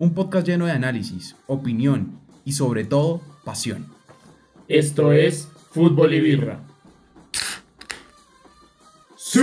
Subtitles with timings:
[0.00, 3.86] un podcast lleno de análisis, opinión y sobre todo pasión.
[4.68, 6.60] Esto es Fútbol y Birra.
[9.16, 9.40] ¡Sí!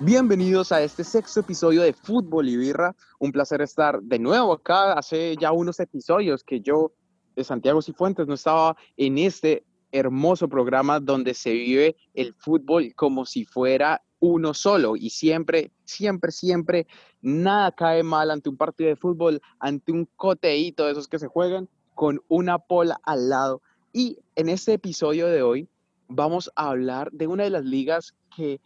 [0.00, 2.96] Bienvenidos a este sexto episodio de Fútbol y Birra.
[3.20, 4.94] Un placer estar de nuevo acá.
[4.94, 6.92] Hace ya unos episodios que yo,
[7.36, 13.24] de Santiago Cifuentes, no estaba en este hermoso programa donde se vive el fútbol como
[13.24, 16.86] si fuera uno solo y siempre, siempre, siempre
[17.22, 21.28] nada cae mal ante un partido de fútbol, ante un coteíto de esos que se
[21.28, 23.62] juegan con una pola al lado.
[23.92, 25.68] Y en este episodio de hoy
[26.08, 28.60] vamos a hablar de una de las ligas que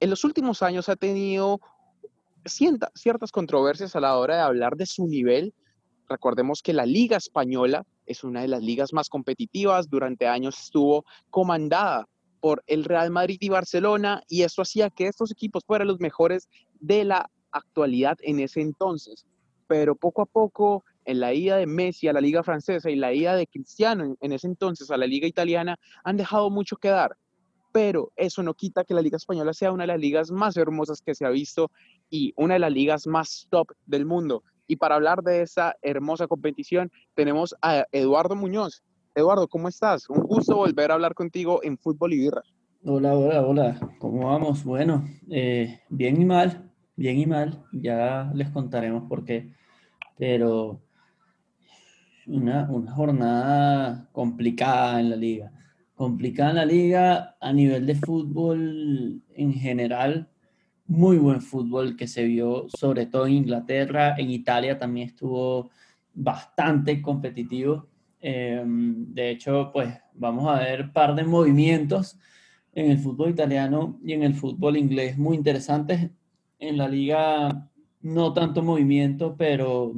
[0.00, 1.60] en los últimos años ha tenido
[2.46, 5.54] ciertas controversias a la hora de hablar de su nivel.
[6.08, 9.88] Recordemos que la Liga Española es una de las ligas más competitivas.
[9.88, 12.08] Durante años estuvo comandada
[12.40, 16.48] por el Real Madrid y Barcelona y eso hacía que estos equipos fueran los mejores
[16.80, 19.26] de la actualidad en ese entonces.
[19.66, 23.12] Pero poco a poco, en la ida de Messi a la liga francesa y la
[23.12, 27.16] ida de Cristiano en, ese entonces a la liga italiana, han dejado mucho que dar
[27.74, 31.02] pero eso no quita que la Liga Española sea una de las ligas más hermosas
[31.02, 31.72] que se ha visto
[32.08, 34.44] y una de las ligas más top del mundo.
[34.66, 38.82] Y para hablar de esa hermosa competición tenemos a Eduardo Muñoz.
[39.14, 40.08] Eduardo, ¿cómo estás?
[40.08, 42.42] Un gusto volver a hablar contigo en Fútbol y Birra.
[42.84, 43.80] Hola, hola, hola.
[43.98, 44.64] ¿Cómo vamos?
[44.64, 47.64] Bueno, eh, bien y mal, bien y mal.
[47.72, 49.52] Ya les contaremos por qué.
[50.18, 50.80] Pero
[52.26, 55.52] una, una jornada complicada en la liga
[55.94, 60.28] complicada en la liga a nivel de fútbol en general.
[60.86, 65.70] Muy buen fútbol que se vio sobre todo en Inglaterra, en Italia también estuvo
[66.12, 67.88] bastante competitivo.
[68.20, 72.18] Em, de hecho, pues vamos a ver par de movimientos
[72.74, 76.10] en el fútbol italiano y en el fútbol inglés muy interesantes.
[76.58, 77.70] En la liga
[78.02, 79.94] no tanto movimiento, pero,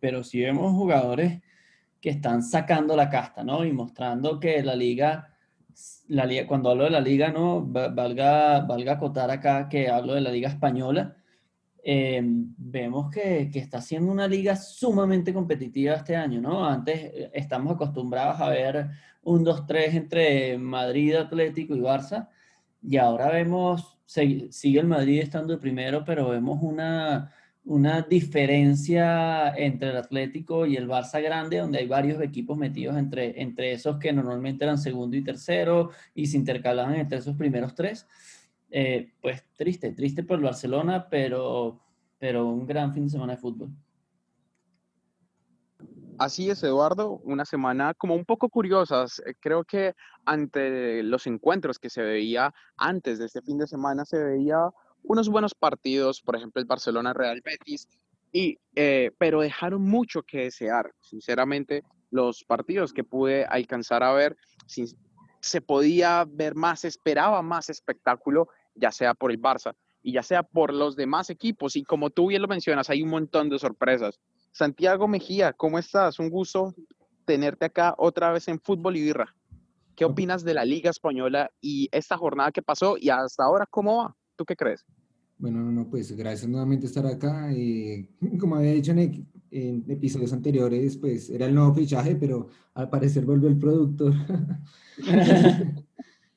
[0.00, 1.42] pero sí vemos jugadores
[2.00, 3.64] que están sacando la casta, ¿no?
[3.64, 5.33] Y mostrando que la liga,
[6.08, 7.64] la liga cuando hablo de la liga, ¿no?
[7.66, 11.16] Valga, valga acotar acá que hablo de la liga española.
[11.82, 16.64] Em, vemos que, que, está siendo una liga sumamente competitiva este año, ¿no?
[16.66, 18.88] Antes eh, estamos acostumbrados a ver
[19.22, 22.28] un 2-3 entre Madrid, Atlético y Barça,
[22.82, 27.32] y ahora vemos, sigue el Madrid estando el primero, pero vemos una,
[27.66, 33.40] una diferencia entre el Atlético y el Barça grande, donde hay varios equipos metidos entre,
[33.40, 38.06] entre esos que normalmente eran segundo y tercero y se intercalaban entre esos primeros tres.
[38.70, 41.80] Eh, pues triste, triste por el Barcelona, pero,
[42.18, 43.70] pero un gran fin de semana de fútbol.
[46.18, 49.06] Así es, Eduardo, una semana como un poco curiosa.
[49.40, 49.94] Creo que
[50.24, 54.70] ante los encuentros que se veía antes de este fin de semana se veía
[55.04, 57.88] unos buenos partidos, por ejemplo el Barcelona-Real Betis,
[58.32, 60.92] y, eh, pero dejaron mucho que desear.
[61.00, 64.36] Sinceramente, los partidos que pude alcanzar a ver,
[65.40, 70.42] se podía ver más, esperaba más espectáculo, ya sea por el Barça y ya sea
[70.42, 71.76] por los demás equipos.
[71.76, 74.20] Y como tú bien lo mencionas, hay un montón de sorpresas.
[74.52, 76.18] Santiago Mejía, ¿cómo estás?
[76.18, 76.74] Un gusto
[77.24, 79.34] tenerte acá otra vez en Fútbol y Birra.
[79.94, 83.98] ¿Qué opinas de la Liga Española y esta jornada que pasó y hasta ahora cómo
[83.98, 84.16] va?
[84.36, 84.84] ¿Tú qué crees?
[85.38, 87.52] Bueno, no, pues gracias nuevamente estar acá.
[87.52, 88.08] Eh,
[88.38, 89.26] como había dicho en,
[89.88, 94.12] episodios anteriores, pues era el nuevo fichaje, pero al parecer volvió el productor.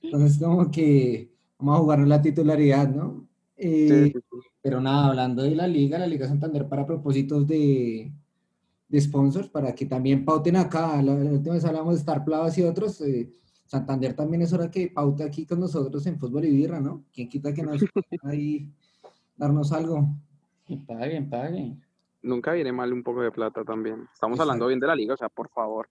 [0.01, 3.27] Entonces, como que vamos a jugar la titularidad, ¿no?
[3.57, 4.13] Eh,
[4.61, 8.11] pero nada, hablando de la liga, la Liga Santander para propósitos de,
[8.87, 11.01] de sponsors, para que también pauten acá.
[11.01, 13.01] La, última vez hablamos de Star Plus y otros.
[13.01, 13.31] Eh,
[13.67, 17.03] Santander también es hora que paute aquí con nosotros en fútbol y birra, ¿no?
[17.13, 17.81] ¿Quién quita que nos
[18.23, 18.71] ahí
[19.35, 20.07] darnos algo?
[20.67, 21.83] Y paguen, paguen.
[22.21, 24.07] Nunca viene mal un poco de plata también.
[24.13, 25.89] Estamos hablando bien de la liga, o sea, por favor.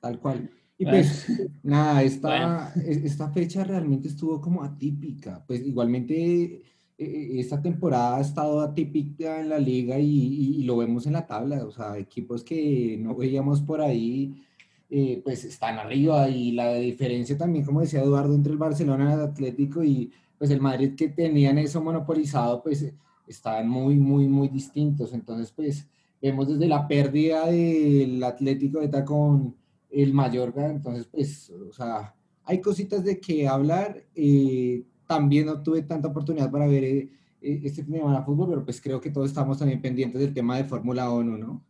[0.00, 0.50] Tal cual.
[0.78, 1.26] Y pues,
[1.62, 5.42] nada, esta, esta fecha realmente estuvo como atípica.
[5.46, 6.62] Pues igualmente e,
[6.98, 11.26] e, esta temporada ha estado atípica en la liga y, y, lo vemos en la
[11.26, 11.64] tabla.
[11.64, 14.46] O sea, equipos que no veíamos por ahí
[14.88, 19.14] eh, pues están arriba y la diferencia también, como decía Eduardo, entre el Barcelona y
[19.14, 22.92] el Atlético y pues el Madrid que tenían eso monopolizado, pues
[23.26, 25.12] estaban muy, muy, muy distintos.
[25.12, 25.88] Entonces, pues
[26.20, 29.56] vemos desde la pérdida del Atlético de con
[29.90, 34.04] el Mallorca, entonces, pues, o sea, hay cositas de que hablar.
[34.14, 37.10] Eh, también no tuve tanta oportunidad para ver eh,
[37.40, 40.64] este fin de fútbol, pero pues creo que todos estamos también pendientes del tema de
[40.64, 41.62] Fórmula 1, ¿no?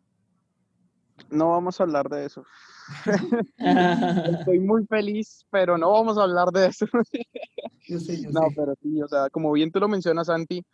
[1.31, 2.45] No vamos a hablar de eso.
[4.39, 6.87] Estoy muy feliz, pero no vamos a hablar de eso.
[7.89, 8.55] Yo sé, yo No, sé.
[8.57, 10.65] pero sí, o sea, como bien tú lo mencionas, Santi,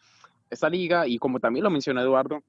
[0.49, 2.43] esta liga, y como también lo menciona Eduardo,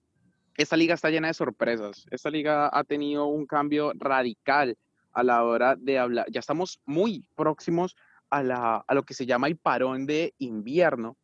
[0.55, 2.05] esta liga está llena de sorpresas.
[2.11, 4.77] Esta liga ha tenido un cambio radical
[5.11, 6.27] a la hora de hablar.
[6.31, 7.95] Ya estamos muy próximos
[8.29, 11.17] a, la, a lo que se llama el parón de invierno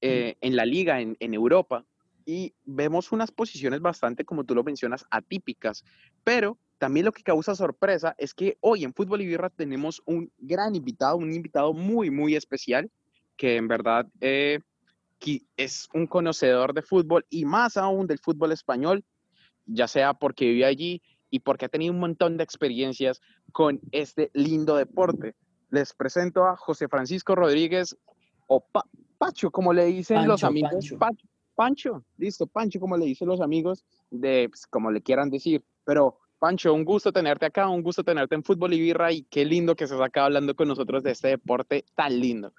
[0.00, 1.84] eh, en la liga en, en Europa.
[2.26, 5.84] Y vemos unas posiciones bastante, como tú lo mencionas, atípicas.
[6.22, 10.30] Pero también lo que causa sorpresa es que hoy en Fútbol y Birra tenemos un
[10.38, 12.90] gran invitado, un invitado muy, muy especial,
[13.36, 14.60] que en verdad eh,
[15.56, 19.04] es un conocedor de fútbol y más aún del fútbol español,
[19.66, 23.20] ya sea porque vive allí y porque ha tenido un montón de experiencias
[23.52, 25.34] con este lindo deporte.
[25.70, 27.96] Les presento a José Francisco Rodríguez,
[28.46, 28.86] o Pa-
[29.18, 30.70] Pacho, como le dicen los Pancho, amigos.
[30.72, 30.98] Pancho.
[30.98, 31.10] Pa-
[31.54, 35.62] Pancho, listo, Pancho, como le dicen los amigos, de pues, como le quieran decir.
[35.84, 39.44] Pero, Pancho, un gusto tenerte acá, un gusto tenerte en Fútbol y Birra y qué
[39.44, 42.52] lindo que estés acá hablando con nosotros de este deporte tan lindo.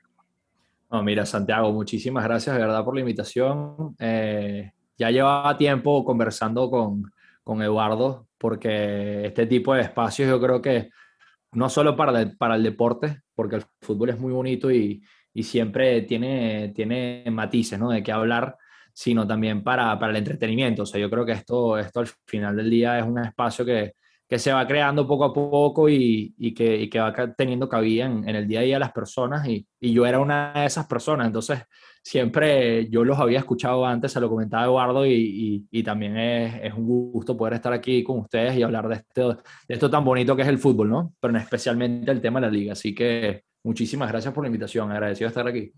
[0.92, 3.96] No, mira, Santiago, muchísimas gracias de verdad por la invitación.
[4.00, 7.12] Eh, ya llevaba tiempo conversando con,
[7.44, 10.90] con Eduardo porque este tipo de espacios yo creo que
[11.52, 15.04] no solo para el, para el deporte, porque el fútbol es muy bonito y,
[15.34, 17.90] y siempre tiene, tiene matices ¿no?
[17.90, 18.58] de qué hablar,
[19.00, 20.84] sino también para, para el entretenimiento.
[20.84, 23.94] O sea, yo creo que esto, esto al final del día es un espacio que,
[24.28, 28.08] que se va creando poco a poco y, y que, y que va teniendo cabida
[28.08, 30.66] en, en el día a día de las personas y, y yo era una de
[30.66, 31.62] esas personas, entonces
[32.04, 36.86] siempre yo los había escuchado antes, se lo comentaba Eduardo y, también es, es un
[36.86, 39.36] gusto poder estar aquí con ustedes y hablar de esto,
[39.66, 41.14] de esto tan bonito que es el fútbol, ¿no?
[41.22, 45.28] Pero especialmente el tema de la liga, así que muchísimas gracias por la invitación, agradecido
[45.28, 45.72] de estar aquí.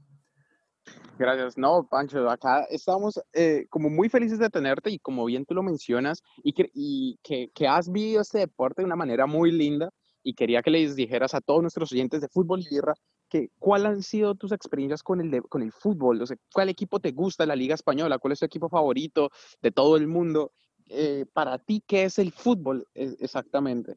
[1.21, 1.55] Gracias.
[1.55, 5.61] No, Pancho, acá estamos eh, como muy felices de tenerte y como bien tú lo
[5.61, 9.91] mencionas y, que, y que, has vivido este deporte de una manera muy linda
[10.23, 12.95] y quería que les dijeras a todos nuestros oyentes de Fútbol y Birra
[13.29, 16.69] que cuáles han sido tus experiencias con el, de- con el fútbol, o sea, cuál
[16.69, 19.29] equipo te gusta de la Liga Española, cuál es tu equipo favorito
[19.61, 20.53] de todo el mundo.
[20.87, 23.95] Eh, para ti, ¿qué es el fútbol eh, exactamente?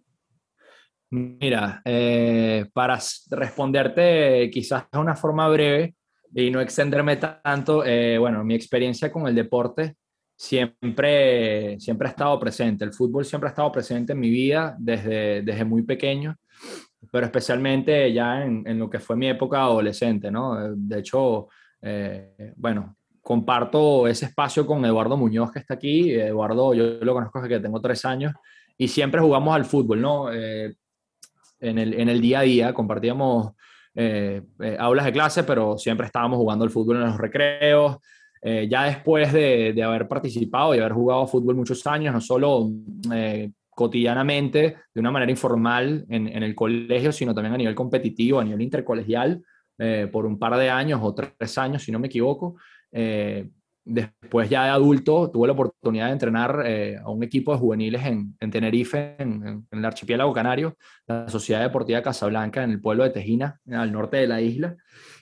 [1.09, 1.83] Mira,
[2.75, 2.99] para
[3.31, 5.95] responderte quizás de una forma breve
[6.35, 9.97] y no extenderme tanto, eh, bueno, mi experiencia con el deporte
[10.37, 12.85] siempre, siempre ha estado presente.
[12.85, 16.37] El fútbol siempre ha estado presente en mi vida desde, desde muy pequeño,
[17.13, 20.75] pero especialmente ya en, en lo que fue mi época adolescente, ¿no?
[20.75, 21.49] De hecho,
[21.81, 26.11] eh, bueno, comparto ese espacio con Eduardo Muñoz que está aquí.
[26.13, 28.33] Eduardo, yo lo conozco desde que tengo tres años
[28.77, 30.33] y siempre jugamos al fútbol, ¿no?
[30.33, 30.75] Eh,
[31.61, 33.53] en el, en el día a día, compartíamos
[33.95, 37.99] eh, eh, aulas de clase, pero siempre estábamos jugando al fútbol en los recreos.
[38.43, 42.71] Eh, ya después de, haber participado y haber jugado fútbol muchos años, no solo
[43.71, 48.45] cotidianamente, de una manera informal en, en, el colegio, sino también a nivel competitivo, a
[48.45, 49.43] nivel intercolegial,
[50.13, 52.57] por un par de años o tres años, si no me equivoco.
[53.87, 58.05] Después ya de adulto tuve la oportunidad de entrenar eh, a un equipo de juveniles
[58.07, 60.77] en, en Tenerife, en, el archipiélago canario,
[61.07, 64.75] la Sociedad Deportiva Casablanca, en el pueblo de Tejina, al norte de la isla.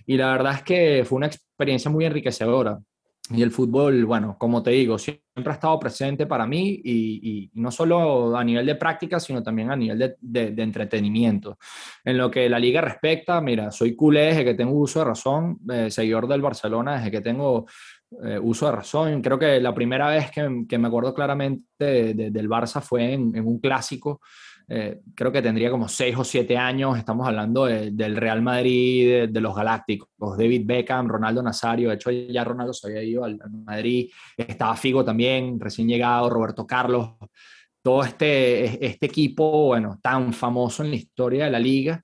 [0.06, 2.79] Y la verdad es que fue una experiencia muy enriquecedora.
[3.31, 7.70] Y el fútbol, bueno, como te digo, siempre ha estado presente para mí y, no
[7.70, 11.56] solo a nivel de práctica, sino también a nivel de, entretenimiento.
[12.05, 15.58] En lo que la liga respecta, mira, soy culé desde que tengo uso de razón,
[15.72, 17.67] eh, seguidor del Barcelona desde que tengo
[18.25, 19.23] eh, uso de razón.
[19.23, 23.13] Creo que la primera vez que, que me acuerdo claramente de, de, del Barça fue
[23.13, 24.21] en, en un clásico.
[24.69, 26.97] Eh, creo que tendría como seis o siete años.
[26.97, 31.89] Estamos hablando de, del Real Madrid, de, los Galácticos, David Beckham, Ronaldo Nazario.
[31.89, 34.11] De hecho, ya Ronaldo se había ido al, al Madrid.
[34.37, 37.11] Estaba Figo también, recién llegado, Roberto Carlos.
[37.83, 42.03] Todo este, este equipo, bueno, tan famoso en la historia de la liga.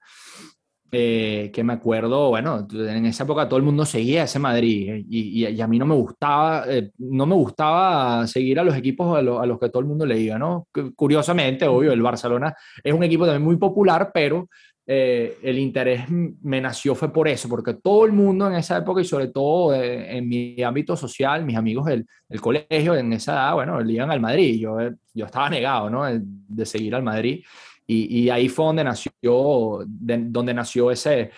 [0.90, 5.04] Eh, que me acuerdo, bueno, en esa época todo el mundo seguía ese Madrid eh,
[5.06, 9.18] y, y, a mí no me gustaba, eh, no me gustaba seguir a los equipos
[9.18, 10.66] a, lo, los que todo el mundo le iba, ¿no?
[10.96, 14.48] Curiosamente, obvio, el Barcelona es un equipo también muy popular, pero
[14.90, 19.04] el interés me nació fue por eso, porque todo el mundo en esa época y
[19.04, 23.78] sobre todo en mi ámbito social, mis amigos del, del, colegio en esa edad, bueno,
[23.82, 24.78] le iban al Madrid, yo,
[25.12, 26.04] yo estaba negado, ¿no?
[26.08, 27.44] De seguir al Madrid.
[27.90, 31.30] Y, y, ahí fue donde nació, de, donde nació ese,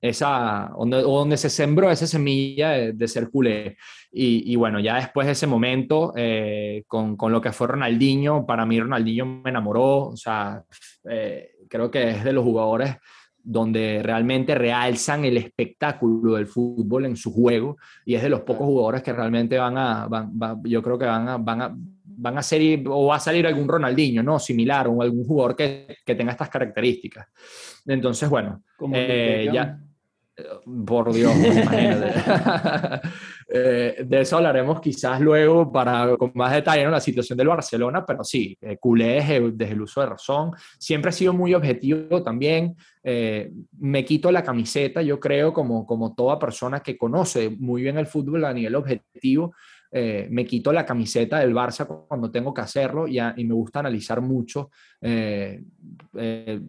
[0.00, 3.76] esa, donde, donde se sembró esa semilla de, de ser culé.
[4.12, 8.46] Y, y, bueno, ya después de ese momento, eh, con, con, lo que fue Ronaldinho,
[8.46, 10.62] para mí Ronaldinho me enamoró, o sea,
[11.10, 12.96] eh, creo que es de los jugadores
[13.42, 18.66] donde realmente realzan el espectáculo del fútbol en su juego y es de los pocos
[18.66, 21.76] jugadores que realmente van a, van, van, yo creo que van a, van a
[22.20, 24.38] van a ser, o va a salir algún Ronaldinho, ¿no?
[24.38, 27.26] Similar, o algún jugador que, que tenga estas características.
[27.86, 28.62] Entonces, bueno,
[28.92, 29.78] eh, ya,
[30.86, 31.32] por Dios,
[33.48, 38.04] eh, de eso hablaremos quizás luego para, con más detalle en la situación del Barcelona,
[38.06, 40.52] pero sí, eh, culé desde, el uso de razón.
[40.78, 42.76] Siempre he sido muy objetivo también.
[43.02, 47.98] Eh, me quito la camiseta, yo creo, como, como toda persona que conoce muy bien
[47.98, 49.54] el fútbol a nivel objetivo.
[49.92, 53.80] Eh, me quito la camiseta del Barça cuando tengo que hacerlo y, y me gusta
[53.80, 54.70] analizar mucho,
[55.00, 55.62] eh,
[56.16, 56.60] eh,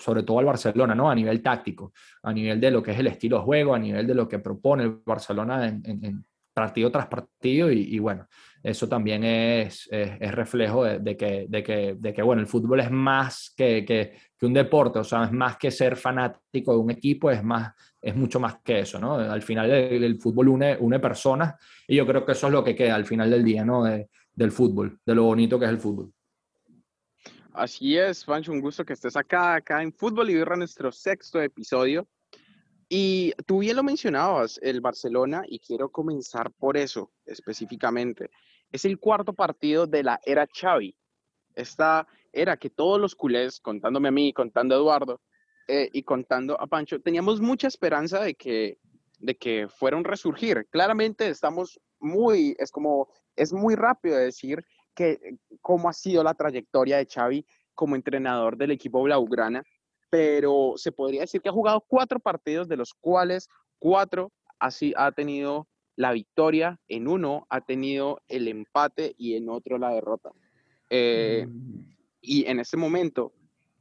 [0.00, 1.08] sobre todo al Barcelona, ¿no?
[1.08, 4.06] A nivel táctico, a nivel de lo que es el estilo de juego, a nivel
[4.06, 8.28] de lo que propone el Barcelona en, partido tras partido y, bueno,
[8.62, 12.92] eso también es, es, reflejo de, que, de, que, de, que, bueno, el fútbol es
[12.92, 14.14] más que,
[14.44, 17.72] que, un deporte, o sea, es más que ser fanático de un equipo, es, más,
[18.00, 19.14] es mucho más que eso, ¿no?
[19.14, 21.54] Al final el, fútbol une, une personas
[21.88, 23.84] y yo creo que eso es lo que queda al final del día, ¿no?
[23.84, 26.12] del fútbol, de lo bonito que es el fútbol.
[27.52, 31.40] Así es, Pancho, un gusto que estés acá, acá en Fútbol y Birra, nuestro sexto
[31.40, 32.08] episodio.
[32.88, 38.30] Y tú bien lo mencionabas, el Barcelona, y quiero comenzar por eso específicamente.
[38.72, 40.96] Es el cuarto partido de la era Xavi.
[41.54, 45.20] Esta era que todos los culés, contándome a mí, contando a Eduardo,
[45.66, 48.78] eh, y contando a Pancho, teníamos mucha esperanza de que,
[49.18, 50.66] de que fuera un resurgir.
[50.70, 54.62] Claramente estamos muy, es como, es muy rápido decir
[54.94, 59.64] que cómo ha sido la trayectoria de Xavi como entrenador del equipo Blaugrana,
[60.10, 63.48] pero se podría decir que ha jugado cuatro partidos, de los cuales
[63.78, 69.78] cuatro así ha tenido la victoria, en uno ha tenido el empate y en otro
[69.78, 70.30] la derrota.
[70.90, 71.94] Eh, mm.
[72.26, 73.32] Y en este momento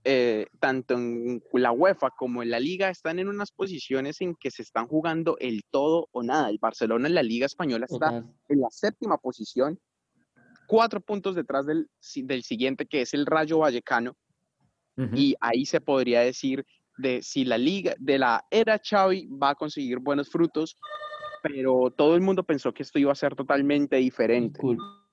[0.05, 4.51] eh, tanto en la UEFA como en la liga están en unas posiciones en que
[4.51, 6.50] se están jugando el todo o nada.
[6.50, 8.17] El Barcelona en la liga española está
[8.50, 9.79] en la séptima posición,
[10.67, 14.15] cuatro puntos detrás del, del siguiente que es el Rayo Vallecano.
[15.15, 16.65] Y ahí se podría decir
[16.97, 20.77] de si la liga de la era Xavi va a conseguir buenos frutos,
[21.41, 24.59] pero todo el mundo pensó que esto iba a ser totalmente diferente.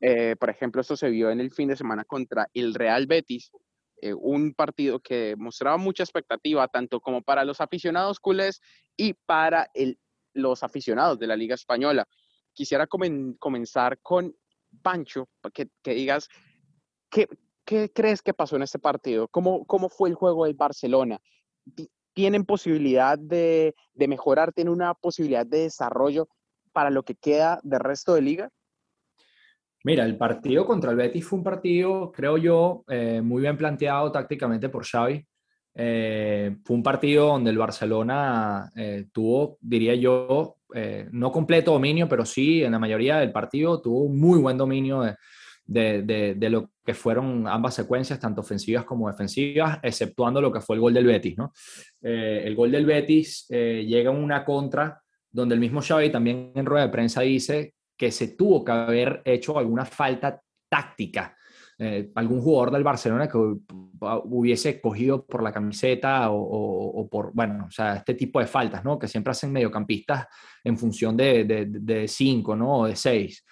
[0.01, 3.51] Eh, por ejemplo, esto se vio en el fin de semana contra el Real Betis,
[4.01, 8.61] eh, un partido que mostraba mucha expectativa, tanto como para los aficionados culés
[8.97, 9.99] y para el,
[10.33, 12.09] los aficionados de la Liga Española.
[12.55, 14.35] Quisiera comenzar con
[14.83, 16.29] Pancho, que, que digas,
[17.11, 17.29] ¿qué,
[17.65, 19.29] ¿qué, crees que pasó en este partido?
[19.29, 21.21] ¿Cómo, cómo fue el juego del Barcelona?
[22.15, 24.53] ¿Tienen posibilidad de, de mejorar?
[24.53, 26.29] ¿Tienen una posibilidad de desarrollo
[26.73, 28.51] para lo que queda del resto de liga?
[29.83, 34.13] Mira, el partido contra el Betis fue un partido, creo yo, eh, muy bien planteado
[34.13, 35.25] tácticamente por Xavi.
[35.75, 40.57] Eh, fue un partido donde el Barcelona eh, tuvo, diría yo,
[41.11, 46.03] no completo dominio, pero sí en la mayoría del partido tuvo muy buen dominio de,
[46.03, 50.77] de, de, lo que fueron ambas secuencias, tanto ofensivas como defensivas, exceptuando lo que fue
[50.77, 51.37] el gol del Betis.
[51.37, 51.53] ¿no?
[52.01, 56.87] el gol del Betis llega en una contra donde el mismo Xavi también en rueda
[56.87, 60.41] de prensa dice que se tuvo que haber hecho alguna falta
[60.71, 61.37] táctica.
[61.79, 67.71] Eh, algún jugador del Barcelona que hubiese cogido por la camiseta o, por, bueno, o
[67.71, 68.99] sea, este tipo de faltas, ¿no?
[68.99, 70.27] Que siempre hacen mediocampistas
[70.65, 72.79] en función de, de, cinco, ¿no?
[72.79, 73.45] O de seis.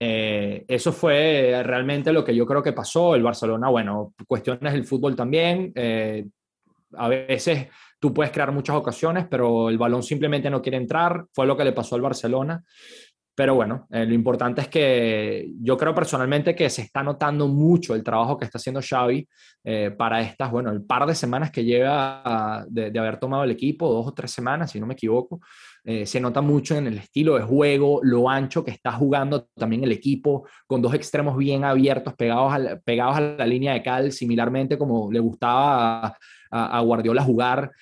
[0.00, 3.14] Eh, eso fue realmente lo que yo creo que pasó.
[3.14, 5.70] El Barcelona, bueno, cuestiones del fútbol también.
[5.74, 6.24] Eh,
[6.94, 7.68] a veces
[8.00, 11.26] tú puedes crear muchas ocasiones, pero el balón simplemente no quiere entrar.
[11.34, 12.64] Fue lo que le pasó al Barcelona.
[13.34, 17.94] Pero bueno, eh, lo importante es que yo creo personalmente que se está notando mucho
[17.94, 19.26] el trabajo que está haciendo Xavi
[19.64, 23.90] eh, para estas, bueno, el par de semanas que lleva de, haber tomado el equipo,
[23.90, 25.40] dos o tres semanas, si no me equivoco.
[25.82, 29.82] Eh, se nota mucho en el estilo de juego, lo ancho que está jugando también
[29.82, 33.82] el equipo, con dos extremos bien abiertos, pegados a la, pegados a la línea de
[33.82, 36.16] cal, similarmente como le gustaba
[36.50, 37.72] a, Guardiola jugar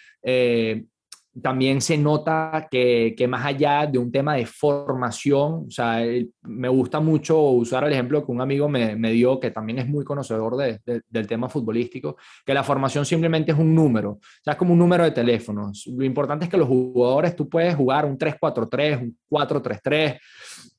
[1.40, 6.02] también se nota que, más allá de un tema de formación, o sea,
[6.42, 10.04] me gusta mucho usar el ejemplo que un amigo me, dio, que también es muy
[10.04, 14.72] conocedor del tema futbolístico, que la formación simplemente es un número, o sea, es como
[14.72, 15.86] un número de teléfonos.
[15.86, 20.18] Lo importante es que los jugadores, tú puedes jugar un 3-4-3, un 4-3-3,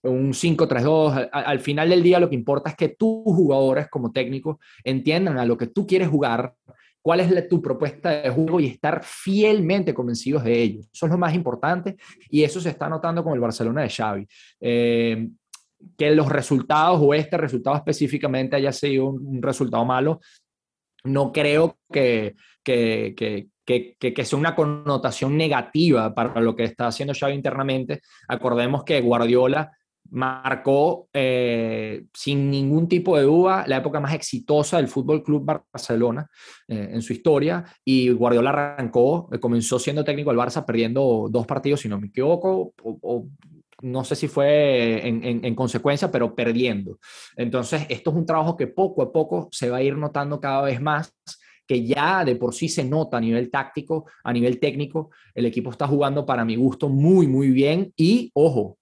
[0.03, 1.29] un 5-3-2.
[1.31, 5.46] Al, final del día lo que importa es que tus jugadores como técnicos entiendan a
[5.46, 6.53] lo que tú quieres jugar
[7.01, 10.81] cuál es tu propuesta de juego y estar fielmente convencidos de ello.
[10.93, 11.98] Eso es lo más importante
[12.29, 14.27] y eso se está notando con el Barcelona de Xavi.
[14.60, 15.29] Eh,
[15.98, 20.20] que los resultados o este resultado específicamente haya sido un, resultado malo,
[21.03, 23.15] no creo que, que,
[23.65, 28.01] que, que, sea una connotación negativa para lo que está haciendo Xavi internamente.
[28.27, 29.72] Acordemos que Guardiola
[30.12, 36.30] marcó eh, sin ningún tipo de duda la época más exitosa del Fútbol Club Barcelona
[36.68, 41.48] eh, en su historia y Guardiola arrancó, eh, comenzó siendo técnico del Barça perdiendo dos
[41.48, 43.27] partidos, si no me equivoco, o,
[43.84, 47.00] no sé si fue en, en, consecuencia, pero perdiendo.
[47.36, 50.62] Entonces, esto es un trabajo que poco a poco se va a ir notando cada
[50.62, 51.12] vez más
[51.65, 55.72] que ya de por sí se nota a nivel táctico, a nivel técnico, el equipo
[55.72, 58.77] está jugando para mi gusto muy, muy bien y, ojo,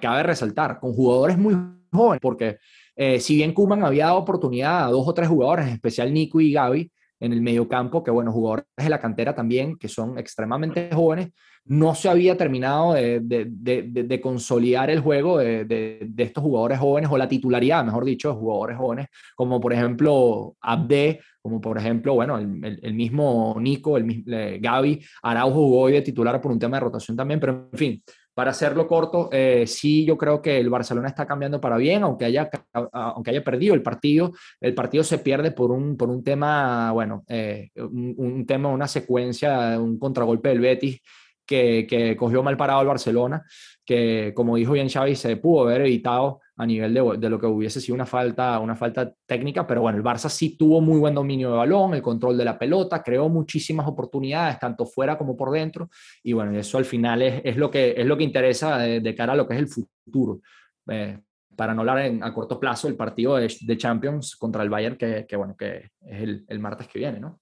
[0.00, 1.56] cabe resaltar, con jugadores muy
[1.92, 2.58] jóvenes, porque
[2.96, 6.40] eh, si bien Kuman había dado oportunidad a dos o tres jugadores, en especial Nico
[6.40, 6.90] y Gaby,
[7.20, 11.30] en el mediocampo, que bueno, jugadores de la cantera también, que son extremadamente jóvenes,
[11.66, 17.16] no se había terminado de, de, de, consolidar el juego de, estos jugadores jóvenes, o
[17.16, 22.38] la titularidad, mejor dicho, de jugadores jóvenes, como por ejemplo Abde, como por ejemplo, bueno,
[22.38, 26.76] el, el, mismo Nico, el eh, Gaby, Araujo jugó hoy de titular por un tema
[26.76, 28.02] de rotación también, pero en fin,
[28.34, 32.24] para hacerlo corto, eh, sí, yo creo que el Barcelona está cambiando para bien, aunque
[32.24, 32.50] haya,
[32.92, 34.32] aunque haya perdido el partido.
[34.60, 39.78] El partido se pierde por un, por un tema, bueno, eh, un, tema, una secuencia,
[39.80, 41.00] un contragolpe del Betis
[41.46, 43.44] que, que cogió mal parado el Barcelona,
[43.84, 47.46] que como dijo bien Xavi, se pudo haber evitado a nivel de, de, lo que
[47.46, 51.14] hubiese sido una falta, una falta técnica, pero bueno, el Barça sí tuvo muy buen
[51.14, 55.50] dominio de balón, el control de la pelota, creó muchísimas oportunidades, tanto fuera como por
[55.50, 55.90] dentro,
[56.22, 59.32] y bueno, eso al final es, es lo, que, es lo que interesa de, cara
[59.32, 60.40] a lo que es el futuro.
[60.88, 61.18] Eh,
[61.56, 64.96] para no hablar en, a corto plazo el partido de, de Champions contra el Bayern,
[64.96, 67.40] que, que bueno, que es el, el martes que viene, ¿no?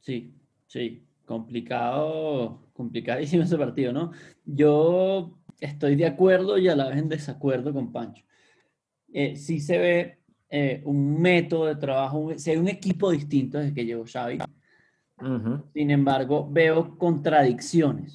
[0.00, 0.34] Sí,
[0.66, 4.12] sí, complicado, complicadísimo ese partido, ¿no?
[4.44, 8.24] Yo estoy de acuerdo y a la vez en desacuerdo con Pancho.
[9.12, 10.18] Eh, sí se ve
[10.50, 14.38] eh, un método de trabajo, se ve un equipo distinto desde que llegó Xavi.
[15.72, 18.14] Sin embargo, veo contradicciones.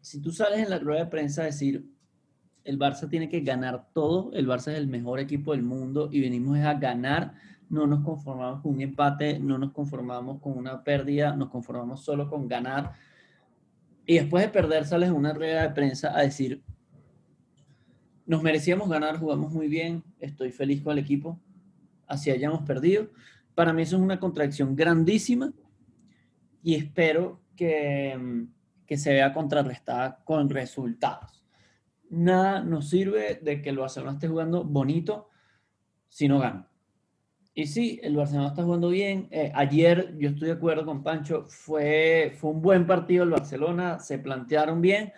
[0.00, 1.86] Si tú sales en la rueda de prensa a decir,
[2.64, 6.20] el Barça tiene que ganar todo, el Barça es el mejor equipo del mundo y
[6.20, 7.34] venimos a ganar,
[7.68, 12.28] no nos conformamos con un empate, no nos conformamos con una pérdida, nos conformamos solo
[12.28, 12.92] con ganar
[14.06, 16.62] y después de perder sales una rueda de prensa a decir,
[18.24, 21.40] nos merecíamos ganar, jugamos muy bien, estoy feliz con el equipo,
[22.06, 23.10] así hayamos perdido.
[23.56, 25.52] Para mí eso es una contradicción grandísima
[26.62, 28.46] y espero que,
[28.86, 31.44] que se vea contrarrestada con resultados.
[32.08, 35.30] Nada nos sirve de que el Barcelona esté jugando bonito
[36.08, 36.68] si no gana.
[37.58, 39.28] Y sí, el Barcelona está jugando bien.
[39.30, 43.98] Eh, ayer, yo estoy de acuerdo con Pancho, fue, fue un buen partido el Barcelona,
[43.98, 45.14] se plantearon bien,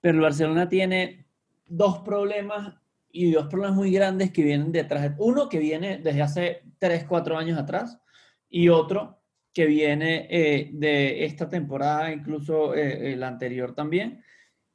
[0.00, 1.24] pero el Barcelona tiene
[1.64, 2.74] dos problemas
[3.12, 5.12] y dos problemas muy grandes que vienen detrás.
[5.18, 8.00] Uno que viene desde hace 3, 4 años atrás
[8.48, 9.22] y otro
[9.54, 14.24] que viene eh, de esta temporada, incluso eh, la anterior también.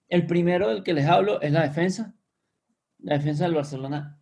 [0.08, 2.15] El primero del que les hablo es la defensa.
[3.00, 4.16] La defensa del Barcelona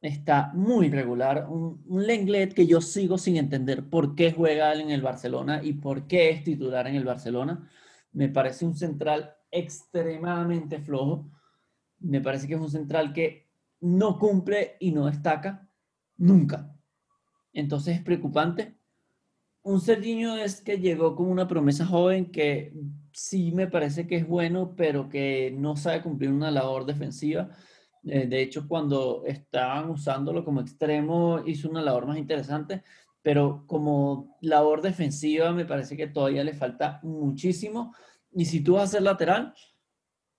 [0.00, 1.46] está muy regular.
[1.48, 6.06] Un, Lenglet que yo sigo sin entender por qué juega en el Barcelona y por
[6.06, 7.68] qué es titular en el Barcelona.
[8.12, 11.30] Me parece un central extremadamente flojo.
[11.98, 15.68] Me parece que es un central que no cumple y no destaca
[16.16, 16.74] nunca.
[17.52, 18.76] Entonces es preocupante.
[19.62, 22.72] Un Serginho es que llegó con una promesa joven que
[23.12, 27.50] sí me parece que es bueno, pero que no sabe cumplir una labor defensiva
[28.04, 32.82] eh, de hecho, cuando estaban usándolo como extremo, hizo una labor más interesante,
[33.22, 37.94] pero como labor defensiva me parece que todavía le falta muchísimo.
[38.32, 39.54] Y si tú vas a ser lateral,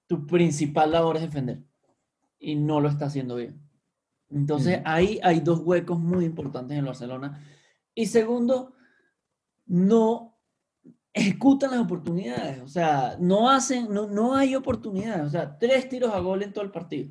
[0.07, 1.63] tu principal labor es defender.
[2.39, 3.61] Y no lo está haciendo bien.
[4.29, 7.45] Entonces, ahí hay dos huecos muy importantes en Barcelona.
[7.93, 8.73] Y segundo,
[9.65, 10.39] no
[11.13, 12.61] ejecutan las oportunidades.
[12.61, 15.27] O sea, no hacen, no, no hay oportunidades.
[15.27, 17.09] O sea, tres tiros a gol en todo el partido.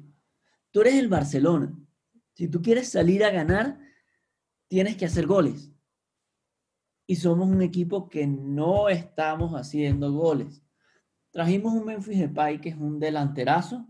[0.70, 1.76] Tú eres el Barcelona.
[2.35, 3.78] Si tú quieres salir a ganar,
[4.68, 5.72] tienes que hacer goles.
[7.06, 10.62] Y somos un equipo que no estamos haciendo goles.
[11.33, 13.87] Trajimos un Memphis Depay que es un delanterazo,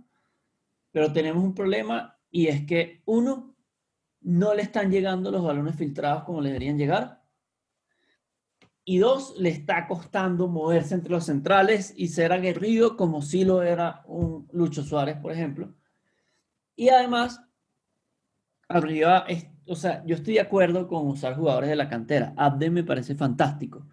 [0.91, 3.57] pero tenemos un problema y es que uno,
[4.21, 7.23] no le están llegando los balones filtrados como le deberían llegar.
[8.85, 13.63] Y dos, le está costando moverse entre los centrales y ser aguerrido como si lo
[13.63, 15.75] era un Lucho Suárez, por ejemplo.
[16.77, 17.41] Y además,
[18.69, 19.27] arriba,
[19.67, 22.33] o sea, yo estoy de acuerdo con usar jugadores de la cantera.
[22.37, 23.87] Abde me parece fantástico.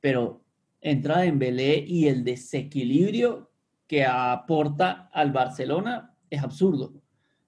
[0.00, 0.44] Pero
[0.80, 3.50] entra Dembélé y el desequilibrio
[3.86, 6.92] que aporta al Barcelona es absurdo.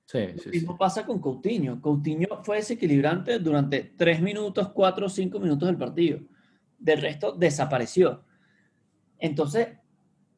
[0.07, 1.81] Sí, sí, Lo mismo pasa con Coutinho.
[1.81, 6.21] Coutinho fue desequilibrante durante tres minutos, cuatro o cinco minutos del partido.
[6.79, 8.25] Del resto desapareció.
[9.19, 9.69] Entonces,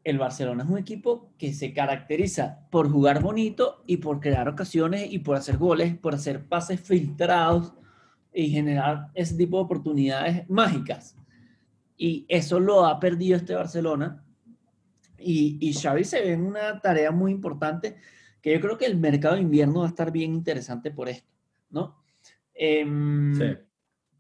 [0.05, 5.13] el Barcelona es un equipo que se caracteriza por jugar bonito y por crear ocasiones
[5.13, 7.73] y por hacer goles, por hacer pases filtrados
[8.33, 11.17] y generar ese tipo de oportunidades mágicas.
[11.97, 14.25] Y eso lo ha perdido este Barcelona.
[15.19, 17.97] Y, y Xavi se ve en una tarea muy importante
[18.41, 21.31] que yo creo que el mercado de invierno va a estar bien interesante por esto,
[21.71, 22.03] ¿no?
[22.55, 23.45] Em, sí.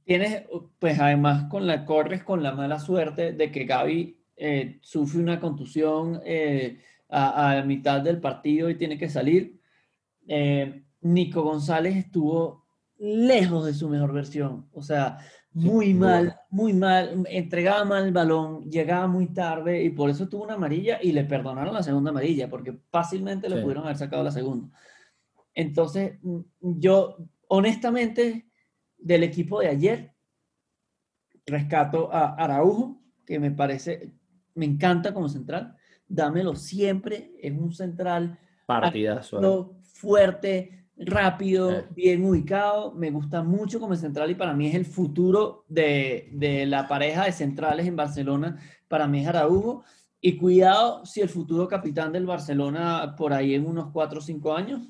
[0.05, 0.45] Tienes,
[0.79, 5.39] pues además con la corres con la mala suerte de que Gaby eh, sufre una
[5.39, 9.61] contusión eh, a, mitad del partido y tiene que salir.
[10.27, 12.67] Eh, Nico González estuvo
[12.99, 15.19] lejos de su mejor versión, o sea,
[15.53, 20.43] muy mal, muy mal, entregaba mal el balón, llegaba muy tarde y por eso tuvo
[20.43, 24.33] una amarilla y le perdonaron la segunda amarilla, porque fácilmente le pudieron haber sacado la
[24.33, 24.77] segunda.
[25.55, 26.19] Entonces,
[26.61, 28.49] yo honestamente
[28.99, 30.15] del equipo de ayer,
[31.47, 34.11] rescato a Araujo, que me parece
[34.55, 35.77] me encanta como central.
[36.09, 37.33] Dámelo siempre.
[37.41, 39.77] Es un central partidazo.
[39.83, 41.85] Fuerte, rápido, eh.
[41.95, 42.93] bien ubicado.
[42.93, 47.25] Me gusta mucho como central y para mí es el futuro de, de la pareja
[47.25, 48.59] de centrales en Barcelona.
[48.89, 49.85] Para mí es Araujo.
[50.25, 54.55] Y cuidado si el futuro capitán del Barcelona por ahí en unos 4 o 5
[54.55, 54.89] años,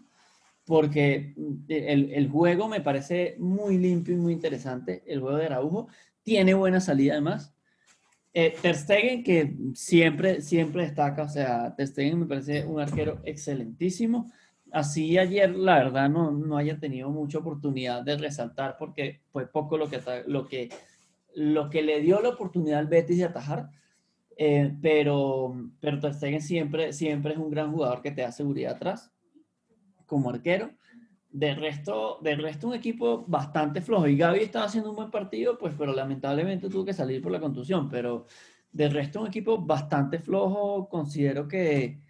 [0.67, 1.35] porque
[1.69, 5.89] el, el, juego me parece muy limpio y muy interesante, el juego de Araujo.
[6.23, 7.52] Tiene buena salida además.
[8.35, 13.21] Eh, Ter Stegen, que siempre, siempre destaca, o sea, Ter Stegen me parece un arquero
[13.25, 14.33] excelentísimo.
[14.71, 19.77] Así ayer, la verdad, no, no haya tenido mucha oportunidad de resaltar porque fue poco
[19.77, 20.71] lo que, lo que,
[21.35, 23.71] lo que le dio la oportunidad al Betis de atajar.
[24.39, 28.77] Eh, pero, pero Ter Stegen siempre, siempre es un gran jugador que te da seguridad
[28.77, 29.13] atrás
[30.07, 30.71] como arquero.
[31.33, 34.07] De resto, de resto, un equipo bastante flojo.
[34.07, 37.41] Y Gaby estaba haciendo un buen partido, pues, pero lamentablemente tuvo que salir por la
[37.41, 37.89] contusión.
[37.89, 38.27] Pero
[38.71, 40.89] de resto, un equipo bastante flojo.
[40.89, 42.01] Considero que,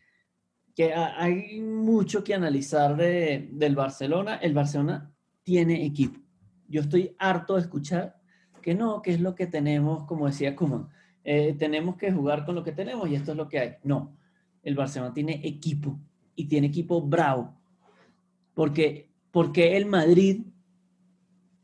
[0.75, 4.37] que hay mucho que analizar de, del Barcelona.
[4.37, 6.21] El Barcelona tiene equipo.
[6.69, 8.17] Yo estoy harto de escuchar
[8.63, 10.89] que no, que es lo que tenemos, como decía Kuman.
[11.25, 13.75] Eh, tenemos que jugar con lo que tenemos y esto es lo que hay.
[13.85, 14.17] No,
[14.63, 15.99] el Barcelona tiene equipo
[16.35, 17.55] y tiene equipo bravo.
[18.55, 20.43] Porque porque el Madrid,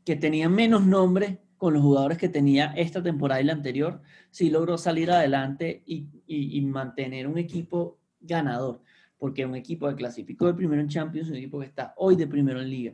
[0.03, 4.01] que tenía menos nombres con los jugadores que tenía esta temporada y la anterior,
[4.31, 8.81] sí logró salir adelante y, mantener un equipo ganador,
[9.17, 12.27] porque un equipo que clasificó de primero en Champions, un equipo que está hoy de
[12.27, 12.93] primero en Liga.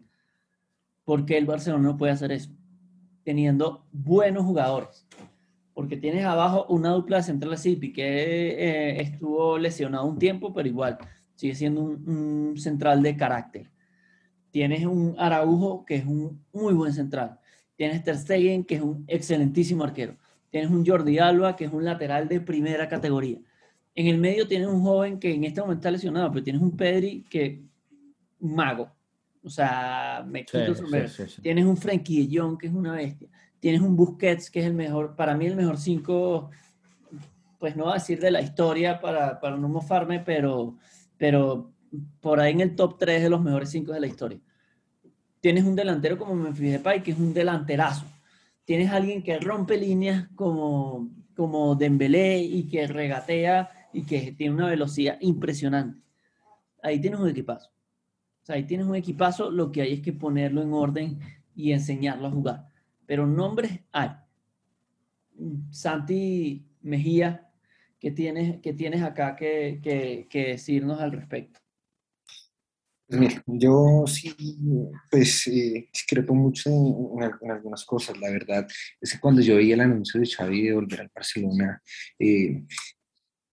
[1.05, 2.49] ¿Por qué el Barcelona no puede hacer eso?
[3.23, 5.07] Teniendo buenos jugadores.
[5.73, 10.67] Porque tienes abajo una dupla de centrales Cipi que eh, estuvo lesionado un tiempo, pero
[10.67, 10.97] igual
[11.35, 13.74] sigue siendo un central de carácter.
[14.55, 17.37] Tienes un Araujo, que es un muy buen central.
[17.75, 20.15] Tienes Ter Stegen, que es un excelentísimo arquero.
[20.49, 23.37] Tienes un Jordi Alba, que es un lateral de primera categoría.
[23.95, 26.71] En el medio tienes un joven que en este momento está lesionado, pero tienes un
[26.71, 27.63] Pedri que
[28.39, 28.89] mago.
[29.43, 30.73] O sea, me quito
[31.41, 33.27] Tienes un Frenkie de Jong, que es una bestia.
[33.59, 36.49] Tienes un Busquets, que es el mejor, para mí el mejor cinco,
[37.59, 40.77] pues no voy a decir de la historia para, para no mofarme, pero,
[41.17, 41.73] pero
[42.21, 44.39] por ahí en el top 3 de los mejores 5 de la historia.
[45.45, 48.08] Tienes un delantero como Memphis Depay, que es un delanterazo.
[48.63, 54.69] Tienes alguien que rompe líneas como, como Dembélé y que regatea y que tiene una
[54.69, 56.01] velocidad impresionante.
[56.81, 57.69] Ahí tienes un equipazo.
[57.69, 61.19] O sea, ahí tienes un equipazo, lo que hay es que ponerlo en orden
[61.55, 62.67] y enseñarlo a jugar.
[63.05, 64.10] Pero nombres hay.
[65.69, 67.51] Santi Mejía,
[67.99, 69.79] ¿qué tienes, que tienes acá que,
[70.27, 71.60] que decirnos al respecto?
[73.07, 74.35] Mira, yo sí,
[75.11, 78.67] pues eh, discrepo mucho en, algunas cosas, la verdad.
[78.99, 81.81] Es que cuando yo vi el anuncio de Xavi de volver al Barcelona,
[82.17, 82.63] eh,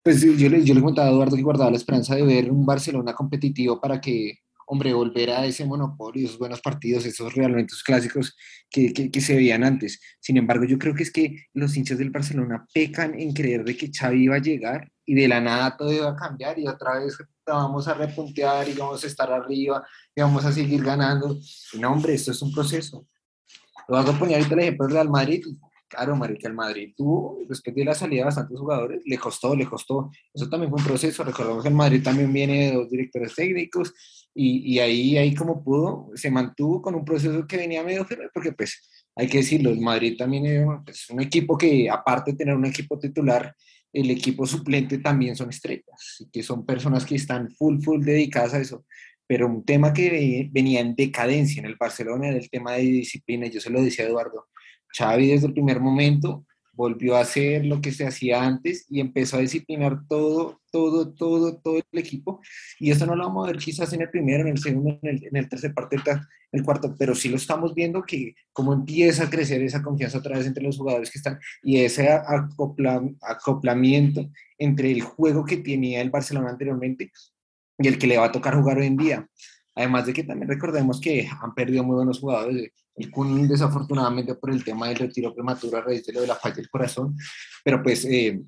[0.02, 2.64] pues yo le, yo le contaba a Eduardo que guardaba la esperanza de ver un
[2.64, 4.38] Barcelona competitivo para que
[4.70, 8.36] hombre, volver a ese monopolio, esos buenos partidos, esos realmente clásicos
[8.70, 10.00] que, que, se veían antes.
[10.20, 13.76] Sin embargo, yo creo que es que los hinchas del Barcelona pecan en creer de
[13.76, 17.00] que Xavi iba a llegar y de la nada todo iba a cambiar y otra
[17.00, 17.18] vez
[17.54, 21.38] vamos a repuntear y vamos a estar arriba y vamos a seguir ganando.
[21.78, 23.06] no, hombre, esto es un proceso.
[23.88, 25.44] Lo vas a poner ahorita el ejemplo del Real Madrid.
[25.88, 29.66] Claro, marica, el Madrid tuvo, después de la salida de bastantes jugadores, le costó, le
[29.66, 30.12] costó.
[30.32, 31.24] Eso también fue un proceso.
[31.24, 33.92] Recordemos que el Madrid también viene de dos directores técnicos
[34.32, 38.28] y, y, ahí, ahí como pudo, se mantuvo con un proceso que venía medio firme,
[38.32, 42.54] porque pues hay que decirlo, el Madrid también es un equipo que aparte de tener
[42.54, 43.54] un equipo titular,
[43.92, 48.54] el equipo suplente también son estrellas, y que son personas que están full, full dedicadas
[48.54, 48.84] a eso.
[49.26, 53.46] Pero un tema que venía en decadencia en el Barcelona era el tema de disciplina,
[53.46, 54.48] yo se lo decía a Eduardo,
[54.96, 56.46] Xavi desde el primer momento
[56.80, 61.56] volvió a hacer lo que se hacía antes y empezó a disciplinar todo todo, todo,
[61.56, 62.40] todo el equipo.
[62.78, 65.08] Y esto no lo vamos a ver quizás en el primero, en el segundo, en
[65.08, 66.20] el, en el tercer partido, en
[66.52, 70.36] el cuarto, pero sí lo estamos viendo que cómo empieza a crecer esa confianza otra
[70.36, 72.08] vez entre los jugadores que están y ese
[73.22, 77.12] acoplamiento entre el juego que tenía el Barcelona anteriormente
[77.78, 79.26] y el que le va a tocar jugar hoy en día.
[79.74, 82.72] Además de que también recordemos que han perdido muy buenos jugadores.
[82.96, 86.36] El Kun desafortunadamente por el tema del retiro prematuro a raíz de lo de la
[86.36, 87.16] falla del corazón,
[87.64, 88.40] pero pues eh,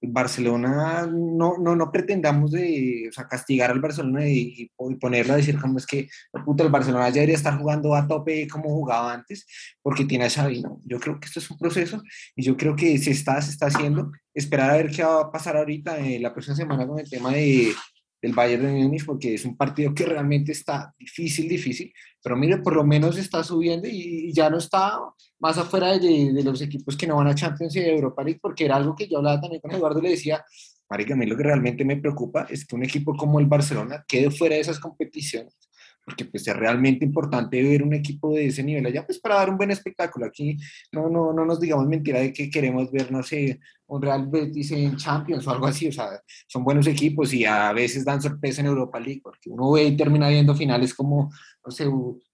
[0.00, 5.36] Barcelona no, no, no pretendamos de, o sea, castigar al Barcelona y, y, ponerlo a
[5.36, 9.46] decir como es que el Barcelona ya debería estar jugando a tope como jugaba antes
[9.82, 10.80] porque tiene a Xavi, ¿no?
[10.84, 12.02] Yo creo que esto es un proceso
[12.36, 14.12] y yo creo que se está, se está haciendo.
[14.32, 17.32] Esperar a ver qué va a pasar ahorita en la próxima semana con el tema
[17.32, 17.72] de,
[18.20, 22.58] del Bayern de Múnich porque es un partido que realmente está difícil, difícil, pero mire,
[22.58, 24.98] por lo menos está subiendo y, ya no está
[25.38, 28.64] más afuera de, de, los equipos que no van a Champions y Europa League, porque
[28.64, 30.44] era algo que yo hablaba también con Eduardo y le decía,
[30.90, 34.04] marica, a mí lo que realmente me preocupa es que un equipo como el Barcelona
[34.06, 35.56] quede fuera de esas competiciones
[36.08, 39.50] porque pues es realmente importante ver un equipo de ese nivel allá, pues para dar
[39.50, 40.24] un buen espectáculo.
[40.24, 40.56] Aquí
[40.90, 44.70] no, no, no nos digamos mentira de que queremos ver, no sé, un Real Betis
[44.72, 48.60] en Champions o algo así, o sea, son buenos equipos y a veces dan sorpresa
[48.60, 51.30] en Europa League, porque uno ve y termina viendo finales como,
[51.64, 51.86] no sé,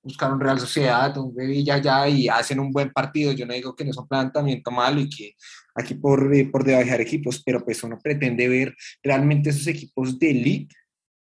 [0.03, 3.33] buscar un Real Sociedad, un Villa ya y hacen un buen partido.
[3.33, 5.35] Yo no digo que no es un planteamiento malo y que
[5.75, 10.31] aquí por, eh, por debajar equipos, pero pues uno pretende ver realmente esos equipos de
[10.31, 10.75] elite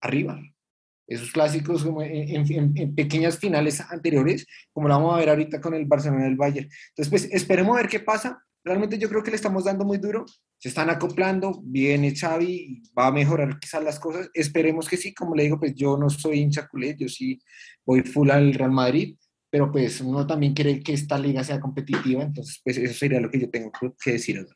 [0.01, 0.41] arriba
[1.11, 5.85] esos clásicos como en, pequeñas finales anteriores, como lo vamos a ver ahorita con el
[5.85, 6.71] Barcelona del Bayern.
[6.91, 8.41] Entonces, pues esperemos a ver qué pasa.
[8.63, 10.27] Realmente yo creo que le estamos dando muy duro,
[10.59, 14.29] se están acoplando, viene Xavi, va a mejorar quizás las cosas.
[14.35, 17.41] Esperemos que sí, como le digo, pues yo no soy hincha culé, yo sí
[17.87, 19.17] voy full al Real Madrid,
[19.49, 23.31] pero pues uno también quiere que esta liga sea competitiva, entonces pues eso sería lo
[23.31, 24.47] que yo tengo que decir.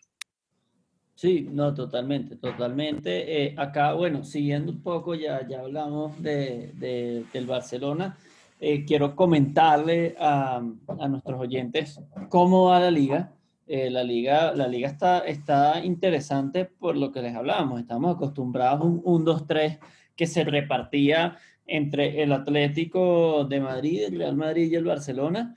[1.15, 3.45] Sí, no, totalmente, totalmente.
[3.47, 8.19] Eh, acá, bueno, siguiendo un poco, ya, ya hablamos de, de del Barcelona.
[8.61, 13.33] Eh, quiero comentarle a, a, nuestros oyentes cómo va la liga.
[13.67, 17.81] Eh, la liga, la liga está, está interesante por lo que les hablábamos.
[17.81, 19.79] Estamos acostumbrados a un 1-2-3
[20.17, 25.57] que se repartía entre el Atlético de Madrid, el Real Madrid y el Barcelona.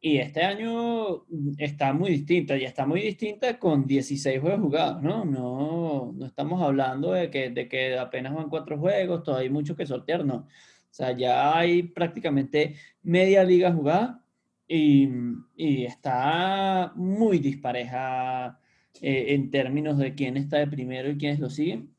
[0.00, 1.24] Y este año
[1.58, 5.24] está muy distinta, y está muy distinta con 16 juegos jugados, ¿no?
[5.24, 9.74] No, no estamos hablando de que, de que apenas van cuatro juegos, todavía hay mucho
[9.74, 10.36] que sortear, no.
[10.36, 10.46] O
[10.90, 14.22] sea, ya hay prácticamente media liga jugada
[14.68, 18.60] y, está muy dispareja
[19.00, 21.94] eh, en términos de quién está de primero y quiénes lo siguen.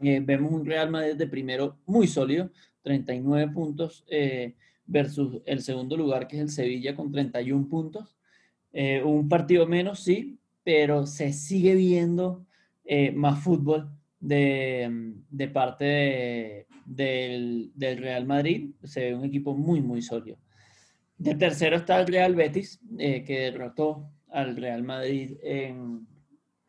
[0.00, 2.50] Eh, vemos un Real Madrid de primero muy sólido,
[2.82, 4.04] 39 puntos.
[4.08, 4.54] Eh,
[4.88, 8.16] versus el segundo lugar, que es el Sevilla, con 31 puntos.
[9.04, 12.46] Un partido menos, sí, pero se sigue viendo
[13.14, 13.90] más fútbol
[14.20, 18.70] de, de parte del, del, Real Madrid.
[18.84, 20.36] Se ve un equipo muy, muy sólido.
[21.18, 26.06] De tercero está el Real Betis, eh, que derrotó al Real Madrid en,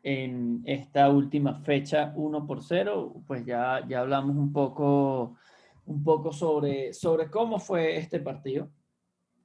[0.02, 3.22] en esta última fecha 1 por 0.
[3.26, 5.36] Pues ya, ya hablamos un poco
[5.88, 8.70] un poco sobre, sobre cómo fue este partido.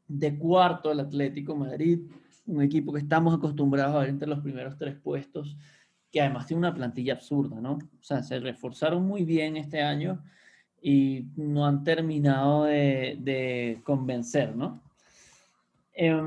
[0.07, 2.01] De cuarto el Atlético Madrid,
[2.45, 5.57] un equipo que estamos acostumbrados a ver entre los primeros tres puestos,
[6.11, 7.73] que además tiene una plantilla absurda, ¿no?
[7.73, 10.21] O sea, se reforzaron muy bien este año
[10.81, 14.81] y no han terminado de, de convencer, ¿no?
[15.93, 16.21] Eh,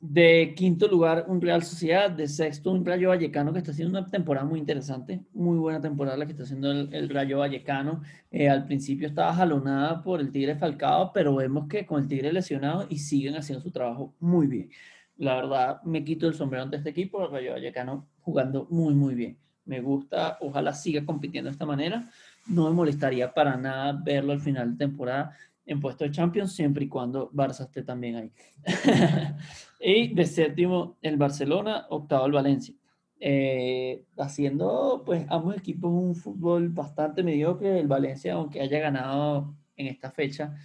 [0.00, 2.10] de quinto lugar, un Real Sociedad.
[2.10, 5.20] De sexto, un Rayo Vallecano que está haciendo una temporada muy interesante.
[5.34, 8.02] Muy buena temporada la que está haciendo el, Rayo Vallecano.
[8.30, 12.32] Eh, al principio estaba jalonada por el Tigre Falcao, pero vemos que con el Tigre
[12.32, 14.70] lesionado y siguen haciendo su trabajo muy bien.
[15.18, 17.22] La verdad, me quito el sombrero ante este equipo.
[17.22, 19.36] El Rayo Vallecano jugando muy, muy bien.
[19.66, 22.08] Me gusta, ojalá siga compitiendo de esta manera.
[22.46, 25.36] No me molestaría para nada verlo al final de temporada
[25.70, 28.32] en puesto de Champions, siempre y cuando Barça esté también ahí.
[29.80, 32.74] y de séptimo, el Barcelona, octavo el Valencia.
[33.20, 37.78] Eh, haciendo, pues, ambos equipos un fútbol bastante mediocre.
[37.78, 40.56] El Valencia, aunque haya ganado en esta fecha,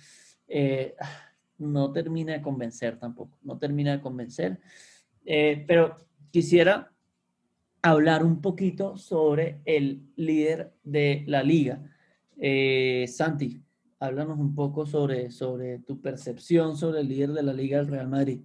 [0.48, 0.96] eh,
[1.60, 4.60] no termina de convencer tampoco, no termina de convencer.
[5.24, 5.98] Eh, pero
[6.32, 6.92] quisiera
[7.84, 11.92] hablar un poquito sobre el líder de la liga.
[13.08, 13.65] Santi,
[14.06, 18.08] háblanos un poco sobre, sobre tu percepción sobre el líder de la Liga del Real
[18.08, 18.42] Madrid.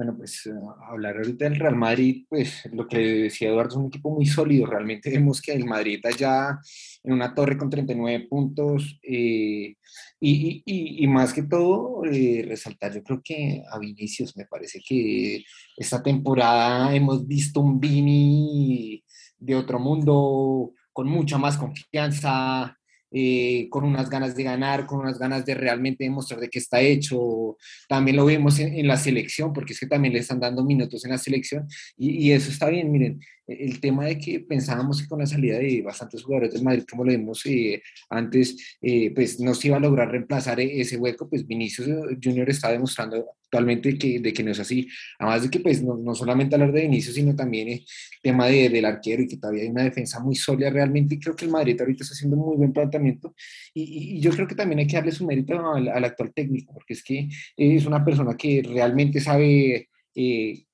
[0.00, 0.52] Bueno, pues eh,
[0.88, 4.64] hablar ahorita del Real Madrid, pues lo que decía Eduardo es un equipo muy sólido.
[4.64, 6.58] Realmente vemos que el Madrid allá
[7.02, 9.74] en una torre con 39 puntos eh,
[10.18, 14.80] y, y, y, más que todo eh, resaltar, yo creo que a Vinicius me parece
[14.80, 15.44] que
[15.76, 19.04] esta temporada hemos visto un Vini
[19.38, 22.79] de otro mundo, con mucha más confianza,
[23.12, 26.80] eh, con unas ganas de ganar, con unas ganas de realmente demostrar de qué está
[26.80, 27.56] hecho.
[27.88, 31.10] También lo vemos en, la selección, porque es que también le están dando minutos en
[31.10, 32.90] la selección y, y, eso está bien.
[32.90, 33.20] Miren,
[33.58, 37.04] el tema de que pensábamos que con la salida de bastantes jugadores del Madrid, como
[37.04, 41.28] lo vimos eh, antes, eh, pues no se iba a lograr reemplazar e-, ese hueco,
[41.28, 41.88] pues Vinicius
[42.22, 44.88] Junior está demostrando actualmente que, de que no es así.
[45.18, 47.84] Además de que pues no, no solamente hablar de Vinicius, sino también el
[48.22, 51.18] tema de, del arquero y que todavía hay una defensa muy sólida realmente.
[51.18, 53.34] creo que el Madrid ahorita está haciendo muy buen planteamiento
[53.74, 56.72] y, y yo creo que también hay que darle su mérito al, al, actual técnico,
[56.72, 59.88] porque es que es una persona que realmente sabe...
[60.14, 60.64] Eh,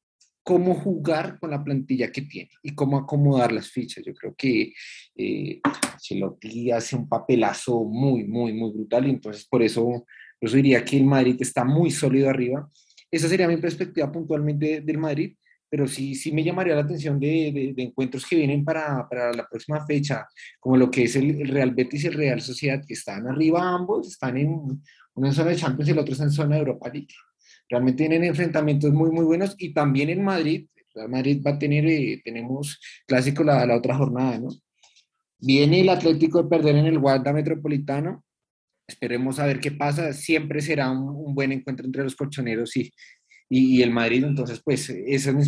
[0.47, 4.05] cómo jugar con la plantilla que tiene y cómo acomodar las fichas.
[4.05, 4.73] Yo creo que
[5.17, 5.61] eh,
[5.99, 10.07] Chelotti hace un papelazo muy, muy, muy brutal y entonces por eso
[10.41, 12.71] yo diría que el Madrid está muy sólido arriba.
[13.11, 15.35] Esa sería mi perspectiva puntualmente del Madrid,
[15.69, 19.49] pero sí, sí me llamaría la atención de, de, encuentros que vienen para, para, la
[19.49, 20.29] próxima fecha,
[20.61, 24.07] como lo que es el, Real Betis y el Real Sociedad, que están arriba ambos,
[24.07, 24.81] están en
[25.15, 27.15] una zona de Champions y el otro está en zona de Europa League.
[27.69, 30.69] Realmente tienen enfrentamientos muy, muy buenos y también en Madrid,
[31.09, 34.49] Madrid va a tener, eh, tenemos clásico la, la, otra jornada, ¿no?
[35.39, 38.25] Viene el Atlético de perder en el Wanda Metropolitano,
[38.89, 42.91] esperemos a ver qué pasa, siempre será un, buen encuentro entre los colchoneros y,
[43.49, 45.43] y, el Madrid, entonces pues esa es mi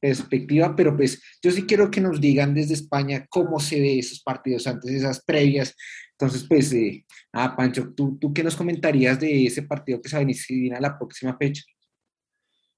[0.00, 4.22] perspectiva, pero pues yo sí quiero que nos digan desde España cómo se ve esos
[4.22, 5.74] partidos antes, esas previas,
[6.18, 7.04] entonces, pues, eh,
[7.34, 10.80] ah, Pancho, ¿tú, ¿tú qué nos comentarías de ese partido que se va a a
[10.80, 11.62] la próxima fecha?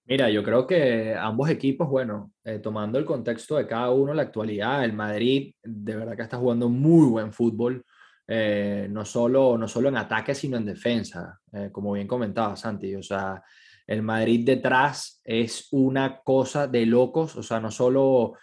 [0.07, 4.23] Mira, yo creo que ambos equipos, bueno, eh, tomando el contexto de cada uno, la
[4.23, 7.85] actualidad, el Madrid de verdad que está jugando muy buen fútbol,
[8.27, 12.95] eh, no, solo, no solo en ataque, sino en defensa, eh, como bien comentaba Santi,
[12.95, 13.43] o sea,
[13.89, 18.35] el Madrid detrás es una cosa de locos, o sea, no solo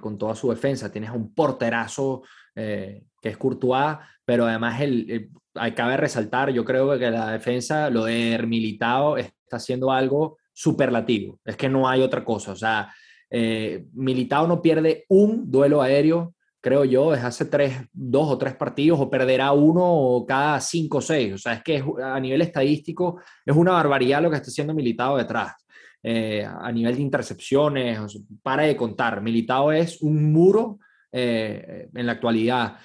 [0.00, 2.22] con toda su defensa, tienes un porterazo
[2.54, 8.04] que es Courtois, pero además el, el, cabe resaltar, yo creo que la defensa, lo
[8.04, 12.90] de Militao está haciendo algo superlativo, es que no hay otra cosa, o sea,
[13.30, 18.54] eh, Militao no pierde un duelo aéreo, creo yo, desde hace tres, dos o tres
[18.54, 23.20] partidos, o perderá uno cada cinco o seis, o sea, es que a nivel estadístico
[23.44, 25.54] es una barbaridad lo que está haciendo Militao detrás.
[26.02, 27.98] Eh, a nivel de intercepciones,
[28.42, 30.78] para de contar, Militao es un muro
[31.12, 32.76] eh, en la actualidad.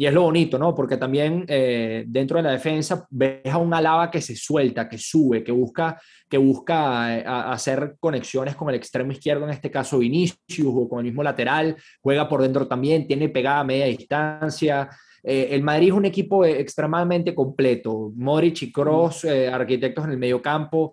[0.00, 0.76] Y es lo bonito, ¿no?
[0.76, 4.96] Porque también eh, dentro de la defensa ves a un Alaba que se suelta, que
[4.96, 9.98] sube, que busca, que busca eh, hacer conexiones con el extremo izquierdo, en este caso
[9.98, 14.88] Vinicius, o con el mismo lateral, juega por dentro también, tiene pegada a media distancia.
[15.20, 18.12] Eh, el Madrid es un equipo extremadamente completo.
[18.14, 20.92] Modric y Kroos, arquitectos en el medio campo.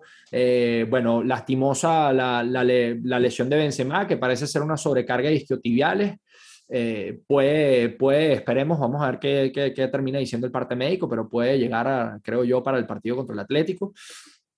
[0.88, 6.16] bueno, lastimosa la, la, la, lesión de Benzema, que parece ser una sobrecarga de isquiotibiales.
[6.68, 11.28] Eh, puede, puede, esperemos, vamos a ver qué, qué, termina diciendo el parte médico, pero
[11.28, 13.92] puede llegar, a, creo yo, para el partido contra el Atlético.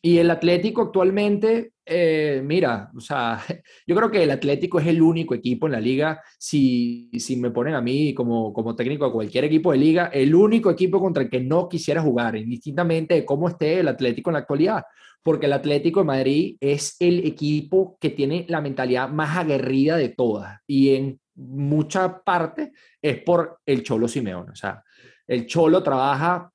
[0.01, 3.41] Y el Atlético actualmente, eh, mira, o sea,
[3.87, 7.51] yo creo que el Atlético es el único equipo en la liga, si, si me
[7.51, 11.25] ponen a mí como, como técnico de cualquier equipo de liga, el único equipo contra
[11.25, 14.85] el que no quisiera jugar, indistintamente de cómo esté el Atlético en la actualidad,
[15.23, 20.11] porque el Atlético de Madrid es el equipo que tiene la mentalidad más aguerrida de
[20.11, 20.61] todas.
[20.67, 24.51] Y en mucha parte es por el Cholo Simeone.
[24.51, 24.83] O sea,
[25.27, 26.51] el Cholo trabaja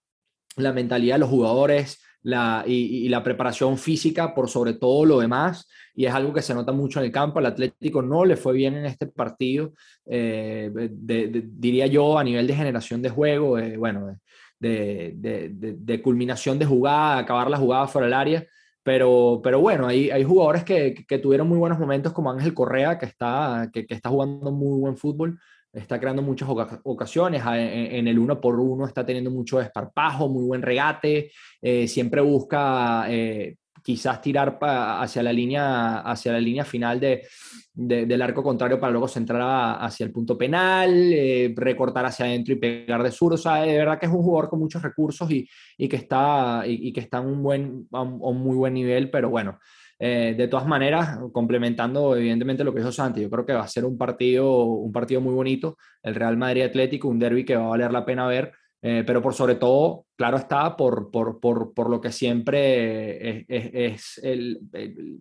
[0.58, 5.67] la mentalidad de los jugadores la, y, la preparación física por sobre todo lo demás.
[5.96, 7.39] Y es algo que se nota mucho en el campo.
[7.39, 9.74] El Atlético no le fue bien en este partido,
[10.06, 14.17] eh, diría yo, a nivel de generación de juego, bueno,
[14.60, 18.48] de, de, culminación de jugada, acabar la jugada fuera del área.
[18.84, 22.98] Pero, pero bueno, hay, hay jugadores que, que, tuvieron muy buenos momentos, como Ángel Correa,
[22.98, 25.39] que está, que, está jugando muy buen fútbol,
[25.72, 26.50] está creando muchas
[26.84, 32.22] ocasiones, en, el uno por uno está teniendo mucho desparpajo, muy buen regate, eh, siempre
[32.22, 37.28] busca eh, quizás tirar hacia la línea, hacia la línea final de,
[37.74, 42.58] del arco contrario para luego centrar hacia el punto penal, eh, recortar hacia adentro y
[42.58, 43.34] pegar de sur.
[43.34, 46.63] O sea, de verdad que es un jugador con muchos recursos y, y que, está,
[46.65, 49.60] y, que está en un, buen, a muy buen nivel, pero bueno.
[50.00, 53.67] Eh, de todas maneras, complementando evidentemente lo que dijo Santi, yo creo que va a
[53.67, 57.65] ser un partido, un partido muy bonito, el Real Madrid Atlético, un derby que va
[57.65, 58.52] a valer la pena ver,
[58.86, 63.46] eh, pero por sobre todo, claro está, por, por, por, por lo que siempre es,
[63.48, 64.60] es, el,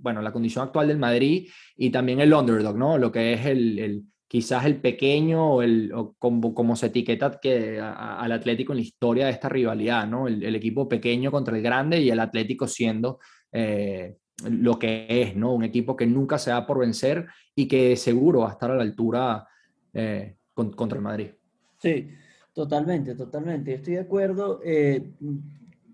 [0.01, 2.99] bueno, la condición actual del Madrid y también el underdog, ¿no?
[2.99, 7.39] Lo que es el, el quizás el pequeño o, el, o como, como, se etiqueta
[7.41, 10.27] que, al Atlético en la historia de esta rivalidad, ¿no?
[10.27, 13.21] El, el, equipo pequeño contra el grande y el Atlético siendo...
[13.53, 14.17] Eh,
[14.51, 15.53] lo que es, ¿no?
[15.53, 18.75] Un equipo que nunca se da por vencer y que seguro va a estar a
[18.75, 19.47] la altura
[19.93, 21.29] eh, contra el Madrid.
[21.79, 22.09] Sí,
[22.53, 23.75] totalmente, totalmente.
[23.75, 24.61] Estoy de acuerdo.
[24.65, 25.11] Eh,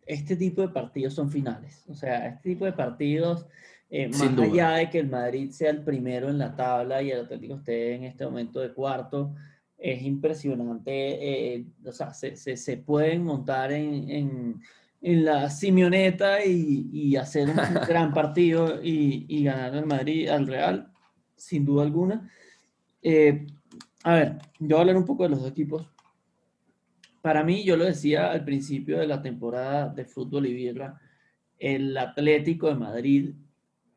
[0.07, 1.85] este tipo de partidos son finales.
[1.89, 3.47] O sea, este tipo de partidos,
[3.91, 7.21] eh, más allá de que el Madrid sea el primero en la tabla y el
[7.21, 9.35] Atlético esté en este momento de cuarto,
[9.77, 11.67] es impresionante.
[11.85, 14.63] o sea, se, se, pueden montar en, en,
[15.03, 17.57] en la Simeoneta y, y, hacer un
[17.89, 20.93] gran partido y, y ganar al Madrid, al Real,
[21.37, 22.31] sin duda alguna.
[23.03, 23.47] Eh,
[24.05, 25.89] a ver, yo voy a hablar un poco de los dos equipos.
[27.23, 31.01] Para mí, yo lo decía al principio de la temporada de fútbol y birra,
[31.59, 33.35] el Atlético de Madrid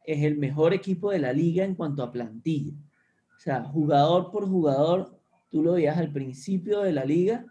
[0.05, 2.74] es el mejor equipo de la liga en cuanto a plantilla.
[3.38, 5.19] O sea, jugador por jugador,
[5.49, 7.45] tú lo veías al principio de la liga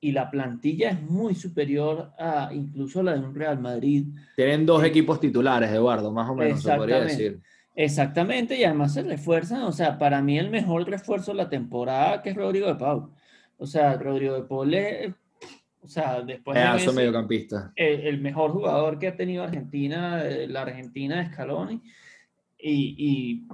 [0.00, 4.06] y la plantilla es muy superior a incluso la de un Real Madrid.
[4.36, 7.40] Tienen dos eh, equipos titulares, Eduardo, más o menos, se podría decir.
[7.74, 12.22] Exactamente, y además se refuerzan, o sea, para mí el mejor refuerzo de la temporada
[12.22, 13.12] que es Rodrigo de Pau.
[13.58, 15.12] O sea, Rodrigo de Paul es,
[15.82, 17.72] o sea, después de mediocampista.
[17.76, 21.82] El, mejor jugador que ha tenido Argentina, eh, la Argentina de Scaloni,
[22.60, 23.46] y, y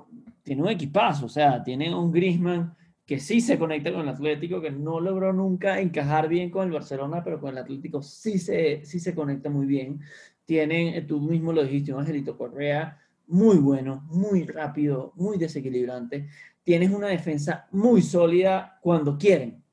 [0.42, 2.74] tiene un equipazo, o sea, tiene un Griezmann
[3.06, 6.72] que sí se conecta con el Atlético, que no logró nunca encajar bien con el
[6.72, 10.00] Barcelona, pero con el Atlético sí se, sí se conecta muy bien.
[10.44, 16.28] Tienen, eh, tú mismo lo dijiste, un Angelito Correa, muy bueno, muy rápido, muy desequilibrante.
[16.62, 19.63] Tienes una defensa muy sólida cuando quieren.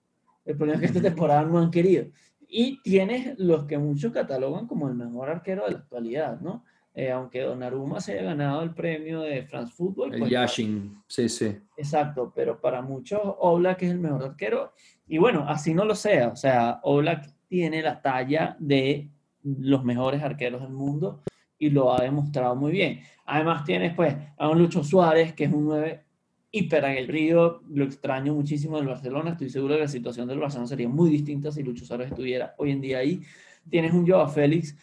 [0.46, 2.06] El problema es que esta temporada no han querido.
[2.48, 6.64] Y tienes los que muchos catalogan como el mejor arquero de la actualidad, ¿no?
[6.94, 10.14] Eh, aunque Donnarumma se haya ganado el premio de France Football.
[10.14, 11.58] El pues, Yashin, sí, sí.
[11.78, 14.74] Exacto, pero para muchos Oblak es el mejor arquero.
[15.08, 16.28] Y bueno, así no lo sea.
[16.28, 19.10] O sea, Oblak tiene la talla de
[19.44, 21.22] los mejores arqueros del mundo
[21.58, 23.00] y lo ha demostrado muy bien.
[23.26, 26.04] Además tienes pues a un Lucho Suárez, que es un 9
[26.52, 30.90] hiper aguerrido, lo extraño muchísimo del Barcelona, estoy seguro que la situación del Barcelona sería
[30.90, 33.22] muy distinta si Lucho Suárez estuviera hoy en día ahí.
[33.70, 34.76] Tienes un Joao Félix,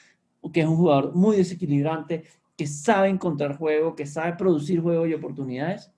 [0.53, 2.25] que es un jugador muy desequilibrante,
[2.57, 5.93] que sabe encontrar juego, que sabe producir juego y oportunidades,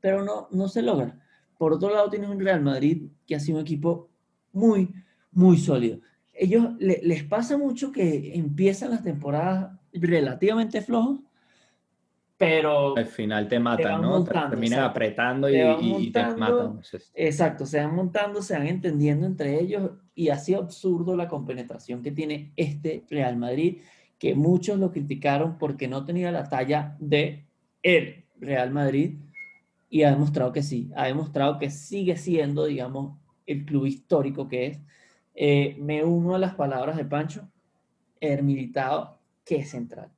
[0.00, 1.18] pero no, no se logra.
[1.56, 4.10] Por otro lado, tienes un Real Madrid que ha sido un equipo
[4.52, 4.90] muy,
[5.32, 6.00] muy sólido.
[6.32, 11.20] Ellos les pasa mucho que empiezan las temporadas relativamente flojos,
[12.36, 12.96] pero...
[12.96, 14.24] Al final te matan, ¿no?
[14.24, 16.80] terminan apretando y, te, matan.
[17.14, 22.12] Exacto, se van montando, se van entendiendo entre ellos y así absurdo la compenetración que
[22.12, 23.82] tiene este Real Madrid,
[24.18, 27.46] que muchos lo criticaron porque no tenía la talla de
[27.82, 29.18] el Real Madrid
[29.88, 34.66] y ha demostrado que sí, ha demostrado que sigue siendo, digamos, el club histórico que
[34.66, 34.80] es.
[35.34, 37.48] Eh, me uno a las palabras de Pancho,
[38.20, 40.10] el militado qué central.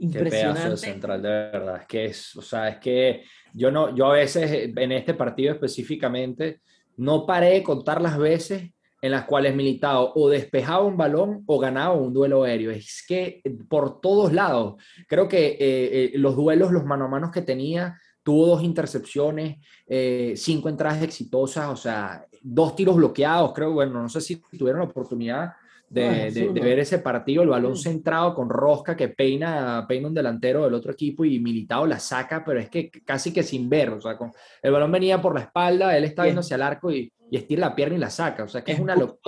[0.00, 0.30] Impresionante.
[0.30, 1.76] Qué pedazo de central, de verdad.
[1.82, 5.52] Es que es, o sea, es que yo no, yo a veces en este partido
[5.52, 6.60] específicamente
[6.96, 8.70] no paré de contar las veces
[9.02, 12.70] en las cuales Militao o despejaba un balón o ganaba un duelo aéreo.
[12.70, 17.30] Es que por todos lados, creo que eh, eh, los duelos, los mano a mano
[17.30, 23.72] que tenía, tuvo dos intercepciones, eh, cinco entradas exitosas, o sea, dos tiros bloqueados, creo,
[23.72, 25.52] bueno, no sé si tuvieron la oportunidad
[25.90, 30.74] de, ver ese partido, el balón centrado con Rosca que peina, peina un delantero del
[30.74, 34.16] otro equipo y Militao la saca, pero es que casi que sin ver, o sea,
[34.16, 34.30] con,
[34.62, 37.68] el balón venía por la espalda, él estaba yendo hacia el arco y, y estira
[37.68, 39.18] la pierna y la saca, o sea, que es, una, locura.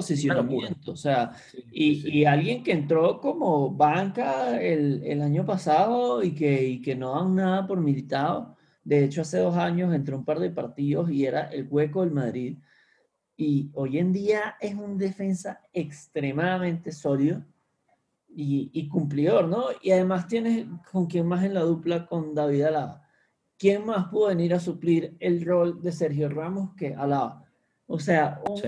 [0.87, 1.33] O sea,
[1.73, 6.95] y, y, alguien que entró como banca el, el año pasado y que, y que
[6.95, 11.11] no dan nada por Militao, de hecho hace dos años entró un par de partidos
[11.11, 12.57] y era el hueco del Madrid
[13.37, 17.45] y hoy en día es un defensa extremadamente sólido
[18.35, 19.67] y, cumplidor, ¿no?
[19.83, 23.03] Y además tienes con quién más en la dupla con David Alaba.
[23.59, 27.45] ¿Quién más pudo venir a suplir el rol de Sergio Ramos que Alaba?
[27.87, 28.59] O sea, un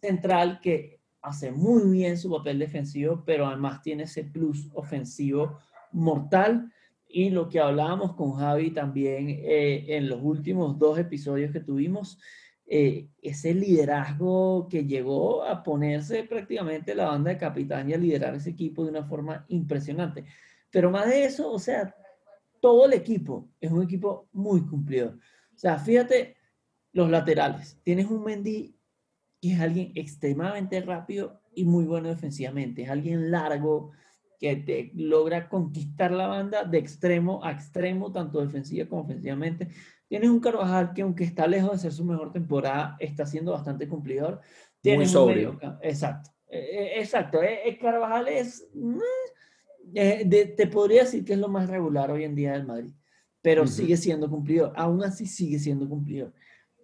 [0.00, 5.58] central que hace muy bien su papel defensivo, pero además tiene ese plus ofensivo
[5.92, 6.72] mortal.
[7.06, 12.18] Y lo que hablábamos con Javi también eh, en los últimos dos episodios que tuvimos,
[12.72, 18.32] eh, ese liderazgo que llegó a ponerse prácticamente la banda de capitán y a liderar
[18.36, 20.24] ese equipo de una forma impresionante.
[20.70, 21.92] Pero más de eso, o sea,
[22.60, 25.18] todo el equipo es un equipo muy cumplido.
[25.52, 26.36] O sea, fíjate
[26.92, 27.80] los laterales.
[27.82, 28.78] Tienes un Mendy
[29.40, 32.82] que es alguien extremadamente rápido y muy bueno defensivamente.
[32.82, 33.90] Es alguien largo
[34.38, 39.70] que te logra conquistar la banda de extremo a extremo, tanto defensiva como ofensivamente.
[40.10, 43.86] Tienes un Carvajal que aunque está lejos de ser su mejor temporada, está siendo bastante
[43.86, 44.40] cumplidor.
[44.80, 45.56] Tienes Muy sobrio.
[45.82, 46.30] exacto.
[46.48, 47.40] Eh, eh, exacto.
[47.40, 48.68] Eh, Carvajal es...
[49.94, 52.92] Eh, te podría decir que es lo más regular hoy en día del Madrid,
[53.40, 54.72] pero sigue siendo cumplido.
[54.74, 56.32] Aún así sigue siendo cumplido.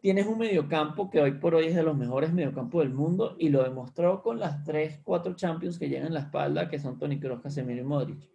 [0.01, 3.49] Tienes un mediocampo que hoy por hoy es de los mejores mediocampos del mundo y
[3.49, 7.18] lo demostró con las 3, 4 Champions que llegan en la espalda, que son Toni
[7.18, 8.31] Kroos, Casemiro y Modric.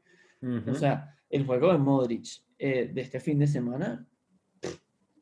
[0.68, 2.28] O sea, el juego de Modric
[2.60, 4.06] eh, de este fin de semana,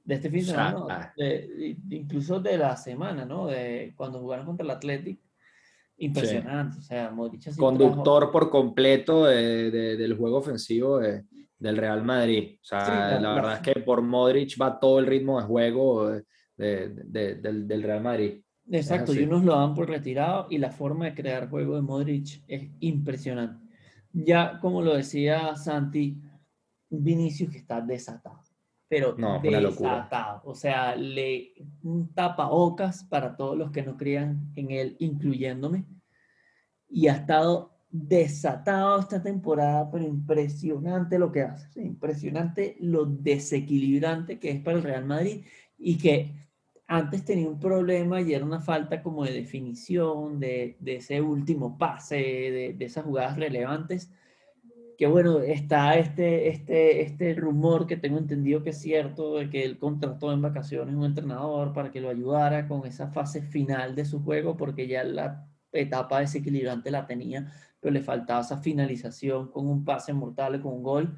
[0.09, 1.13] de este fin de semana,
[1.91, 3.45] incluso de la semana, ¿no?
[3.45, 5.19] De cuando jugaron contra el Athletic,
[5.97, 6.79] impresionante.
[6.79, 12.57] O sea, Modric Conductor por completo del juego ofensivo del Real Madrid.
[12.59, 16.11] O sea, la, verdad es que por Modric va todo el ritmo de juego
[16.57, 18.41] del, Real Madrid.
[18.71, 22.43] Exacto, y unos lo dan por retirado y la forma de crear juego de Modric
[22.47, 23.63] es impresionante.
[24.11, 26.19] Ya, como lo decía Santi,
[26.89, 28.41] Vinicius que está desatado,
[28.89, 30.41] pero no, desatado.
[30.45, 35.85] O sea, le un tapabocas para todos los que no crean en él, incluyéndome.
[36.89, 41.81] Y ha estado desatado esta temporada, pero impresionante lo que hace.
[41.83, 45.45] Impresionante lo desequilibrante que es para el Real Madrid
[45.77, 46.35] y que
[46.87, 51.77] antes tenía un problema y era una falta como de definición de, de ese último
[51.77, 54.11] pase, de, de, esas jugadas relevantes.
[54.99, 59.63] Que bueno, está este, este, este rumor que tengo entendido que es cierto, de que
[59.63, 64.03] él contrató en vacaciones un entrenador para que lo ayudara con esa fase final de
[64.03, 69.67] su juego, porque ya la etapa desequilibrante la tenía, pero le faltaba esa finalización con
[69.67, 71.17] un pase mortal, con un gol,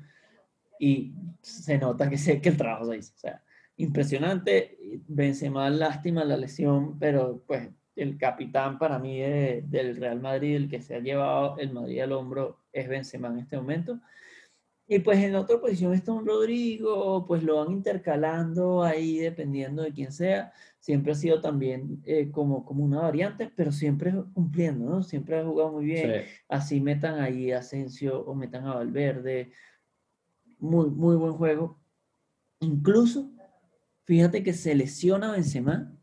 [0.79, 3.13] y se nota que, sé que el trabajo se hizo.
[3.15, 3.43] O sea,
[3.77, 4.77] impresionante.
[5.07, 10.82] Benzema, lástima la lesión, pero pues el capitán para mí del Real Madrid, el que
[10.82, 13.99] se ha llevado el Madrid al hombro, es Benzema en este momento.
[14.88, 19.93] Y pues en otra posición está un Rodrigo, pues lo van intercalando ahí dependiendo de
[19.93, 20.51] quién sea.
[20.80, 25.03] Siempre ha sido también eh, como, como una variante, pero siempre cumpliendo, ¿no?
[25.03, 26.26] Siempre ha jugado muy bien.
[26.49, 29.53] Así metan ahí a Asensio o metan a Valverde.
[30.59, 31.80] Muy, muy buen juego.
[32.59, 33.32] Incluso
[34.11, 35.95] Fíjate que se lesiona Benzema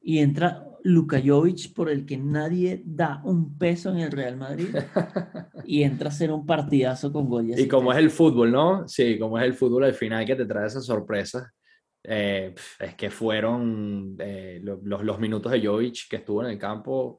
[0.00, 4.68] y entra Luka Jovic por el que nadie da un peso en el Real Madrid
[5.64, 7.50] y entra a hacer un partidazo con gol.
[7.58, 8.86] Y, como es el fútbol, ¿no?
[8.88, 11.50] Sí, como es el fútbol al final que te trae esas sorpresas.
[12.04, 17.18] Eh, es que fueron eh, los, los, minutos de Jovic que estuvo en el campo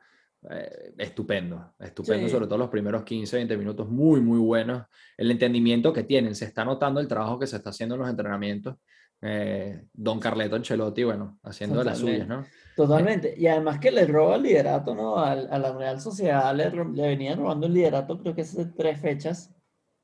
[0.49, 4.86] eh, estupendo, estupendo, sobre todo los primeros 15, 20 minutos, muy, muy buenos.
[5.18, 8.09] El entendimiento que tienen, se está notando el trabajo que se está haciendo en los
[8.09, 8.78] entrenamientos
[9.22, 12.45] eh, Don Carleto Ancelotti, bueno, haciendo de las suyas, ¿no?
[12.78, 13.34] Totalmente.
[13.36, 15.18] Y además que le roba el liderato, ¿no?
[15.18, 19.52] A, la Real Sociedad le, le venía robando el liderato, creo que de tres fechas.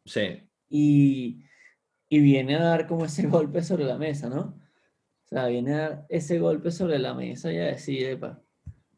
[0.05, 0.41] Sí.
[0.69, 1.45] Y,
[2.09, 4.59] y viene a dar como ese golpe sobre la mesa, ¿no?
[5.25, 8.19] O sea, viene a dar ese golpe sobre la mesa y a decir,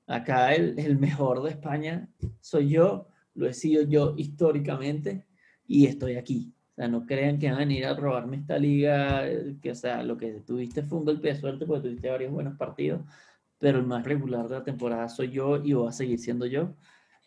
[0.07, 2.07] acá el, el mejor de España
[2.39, 5.27] soy yo, lo he sido yo históricamente
[5.67, 6.53] y estoy aquí.
[6.71, 9.75] O sea, no crean que van a venir a robarme esta liga, eh, que o
[9.75, 13.01] sea, lo que tuviste fue un golpe de suerte porque tuviste varios buenos partidos,
[13.57, 16.75] pero el más regular de la temporada soy yo y voy a seguir siendo yo.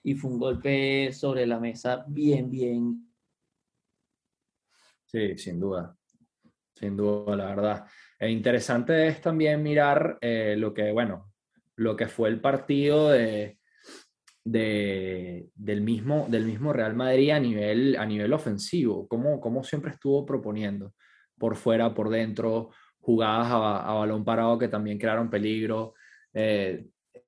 [0.02, 3.12] Y fue un golpe sobre la mesa bien, bien.
[5.04, 5.96] Sí, sin duda.
[6.74, 7.86] Sin duda, la verdad.
[8.18, 11.32] E interesante es también mirar eh, lo que, bueno,
[11.76, 13.58] lo que fue el partido de,
[14.44, 19.92] de, del, mismo, del mismo Real Madrid a nivel, a nivel ofensivo, como, como siempre
[19.92, 20.94] estuvo proponiendo,
[21.38, 22.70] por fuera, por dentro,
[23.00, 25.94] jugadas a, balón parado que también crearon peligro.
[26.40, 26.86] Eh,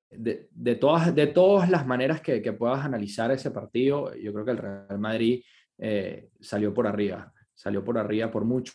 [0.08, 4.44] de, de, todas, de todas las maneras que, que, puedas analizar ese partido, yo creo
[4.44, 5.42] que el Real Madrid
[5.78, 8.72] eh, salió por arriba, salió por arriba por mucho.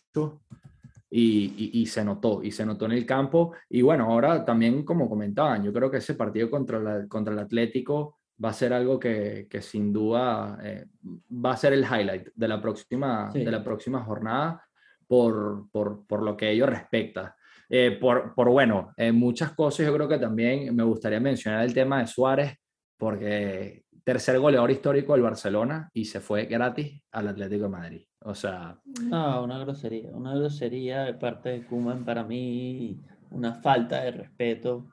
[1.09, 3.53] Y, y, se notó, y se notó en el campo.
[3.69, 7.39] Y bueno, ahora también, como comentaban, yo creo que ese partido contra, la, contra el
[7.39, 10.85] Atlético va a ser algo que, que sin duda eh,
[11.31, 14.61] va a ser el highlight de la próxima, de la próxima jornada
[15.07, 17.37] por, por, por, lo que ello respecta.
[17.69, 21.99] Eh, por, por, bueno, muchas cosas yo creo que también me gustaría mencionar el tema
[21.99, 22.55] de Suárez,
[22.97, 28.05] porque tercer goleador histórico del Barcelona y se fue gratis al Atlético de Madrid.
[28.21, 28.79] O sea...
[29.01, 32.99] No, una grosería, una grosería de parte de Kuman para mí,
[33.31, 34.87] una falta de respeto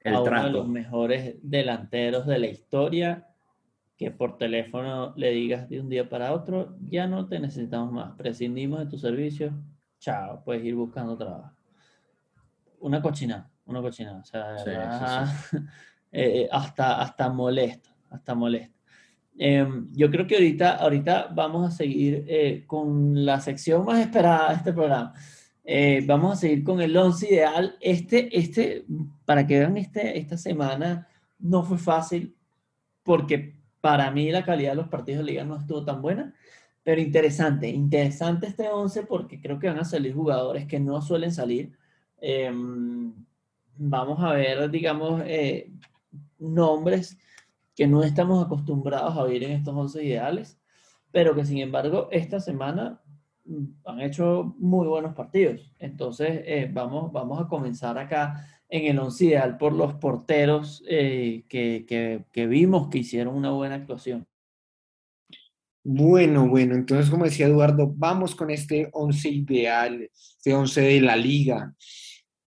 [0.00, 3.26] el a uno de los mejores delanteros de la historia,
[3.96, 8.14] que por teléfono le digas de un día para otro, ya no te necesitamos más,
[8.16, 9.52] prescindimos de tu servicio,
[9.98, 11.56] chao, puedes ir buscando trabajo.
[12.82, 14.56] Una cochina, una cochina, o sea,
[16.12, 18.78] eh, hasta, hasta molesto, hasta molesto.
[19.38, 24.50] Em, yo creo que ahorita, ahorita vamos a seguir eh, con la sección más esperada
[24.50, 25.14] de este programa.
[25.64, 27.76] Eh, vamos a seguir con el 11 ideal.
[27.80, 28.84] Este, este,
[29.24, 31.08] para que vean, este, esta semana
[31.38, 32.36] no fue fácil
[33.02, 36.34] porque para mí la calidad de los partidos de liga no estuvo tan buena,
[36.82, 41.32] pero interesante, interesante este 11 porque creo que van a salir jugadores que no suelen
[41.32, 41.72] salir.
[42.24, 43.12] Em,
[43.76, 45.72] vamos a ver, digamos, eh,
[46.38, 47.18] nombres
[47.74, 50.56] que no estamos acostumbrados a ver en estos 11 ideales,
[51.10, 53.02] pero que sin embargo esta semana
[53.44, 55.72] mm, han hecho muy buenos partidos.
[55.80, 61.44] Entonces, eh, vamos, vamos a comenzar acá en el 11 ideal por los porteros eh,
[61.48, 64.28] que, que, que vimos que hicieron una buena actuación.
[65.84, 71.16] Bueno, bueno, entonces como decía Eduardo, vamos con este 11 ideal, este 11 de la
[71.16, 71.74] liga.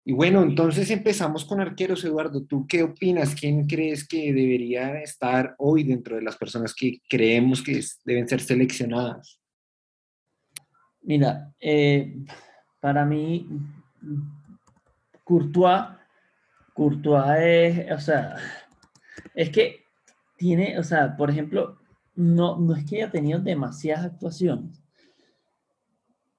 [0.07, 2.45] Y bueno, entonces empezamos con arqueros, Eduardo.
[2.45, 3.35] ¿Tú qué opinas?
[3.35, 8.43] ¿Quién crees que debería estar hoy dentro de las personas que creemos que deben ser
[8.43, 9.41] seleccionadas?
[11.01, 12.19] Mira, eh,
[12.81, 13.49] para mí,
[15.25, 15.85] Courtois,
[16.75, 18.37] Courtois es, o sea,
[19.35, 19.87] es que
[20.37, 21.79] tiene, o sea, por ejemplo,
[22.15, 24.83] no, no es que haya tenido demasiadas actuaciones,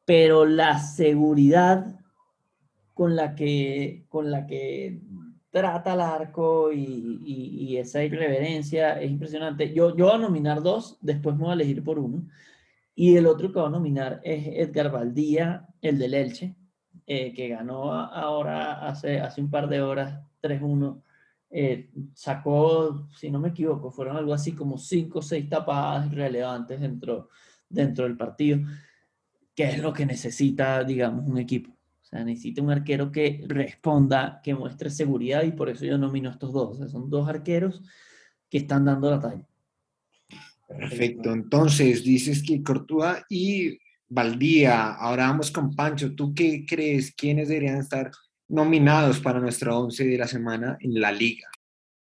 [0.06, 2.00] pero la seguridad
[2.96, 5.02] con la que, con la que
[5.52, 9.74] trata el arco y, esa irreverencia es impresionante.
[9.74, 12.26] Yo, yo voy a nominar dos, después me voy a elegir por uno.
[12.96, 16.56] Y el otro que voy a nominar es Edgar Valdía, el del Elche,
[17.06, 21.04] eh, que ganó ahora hace, hace un par de horas 3-1
[21.50, 26.80] eh, sacó, si no me equivoco, fueron algo así como cinco o seis tapadas relevantes
[26.80, 27.30] dentro,
[27.70, 28.60] dentro del partido,
[29.54, 31.75] que es lo que necesita, digamos, un equipo.
[32.06, 36.30] O sea, necesita un arquero que responda, que muestre seguridad y por eso yo nomino
[36.30, 36.78] a estos dos.
[36.92, 37.82] son dos arqueros
[38.48, 39.48] que están dando la talla.
[40.68, 41.34] Perfecto.
[41.34, 44.94] Entonces, dices que Cortúa y Valdía.
[44.94, 46.14] Ahora vamos con Pancho.
[46.14, 47.12] ¿Tú qué crees?
[47.16, 48.12] ¿Quiénes deberían estar
[48.48, 51.50] nominados para nuestro 11 de la semana en la liga?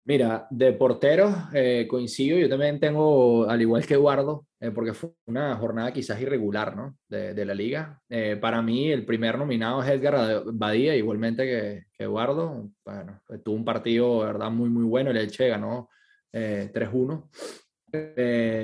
[0.09, 5.11] Mira, de porteros eh, coincido, yo también tengo, al igual que Eduardo, eh, porque fue
[5.27, 6.97] una jornada quizás irregular, ¿no?
[7.09, 8.01] De, la liga.
[8.09, 12.71] Eh, para mí, el primer nominado es Edgar Badía, igualmente que, Eduardo.
[12.85, 15.11] Bueno, tuvo un partido, verdad, muy, muy bueno.
[15.11, 15.89] El Elche ganó
[16.33, 17.29] 3-1.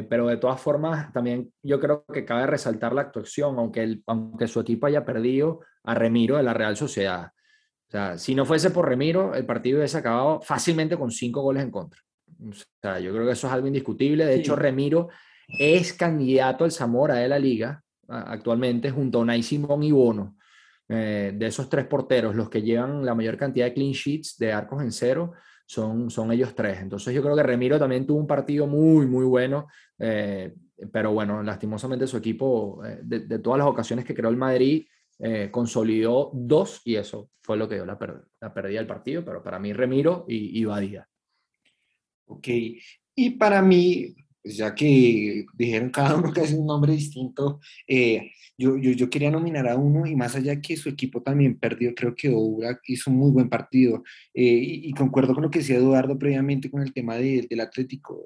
[0.09, 4.61] pero de todas formas, también yo creo que cabe resaltar la actuación, aunque, aunque su
[4.61, 7.33] equipo haya perdido a Remiro de la Real Sociedad.
[7.93, 11.63] O sea, si no fuese por Remiro, el partido hubiese acabado fácilmente con cinco goles
[11.63, 12.01] en contra.
[12.43, 14.25] O sea, yo creo que eso es algo indiscutible.
[14.25, 15.11] De hecho, Remiro
[15.47, 20.39] es candidato al Zamora de la liga actualmente junto a Unai Simón y Bono.
[20.89, 24.55] Eh, de esos tres porteros, los que llevan la mayor cantidad de clean sheets de
[24.55, 25.33] arcos en cero
[25.67, 26.81] son, son ellos tres.
[26.81, 29.69] Entonces yo creo que Remiro también tuvo un partido muy, muy bueno.
[29.99, 30.55] Eh,
[30.91, 34.87] pero bueno, lastimosamente su equipo, eh, de, de, todas las ocasiones que creó el Madrid,
[35.25, 37.97] eh, consolidó dos y eso fue lo que dio la,
[38.41, 41.09] la pérdida del partido, pero para mí Remiro y, y Badía.
[42.27, 42.49] Ok,
[43.15, 48.33] y para mí, pues ya que dijeron cada uno que es un nombre distinto, eh,
[48.59, 51.95] yo, yo, yo, quería nominar a uno y más allá que su equipo también perdió,
[51.95, 54.03] creo que Oura hizo un muy buen partido
[54.35, 58.21] eh, y, concuerdo con lo que decía Eduardo previamente con el tema de, del Atlético.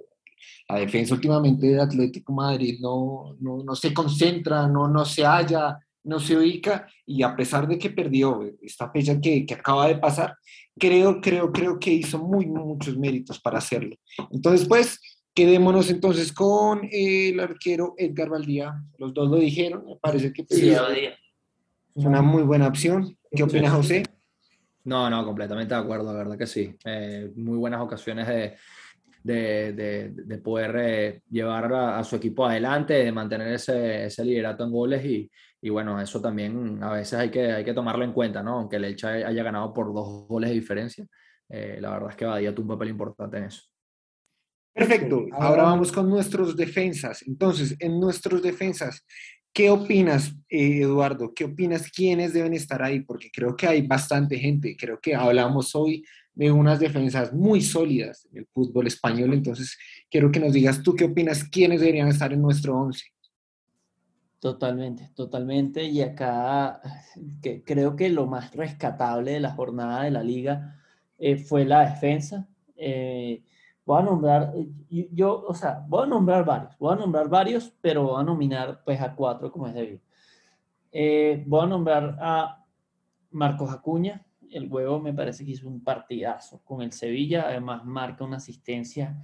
[0.69, 5.79] La defensa últimamente del Atlético Madrid no, no, no se concentra, no, no se halla,
[6.07, 9.97] no se ubica y a pesar de que perdió esta fecha que, que, acaba de
[9.97, 10.37] pasar,
[10.79, 13.97] creo, creo, creo que hizo muy, muchos méritos para hacerlo.
[14.31, 15.01] Entonces, pues,
[15.35, 18.75] quedémonos entonces con el arquero Edgar Valdía.
[18.99, 23.17] Los dos lo dijeron, me parece que sí, es una muy buena opción.
[23.31, 24.05] ¿Qué opina José?
[24.85, 26.75] No, no, completamente de acuerdo, la verdad que sí.
[26.85, 28.55] Eh, muy buenas ocasiones de,
[29.25, 34.25] de, de, de poder eh, llevar a, a, su equipo adelante, de mantener ese, ese
[34.25, 35.31] liderato en goles y,
[35.67, 38.61] y bueno, eso también a veces hay que, hay que tomarlo en cuenta, ¿no?
[38.61, 41.05] Aunque el Elche haya ganado por dos goles de diferencia,
[41.49, 43.63] eh, la verdad es que Badía tuvo un papel importante en eso.
[44.73, 47.25] Perfecto, ahora vamos con nuestros defensas.
[47.27, 49.05] Entonces, en nuestros defensas,
[49.53, 51.35] ¿qué opinas, eh, Eduardo?
[51.35, 53.01] ¿Qué opinas quiénes deben estar ahí?
[53.01, 54.77] Porque creo que hay bastante gente.
[54.79, 59.35] Creo que hablamos hoy de unas defensas muy sólidas en el fútbol español.
[59.35, 59.77] Entonces,
[60.09, 63.16] quiero que nos digas tú qué opinas quiénes deberían estar en nuestro once.
[64.47, 65.83] Totalmente, totalmente.
[65.83, 66.81] Y acá
[67.65, 70.81] creo que lo más rescatable de la jornada de la liga
[71.19, 72.47] eh, fue la defensa.
[72.77, 73.43] Eh,
[73.85, 74.53] voy a nombrar,
[74.89, 78.83] yo, o sea, voy a nombrar varios, voy a nombrar varios, pero voy a nominar
[78.85, 79.99] pues a cuatro como es debido.
[80.93, 82.65] Eh, voy a nombrar a
[83.33, 88.23] Marcos Acuña, el huevo me parece que hizo un partidazo con el Sevilla, además marca
[88.23, 89.21] una asistencia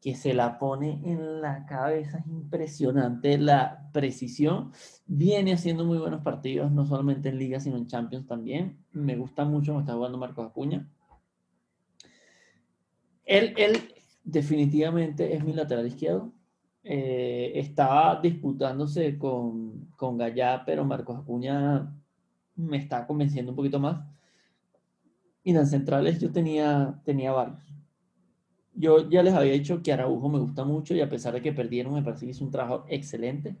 [0.00, 4.72] que se la pone en la cabeza, es impresionante la precisión.
[5.06, 8.78] Viene haciendo muy buenos partidos, no solamente en Liga, sino en Champions también.
[8.92, 10.88] Me gusta mucho me está jugando Marcos Acuña.
[13.26, 13.78] Él, él
[14.24, 16.32] definitivamente es mi lateral izquierdo.
[16.82, 21.94] Eh, estaba disputándose con, con Gallá, pero Marcos Acuña
[22.56, 24.02] me está convenciendo un poquito más.
[25.44, 27.62] Y en centrales yo tenía, tenía varios.
[28.80, 31.52] Yo ya les había dicho que Araujo me gusta mucho y a pesar de que
[31.52, 33.56] perdieron, me parece que hizo un trabajo excelente.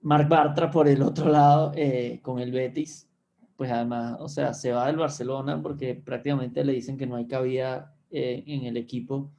[0.00, 3.06] Marc Bartra por el otro lado, eh, con el Betis,
[3.56, 7.26] pues además, o sea, se va del Barcelona porque prácticamente le dicen que no hay
[7.26, 9.30] cabida eh, en el equipo.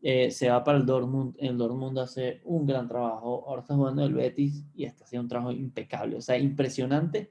[0.00, 1.34] Eh, se va para el Dortmund.
[1.38, 3.44] El Dortmund hace un gran trabajo.
[3.48, 6.16] Ahora está jugando el Betis y está haciendo un trabajo impecable.
[6.16, 7.30] O sea, impresionante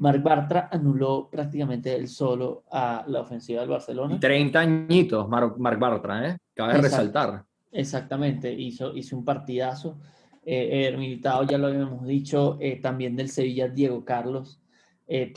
[0.00, 4.18] Marc Bartra anuló prácticamente el solo a la ofensiva del Barcelona.
[4.18, 6.38] 30 añitos, Marc Bartra, ¿eh?
[6.54, 7.44] Cabe resaltar.
[7.70, 9.98] Exactamente, hizo, hizo un partidazo.
[10.42, 14.58] Eh, el militado, ya lo habíamos dicho, eh, también del Sevilla, Diego Carlos.
[15.06, 15.34] Eh,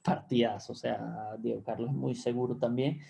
[0.00, 3.00] partidazo, o sea, Diego Carlos es muy seguro también.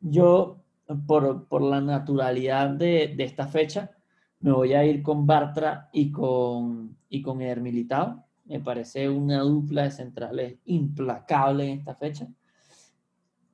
[0.00, 0.62] Yo,
[1.08, 3.90] por, por la naturalidad de, de, esta fecha,
[4.38, 9.38] me voy a ir con Bartra y con, y con Eder Militao me parece una
[9.42, 12.26] dupla de centrales implacable en esta fecha.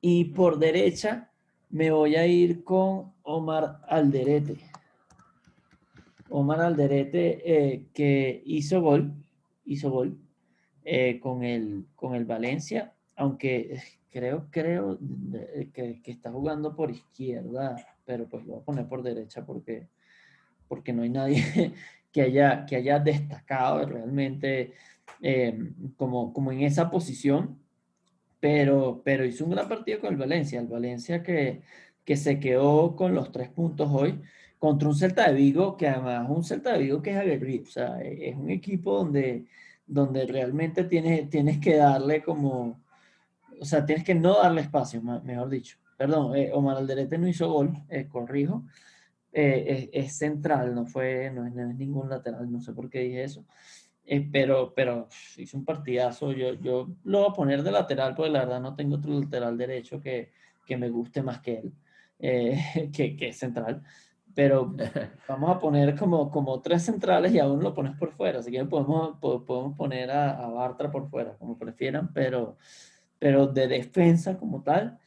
[0.01, 1.31] Y por derecha
[1.69, 4.57] me voy a ir con Omar Alderete.
[6.29, 9.13] Omar Alderete eh, que hizo gol,
[9.65, 10.17] hizo gol
[10.83, 13.79] eh, con, el, con el Valencia, aunque
[14.09, 14.97] creo, creo
[15.73, 19.89] que, que, está jugando por izquierda, pero pues lo voy a poner por derecha porque,
[20.67, 21.73] porque no hay nadie
[22.17, 24.73] que haya, que haya destacado realmente
[25.21, 25.55] eh,
[25.97, 27.59] como, como en esa posición,
[28.39, 31.61] pero, pero hizo un gran partido con el Valencia, el Valencia que,
[32.03, 34.19] que se quedó con los tres puntos hoy
[34.57, 37.71] contra un Celta de Vigo, que además un Celta de Vigo que es aguerrido, o
[37.71, 39.45] sea, es un equipo donde,
[39.85, 42.81] donde realmente tienes, tienes que darle como,
[43.61, 45.77] o sea, tienes que no darle espacio, mejor dicho.
[45.95, 48.63] Perdón, eh, Omar Alderete no hizo gol, eh, corrijo,
[49.33, 52.89] eh, es, es, central, no fue, no es, no es, ningún lateral, no sé por
[52.89, 53.45] qué dije eso.
[54.09, 56.31] Eh, pero, pero hizo un partidazo.
[56.31, 59.57] Yo, yo lo voy a poner de lateral, porque la verdad no tengo otro lateral
[59.57, 60.31] derecho que,
[60.65, 61.73] que me guste más que él,
[62.19, 63.83] eh, que, que, es central.
[64.33, 64.73] Pero
[65.27, 68.39] vamos a poner como, como tres centrales y aún lo pones por fuera.
[68.39, 72.57] Así que podemos, podemos poner a, a Bartra por fuera, como prefieran, pero,
[73.19, 74.97] pero de defensa como tal.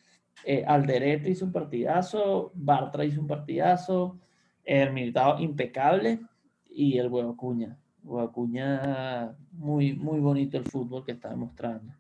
[0.45, 4.18] Eh, Alderete hizo un partidazo, Bartra hizo un partidazo,
[4.64, 6.20] el militado impecable
[6.68, 7.76] y el huevo Cuña.
[8.18, 11.93] Acuña, muy, muy bonito el fútbol que está demostrando.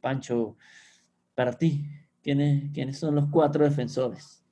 [0.00, 0.56] Pancho,
[1.34, 1.84] para ti,
[2.22, 4.44] ¿quiénes, quiénes son los cuatro defensores?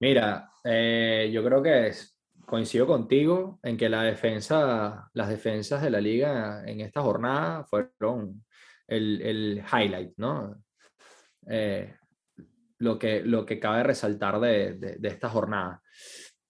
[0.00, 1.92] Mira, eh, yo creo que
[2.44, 8.44] coincido contigo en que la defensa, las defensas de la liga en esta jornada fueron
[8.86, 10.56] el, el highlight, ¿no?
[11.46, 11.94] Eh,
[12.82, 15.80] lo que, lo que cabe resaltar de, de, esta jornada.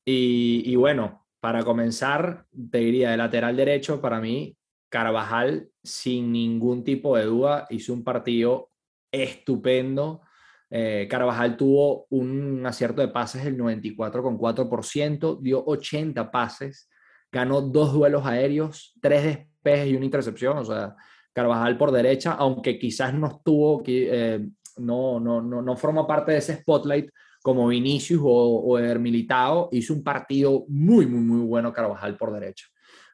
[0.05, 4.57] Y, y, bueno, para comenzar, te diría de lateral derecho, para mí,
[4.89, 8.71] Carvajal, sin ningún tipo de duda, hizo un partido
[9.11, 10.23] estupendo.
[10.71, 16.89] Eh, Carvajal tuvo un acierto de pases del 94,4%, dio 80 pases,
[17.31, 20.57] ganó dos duelos aéreos, tres despejes y una intercepción.
[20.57, 20.97] O sea,
[21.35, 24.49] Carvajal por derecha, aunque quizás no estuvo, eh,
[24.79, 27.11] no, no, no, no forma parte de ese spotlight
[27.43, 32.33] como Vinicius o, o Eder Militao, hizo un partido muy, muy, muy bueno Carvajal por
[32.33, 32.67] derecha,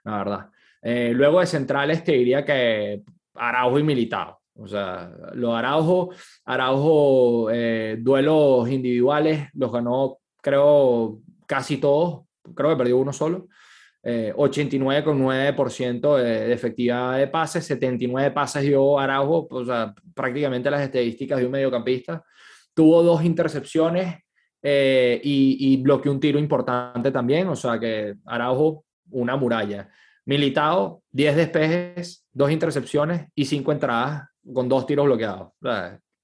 [0.05, 0.51] la verdad.
[0.83, 3.03] Eh, luego de centrales te diría que
[3.35, 4.39] Araujo y Militao.
[4.55, 6.11] O sea, los Araujo,
[6.45, 12.25] Araujo, eh, duelos individuales, los ganó, creo, casi todos.
[12.55, 13.47] Creo que perdió uno solo.
[14.03, 20.82] Eh, 89,9% de, de efectividad de pases, 79 pases dio Araujo, o sea, prácticamente las
[20.82, 22.24] estadísticas de un mediocampista
[22.78, 24.20] tuvo dos intercepciones
[24.62, 29.88] eh, y, y, bloqueó un tiro importante también, o sea que Araujo, una muralla.
[30.26, 35.49] Militao, 10 despejes, dos intercepciones y cinco entradas con dos tiros bloqueados.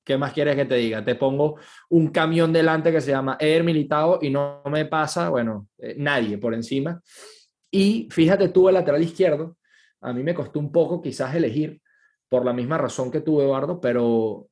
[0.05, 1.05] ¿Qué más quieres que te diga?
[1.05, 1.57] Te pongo
[1.89, 6.39] un camión delante que se llama Eder Militao y no me pasa, bueno, eh, nadie
[6.39, 7.01] por encima.
[7.75, 9.57] Y fíjate tú el lateral izquierdo,
[10.01, 11.83] a mí me costó un poco quizás elegir
[12.29, 14.49] por la misma razón que tú, Eduardo, pero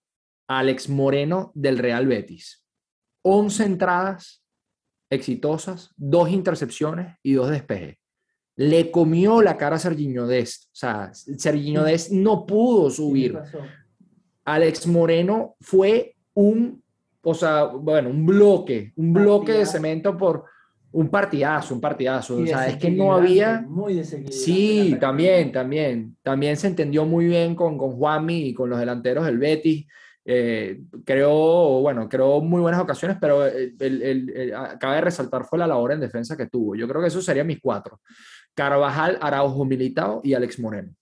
[0.49, 2.65] Alex Moreno del Real Betis.
[3.23, 4.45] 11 entradas
[5.09, 7.97] exitosas, dos intercepciones y dos despejes.
[8.57, 10.65] Le comió la cara a Serginho Dest.
[10.65, 13.39] O sea, Serginho Dest no pudo subir.
[14.45, 16.83] Alex Moreno fue un,
[17.23, 20.47] o sea, bueno, un bloque, un bloque de cemento por
[20.93, 22.37] un partidazo, un partidazo.
[22.37, 23.65] O sea, es que no había.
[23.69, 26.17] Muy sí, también, también.
[26.23, 29.87] También se entendió muy bien con, con Juanmi y con los delanteros del Betis.
[30.25, 35.93] eh, creó, bueno, creó muy buenas ocasiones, pero el, el, de resaltar fue la labor
[35.93, 36.77] en defensa que tuvo.
[36.77, 38.01] Yo creo que esos serían mis cuatro.
[38.55, 40.95] Carvajal, Araujo Militao y Alex Moreno.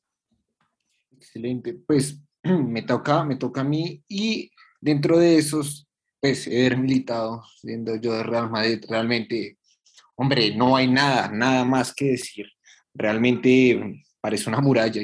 [1.12, 1.74] Excelente.
[1.86, 5.86] Pues me toca, me toca a mí y dentro de esos,
[6.20, 9.58] pues Eder Militao, siendo yo de Real Madrid, realmente,
[10.20, 12.46] hombre, no hay nada, nada más que decir.
[12.92, 15.00] Realmente parece una muralla.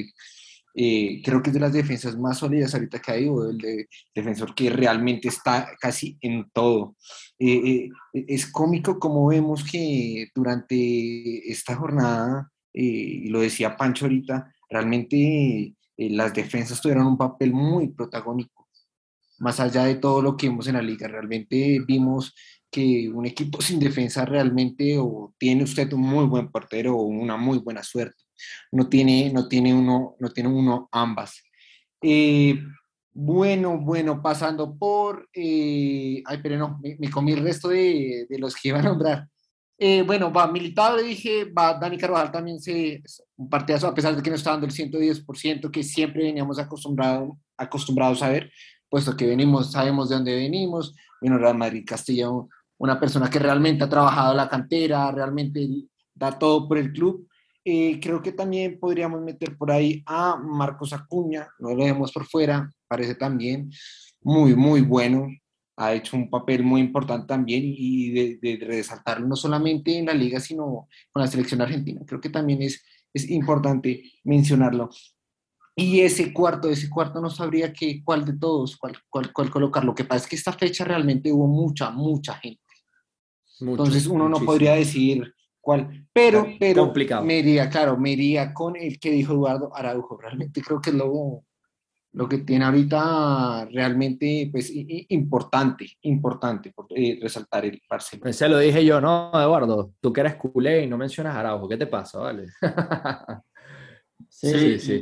[0.74, 3.88] Eh, creo que es de las defensas más sólidas ahorita que hay, o el de
[4.14, 6.96] defensor que realmente está casi en todo.
[7.38, 14.52] Eh, eh, es cómico como vemos que durante esta jornada, y lo decía Pancho ahorita,
[14.68, 18.65] realmente las defensas tuvieron un papel muy protagónico,
[19.39, 21.09] más allá de todo lo que vimos en la liga.
[21.09, 22.34] Realmente vimos
[22.70, 27.37] que un equipo sin defensa realmente o tiene usted un muy buen portero o una
[27.37, 28.26] muy buena suerte
[28.72, 31.43] no tiene, no tiene, uno, no tiene uno ambas.
[32.03, 32.59] Eh,
[33.12, 38.55] bueno, bueno, pasando por, eh, ay, pero no, me, comí el resto de, de, los
[38.55, 39.28] que iba a nombrar.
[39.78, 43.03] Eh, bueno, va Militado, dije, va Dani Carvajal también se,
[43.37, 47.39] un partidazo, a pesar de que no está dando el 110% que siempre veníamos acostumbrado,
[47.57, 48.51] acostumbrados a ver,
[48.89, 52.28] puesto que venimos, sabemos de dónde venimos, bueno, Real Madrid Castilla,
[52.78, 55.68] una persona que realmente ha trabajado la cantera, realmente
[56.14, 57.26] da todo por el club,
[57.68, 62.24] eh, creo que también podríamos meter por ahí a Marcos Acuña, no lo vemos por
[62.24, 63.70] fuera, parece también
[64.20, 65.26] muy, muy bueno.
[65.76, 70.14] Ha hecho un papel muy importante también y de, de, resaltarlo no solamente en la
[70.14, 72.01] liga, sino con la selección argentina.
[72.07, 72.82] Creo que también es,
[73.12, 74.89] es importante mencionarlo.
[75.79, 79.85] Y ese cuarto, ese cuarto no sabría qué, cuál de todos, cuál, cuál, cuál colocar.
[79.85, 82.62] Lo que pasa es que esta fecha realmente hubo mucha, mucha gente.
[83.61, 85.33] Entonces uno no podría decir
[86.12, 86.93] pero, pero
[87.24, 90.16] me iría, claro, me iría con el que dijo Eduardo Araujo.
[90.16, 91.45] Realmente creo que es lo,
[92.12, 98.33] lo que tiene ahorita realmente pues, importante, importante eh, resaltar el Barcelona.
[98.33, 99.93] Se lo dije yo, ¿no, Eduardo?
[100.01, 102.47] Tú que eres culé y no mencionas Araujo, ¿qué te pasa, vale?
[104.29, 105.01] sí, sí,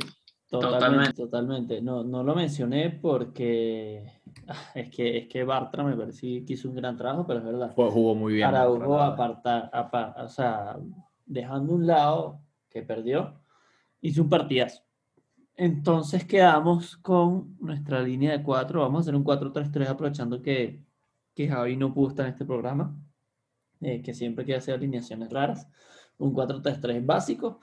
[0.49, 1.81] Totalmente, totalmente.
[1.81, 4.21] No, no lo mencioné porque
[4.75, 7.73] es que, es que Bartra me pareció que hizo un gran trabajo, pero es verdad.
[7.75, 8.47] jugó muy bien.
[8.47, 9.71] Araujo apartar,
[10.17, 10.77] o sea,
[11.25, 13.39] dejando un lado que perdió,
[14.01, 14.83] hizo un partidazo.
[15.57, 18.81] Entonces quedamos con nuestra línea de cuatro.
[18.81, 20.83] Vamos a hacer un 4-3-3 aprovechando que,
[21.33, 22.93] que Javi no pudo estar en este programa,
[23.79, 25.67] eh, que siempre quiere hacer alineaciones raras.
[26.17, 27.61] Un 4-3-3 básico.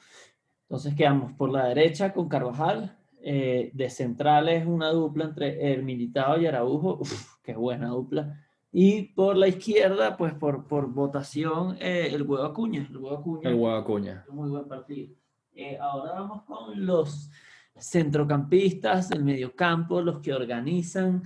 [0.73, 6.41] Entonces quedamos por la derecha con Carvajal, eh, de centrales una dupla entre el Militado
[6.41, 8.43] y Araujo, Uf, qué buena dupla.
[8.73, 12.89] Y por la izquierda, pues por, por votación, eh, el Huevo Acuña.
[12.89, 13.51] El Huevo Acuña.
[13.51, 14.25] El Huevo Acuña.
[14.31, 15.15] Muy buen partido.
[15.55, 17.31] Eh, ahora vamos con los
[17.79, 21.23] centrocampistas, el mediocampo, los que organizan.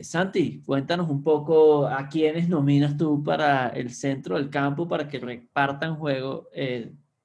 [0.00, 5.18] Santi, cuéntanos un poco a quiénes nominas tú para el centro del campo para que
[5.18, 6.48] repartan juego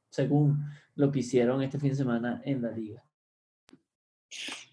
[0.10, 3.04] según lo que hicieron este fin de semana en la liga.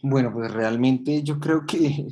[0.03, 2.07] Bueno, pues realmente yo creo que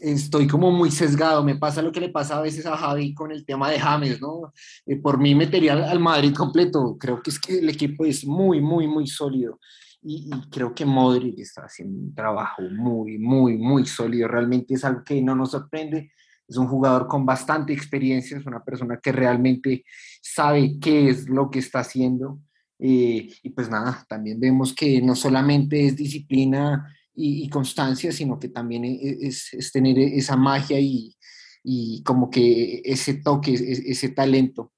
[0.00, 1.42] estoy como muy sesgado.
[1.42, 4.20] Me pasa lo que le pasa a veces a Javi con el tema de James,
[4.20, 4.52] ¿no?
[4.86, 6.96] Eh, por mí metería al Madrid completo.
[6.98, 9.58] Creo que es que el equipo es muy, muy, muy sólido.
[10.00, 14.28] Y, creo que Modric está haciendo un trabajo muy, muy, muy sólido.
[14.28, 16.12] Realmente es algo que no nos sorprende.
[16.46, 19.84] Es un jugador con bastante experiencia, es una persona que realmente
[20.22, 22.40] sabe qué es lo que está haciendo.
[22.78, 28.48] Eh, y pues nada, también vemos que no solamente es disciplina y, constancia, sino que
[28.48, 31.16] también e, e, es, es tener esa magia y,
[31.64, 34.72] y, como que ese toque, ese, talento.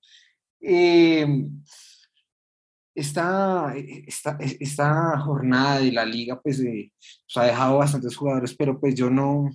[0.60, 1.26] Eh,
[2.94, 3.74] esta,
[4.06, 8.94] esta, esta, jornada de la liga pues, eh, pues, ha dejado bastantes jugadores, pero pues
[8.94, 9.50] yo no,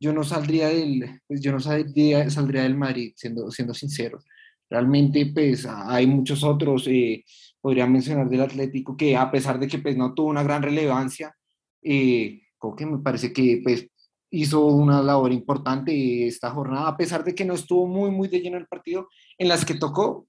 [0.00, 4.22] yo no saldría del, pues yo no saldría, saldría del Madrid, siendo, siendo sincero.
[4.68, 7.24] Realmente pues hay muchos otros, eh,
[7.64, 11.34] podría mencionar del Atlético, que a pesar de que pues, no tuvo una gran relevancia,
[11.80, 12.42] eh,
[12.76, 13.88] que me parece que pues,
[14.30, 18.40] hizo una labor importante esta jornada, a pesar de que no estuvo muy, muy de
[18.40, 19.08] lleno el partido,
[19.38, 20.26] en las que tocó,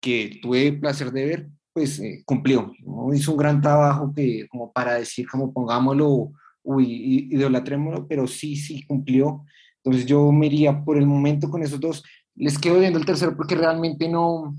[0.00, 2.72] que tuve el placer de ver, pues eh, cumplió,
[3.12, 8.86] hizo un gran trabajo que como para decir, como pongámoslo, uy, idolatrémoslo, pero sí, sí
[8.86, 9.44] cumplió.
[9.84, 12.02] Entonces yo me iría por el momento con esos dos.
[12.36, 14.54] Les quedo viendo el tercero porque realmente no,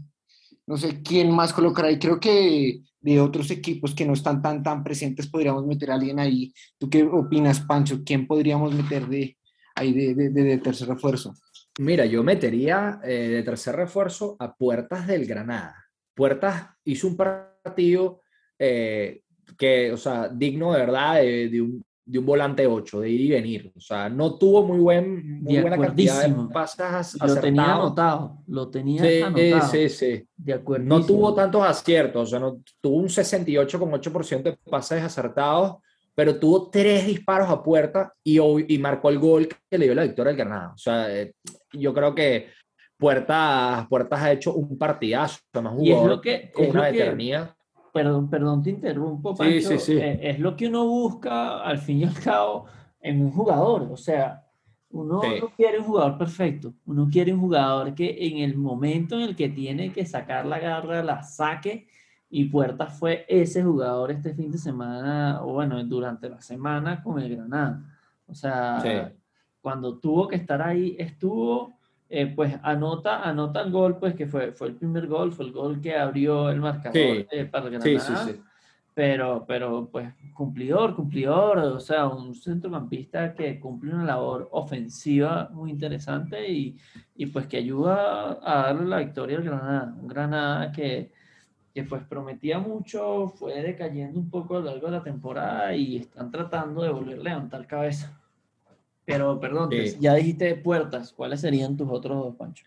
[0.67, 1.99] no sé quién más colocar ahí.
[1.99, 6.19] Creo que de otros equipos que no están tan, tan presentes podríamos meter a alguien
[6.19, 6.53] ahí.
[6.77, 8.01] ¿Tú qué opinas, Pancho?
[8.05, 9.37] ¿Quién podríamos meter de
[9.75, 11.33] ahí de, tercer refuerzo?
[11.79, 15.75] Mira, yo metería eh, de tercer refuerzo a Puertas del Granada.
[16.13, 18.21] Puertas hizo un partido
[18.59, 19.23] eh,
[19.57, 23.29] que, o sea, digno de verdad de, un, de un volante 8, de ir y
[23.29, 23.71] venir.
[23.73, 28.69] O sea, no tuvo muy, buen, muy buena cantidad de pases Lo tenía anotado, lo
[28.69, 29.71] tenía sí, anotado.
[29.71, 30.85] Sí, sí, De acuerdo.
[30.85, 35.77] No tuvo tantos aciertos, o sea, no, tuvo un 68,8% de pases acertados,
[36.13, 40.03] pero tuvo tres disparos a puerta y, y marcó el gol que le dio la
[40.03, 40.73] victoria al Granada.
[40.75, 41.33] O sea, eh,
[41.71, 42.49] yo creo que
[42.97, 45.75] Puertas, Puertas ha hecho un partidazo, además
[46.21, 47.55] que, con una veteranía.
[47.91, 49.69] Perdón, perdón, te interrumpo, Pancho.
[49.69, 49.97] Sí, sí, sí.
[49.97, 52.65] Eh, es lo que uno busca, al fin y al cabo,
[52.99, 53.89] en un jugador.
[53.91, 54.45] O sea,
[54.91, 56.73] uno no quiere un jugador perfecto.
[56.85, 60.59] Uno quiere un jugador que en el momento en el que tiene que sacar la
[60.59, 61.87] garra, la saque.
[62.29, 67.19] Y Puertas fue ese jugador este fin de semana, o bueno, durante la semana con
[67.19, 67.83] el Granada.
[68.25, 69.11] O sea,
[69.59, 71.80] cuando tuvo que estar ahí, estuvo
[72.13, 75.53] eh, pues anota, anota el gol, pues que fue, fue el primer gol, fue el
[75.53, 77.99] gol que abrió el marcador eh, para el Granada.
[77.99, 78.41] Sí, sí,
[78.93, 85.71] pero, pero pues cumplidor, cumplidor, o sea, un centrocampista que cumple una labor ofensiva muy
[85.71, 86.77] interesante y,
[87.15, 89.95] y pues que ayuda a darle la victoria al Granada.
[89.97, 91.13] Un Granada que,
[91.73, 95.95] que pues prometía mucho, fue decayendo un poco a lo largo de la temporada y
[95.95, 98.20] están tratando de volver a levantar cabeza.
[99.05, 101.11] Pero, perdón, ya dijiste puertas.
[101.11, 102.65] ¿Cuáles serían tus otros dos, Pancho?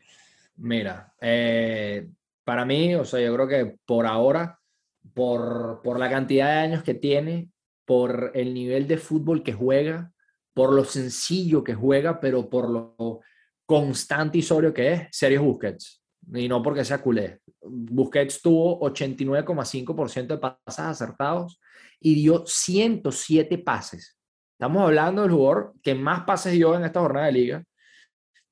[0.57, 2.09] Mira, eh,
[2.45, 4.59] para mí, o sea, yo creo que por ahora,
[5.15, 7.51] por, por la cantidad de años que tiene,
[7.85, 10.13] por el nivel de fútbol que juega,
[10.53, 13.21] por lo sencillo que juega, pero por lo
[13.67, 16.03] constante y sobrio que es, Sergio Busquets.
[16.33, 17.41] Y no porque sea culé.
[17.61, 21.61] Busquets tuvo 89,5% de pases acertados
[22.01, 24.14] y dio 107 pases.
[24.55, 27.65] Estamos hablando del jugador que más pases dio en esta jornada de liga.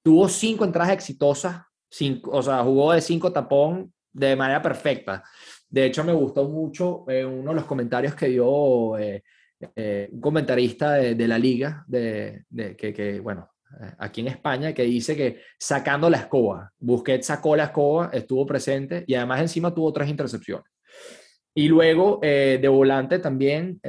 [0.02, 5.22] Tuvo cinco entradas exitosas, cinco, o sea, jugó de cinco tapón de manera perfecta.
[5.68, 9.22] De hecho, me gustó mucho eh, uno de los comentarios que dio eh,
[9.76, 12.44] eh, un comentarista de, la liga, de,
[12.76, 13.48] que, que, bueno,
[13.98, 19.04] aquí en España, que dice que sacando la escoba, Busquets sacó la escoba, estuvo presente
[19.06, 20.66] y además encima tuvo tres intercepciones.
[21.54, 23.80] Y luego de volante también,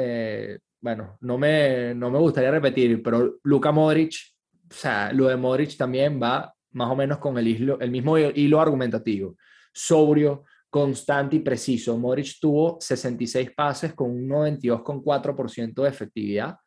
[0.83, 4.15] bueno, no me, no me gustaría repetir, pero Luka Modric,
[4.69, 8.17] o sea, lo de Modric también va más o menos con el, hilo, el mismo
[8.17, 9.37] hilo argumentativo.
[9.73, 11.97] Sobrio, constante y preciso.
[11.97, 16.57] Modric tuvo 66 pases con un 92,4% de efectividad.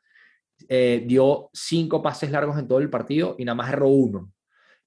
[0.67, 4.33] Eh, dio cinco pases largos en todo el partido y nada más erró uno.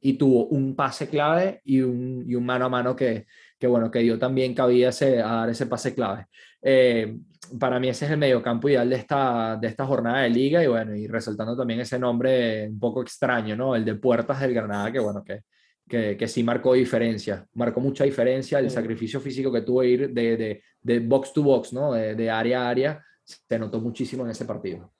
[0.01, 3.27] Y tuvo un pase clave y un, y un mano a mano que,
[3.59, 6.25] que, bueno, que dio también cabida ese, a dar ese pase clave.
[6.61, 7.17] Eh,
[7.57, 10.67] para mí ese es el mediocampo ideal de esta, de esta jornada de liga y
[10.67, 13.75] bueno, y resaltando también ese nombre un poco extraño, ¿no?
[13.75, 15.41] El de Puertas del Granada, que bueno, que,
[15.87, 20.37] que, que sí marcó diferencia, marcó mucha diferencia, el sacrificio físico que tuvo ir de,
[20.37, 21.93] de, de, box to box, ¿no?
[21.93, 24.91] De, de, área a área, se notó muchísimo en ese partido.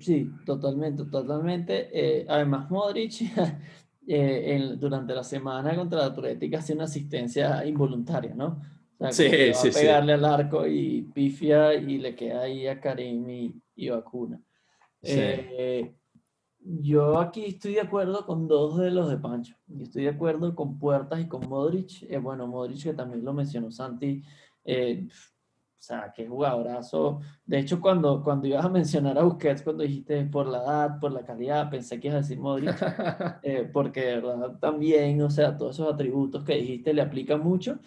[0.00, 1.90] Sí, totalmente, totalmente.
[1.92, 3.12] Eh, además, Modric
[4.06, 8.60] eh, durante la semana contra la Atlética hace una asistencia involuntaria, ¿no?
[9.10, 13.62] Sí, sí, a pegarle al arco y pifia y le queda ahí a Karim y,
[13.74, 14.40] y vacuna.
[15.02, 15.94] Eh,
[16.60, 19.56] yo aquí estoy de acuerdo con dos de los de Pancho.
[19.80, 22.04] Estoy de acuerdo con Puertas y con Modric.
[22.08, 24.22] Eh, bueno, Modric que también lo mencionó Santi.
[24.64, 27.20] Eh, o sea, qué jugadorazo.
[27.44, 31.10] De hecho, cuando, cuando ibas a mencionar a Busquets, cuando dijiste por la edad, por
[31.10, 32.76] la calidad, pensé que ibas a decir Modric.
[33.72, 37.80] porque de verdad también, o sea, todos esos atributos que dijiste le aplican mucho.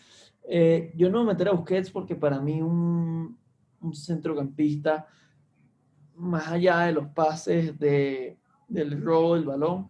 [0.48, 3.38] Eh, yo no me meteré a Busquets porque para mí un,
[3.82, 5.08] un, centrocampista,
[6.16, 8.38] más allá de los pases, de,
[8.68, 9.90] del robo del balón,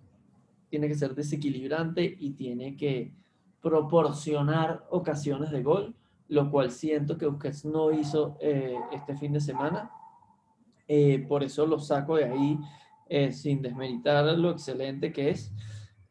[0.69, 3.13] tiene que ser desequilibrante y tiene que
[3.61, 5.95] proporcionar ocasiones de gol,
[6.27, 9.91] lo cual siento que Busquets no hizo eh, este fin de semana.
[10.87, 12.59] Eh, por eso lo saco de ahí
[13.31, 15.53] sin desmeritar lo excelente que es.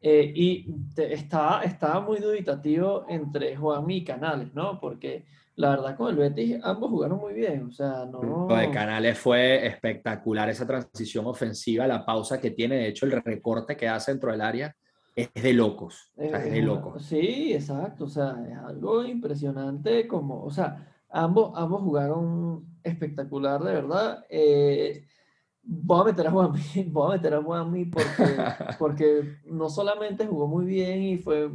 [0.07, 4.79] Eh, y estaba, estaba muy dubitativo entre Juanmi y Canales, ¿no?
[4.79, 5.25] Porque
[5.55, 8.45] la verdad con el Betis ambos jugaron muy bien, o sea, no...
[8.47, 13.13] Lo de Canales fue espectacular esa transición ofensiva, la pausa que tiene, de hecho el
[13.13, 14.75] recorte que hace dentro del área
[15.15, 17.03] es de locos, es de locos.
[17.03, 23.73] Sí, exacto, o sea, es algo impresionante como, o sea, ambos, ambos jugaron espectacular, de
[23.73, 24.23] verdad.
[24.29, 25.04] Eh,
[25.65, 27.93] voy a meter a Juanmi, voy a meter a porque,
[28.79, 31.49] porque no solamente jugó muy bien y fue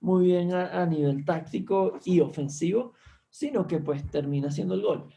[0.00, 2.92] muy bien a, nivel táctico y ofensivo,
[3.28, 5.08] sino que pues termina siendo el gol.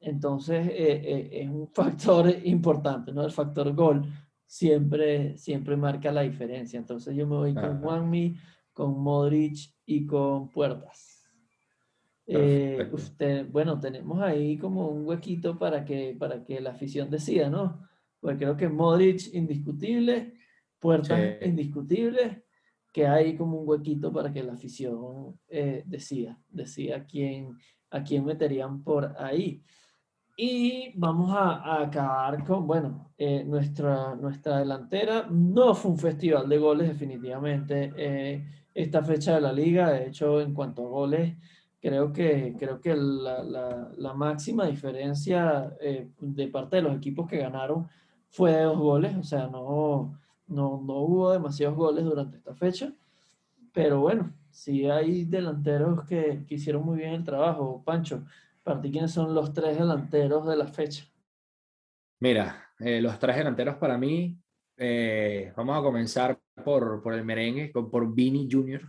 [0.00, 3.24] Entonces eh, eh, es un factor importante, ¿no?
[3.24, 4.04] El factor gol
[4.44, 6.78] siempre, siempre marca la diferencia.
[6.78, 8.36] Entonces yo me voy con Juanmi,
[8.72, 11.13] con Modric y con Puertas.
[12.26, 17.50] Eh, usted, bueno, tenemos ahí como un huequito para que, para que la afición decida,
[17.50, 17.86] ¿no?
[18.20, 20.34] Pues creo que Modric indiscutible,
[20.78, 22.44] Puertas indiscutible,
[22.92, 27.58] que hay como un huequito para que la afición eh, decida, decida quién,
[27.90, 29.62] a quién meterían por ahí.
[30.36, 36.58] Y vamos a, acabar con, bueno, eh, nuestra, nuestra delantera no fue un festival de
[36.58, 38.44] goles definitivamente eh,
[38.74, 41.36] esta fecha de la liga, de hecho en cuanto a goles,
[41.84, 47.28] creo que, creo que la, la, la máxima diferencia eh, de parte de los equipos
[47.28, 47.86] que ganaron
[48.30, 52.90] fue de dos goles, o sea, no, no, no hubo demasiados goles durante esta fecha,
[53.70, 57.82] pero bueno, sí hay delanteros que, que hicieron muy bien el trabajo.
[57.84, 58.24] Pancho,
[58.62, 61.04] para ti, ¿quiénes son los tres delanteros de la fecha?
[62.20, 64.40] Mira, eh, los tres delanteros para mí,
[64.78, 68.80] eh, vamos a comenzar por, por el merengue, por Vini Jr.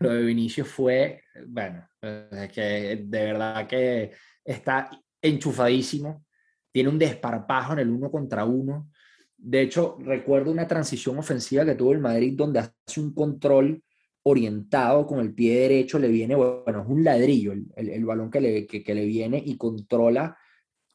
[0.00, 4.12] Lo de Vinicio fue, bueno, es que de verdad que
[4.44, 4.90] está
[5.20, 6.24] enchufadísimo,
[6.70, 8.90] tiene un desparpajo en el uno contra uno.
[9.36, 13.82] De hecho, recuerdo una transición ofensiva que tuvo el Madrid donde hace un control
[14.22, 18.40] orientado con el pie derecho, le viene, bueno, es un ladrillo el, el, balón que
[18.40, 20.36] le, que, le viene y controla,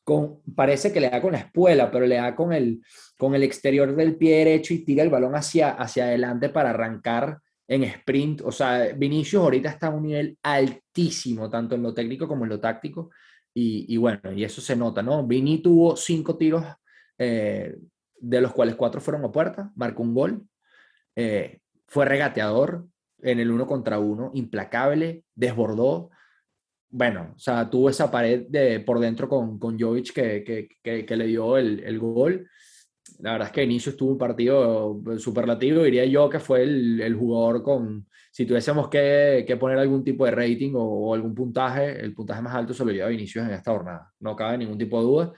[0.04, 2.82] con, parece que le da con la espuela, pero le da con el,
[3.18, 7.40] con el exterior del pie derecho y tira el balón hacia, hacia adelante para arrancar
[7.74, 8.42] en sprint.
[8.42, 12.50] O sea, Vinicius ahorita está a un nivel altísimo, tanto en lo técnico como en
[12.50, 13.10] lo táctico.
[13.56, 15.28] Y, bueno, y eso se nota, ¿no?
[15.28, 16.66] Vini tuvo cinco tiros,
[17.20, 17.76] eh,
[18.20, 20.48] de los cuales cuatro fueron a puerta, marcó un gol,
[21.16, 22.88] eh, fue regateador,
[23.22, 26.10] en el uno contra uno, implacable, desbordó.
[26.90, 30.44] Bueno, o sea, tuvo esa pared de, por dentro con, con Jovic que,
[30.84, 32.50] que, que, le dio el, el, gol.
[33.24, 37.16] La verdad es que inicio estuvo un partido superlativo, diría yo que fue el, el
[37.16, 42.14] jugador con, si tuviésemos que, que, poner algún tipo de rating o, algún puntaje, el
[42.14, 45.06] puntaje más alto se lo lleva Vinicius en esta jornada, no cabe ningún tipo de
[45.06, 45.34] duda.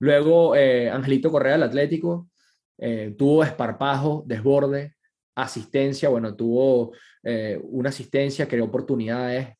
[0.00, 2.28] Luego, eh, Angelito Correa, el Atlético,
[2.76, 4.96] eh, tuvo esparpajo, desborde,
[5.36, 9.50] asistencia, bueno, tuvo eh, una asistencia, creó oportunidades.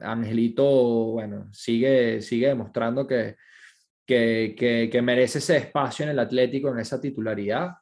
[0.00, 0.64] Angelito,
[1.12, 3.36] bueno, sigue, sigue demostrando que,
[4.08, 7.72] que, que, merece ese espacio en el Atlético, en esa titularidad.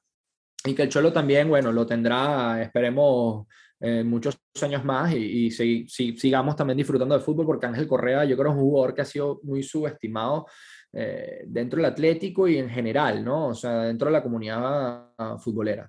[0.64, 3.46] Y que el Cholo también, bueno, lo tendrá, esperemos,
[3.78, 8.36] eh, muchos años más y, y sigamos también disfrutando del fútbol, porque Ángel Correa, yo
[8.36, 10.46] creo, es un jugador que ha sido muy subestimado
[10.92, 13.48] eh, dentro del Atlético y en general, ¿no?
[13.48, 15.88] O sea, dentro de la comunidad futbolera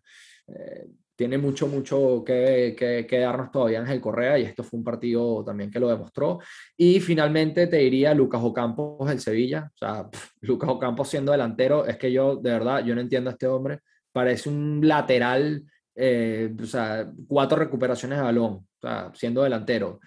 [1.17, 5.71] tiene mucho, mucho que, que, darnos todavía Ángel Correa y esto fue un partido también
[5.71, 6.39] que lo demostró.
[6.77, 9.71] Y finalmente te diría Lucas Ocampos del Sevilla.
[9.73, 10.07] O sea,
[10.41, 13.79] Lucas Ocampos siendo delantero, es que yo, de verdad, yo no entiendo a este hombre.
[14.11, 15.63] Parece un lateral,
[15.95, 19.99] eh, o sea, cuatro recuperaciones de balón, o sea, siendo delantero.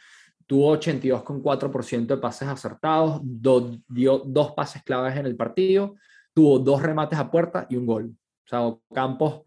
[0.46, 5.96] Tuvo 82,4% de pases acertados, dio dos pases claves en el partido,
[6.32, 8.14] tuvo dos remates a puerta y un gol.
[8.44, 9.42] O sea, Ocampos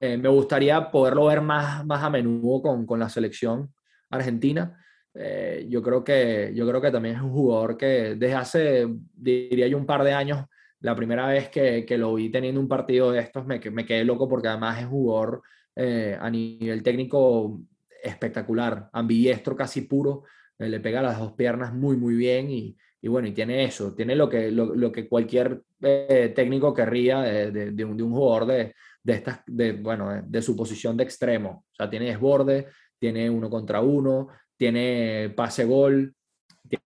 [0.00, 3.72] eh, me gustaría poderlo ver más, más a menudo con, con la selección
[4.10, 4.78] argentina.
[5.14, 9.66] Eh, yo, creo que, yo creo que también es un jugador que desde hace, diría
[9.66, 10.44] yo, un par de años,
[10.80, 14.04] la primera vez que, que lo vi teniendo un partido de estos, me, me quedé
[14.04, 15.42] loco porque además es jugador
[15.74, 17.60] eh, a nivel técnico
[18.02, 20.24] espectacular, ambidiestro casi puro,
[20.58, 24.14] le pega las dos piernas muy, muy bien y, y bueno, y tiene eso, tiene
[24.14, 28.74] lo que, lo, lo que cualquier técnico querría de, un, de un jugador de,
[29.06, 31.64] de, estas, de, bueno, de su posición de extremo.
[31.70, 32.66] O sea, tiene desborde,
[32.98, 36.12] tiene uno contra uno, tiene pase gol,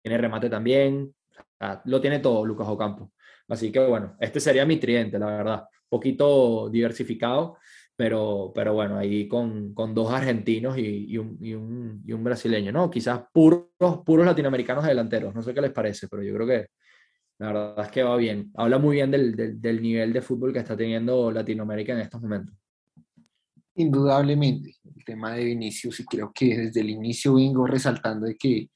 [0.03, 1.15] tiene remate también.
[1.85, 3.13] lo tiene todo Lucas Ocampo.
[3.49, 5.65] Así que bueno, este sería mi tridente, la verdad.
[5.91, 7.59] Poquito diversificado,
[7.95, 12.91] pero, pero bueno, ahí con, con dos argentinos y, y, un, y, un, brasileño, ¿no?
[12.91, 13.67] Quizás puros,
[14.07, 15.35] puros latinoamericanos delanteros.
[15.35, 16.67] No sé qué les parece, pero yo creo que
[17.39, 18.51] la verdad es que va bien.
[18.55, 22.21] Habla muy bien del, del, del, nivel de fútbol que está teniendo Latinoamérica en estos
[22.23, 22.55] momentos.
[23.75, 28.71] Indudablemente, el tema de Vinicius, y creo que desde el inicio vengo resaltando de que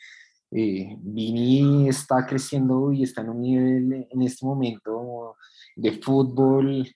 [0.53, 5.37] eh, Vini está creciendo y está en un nivel en este momento
[5.77, 6.89] de fútbol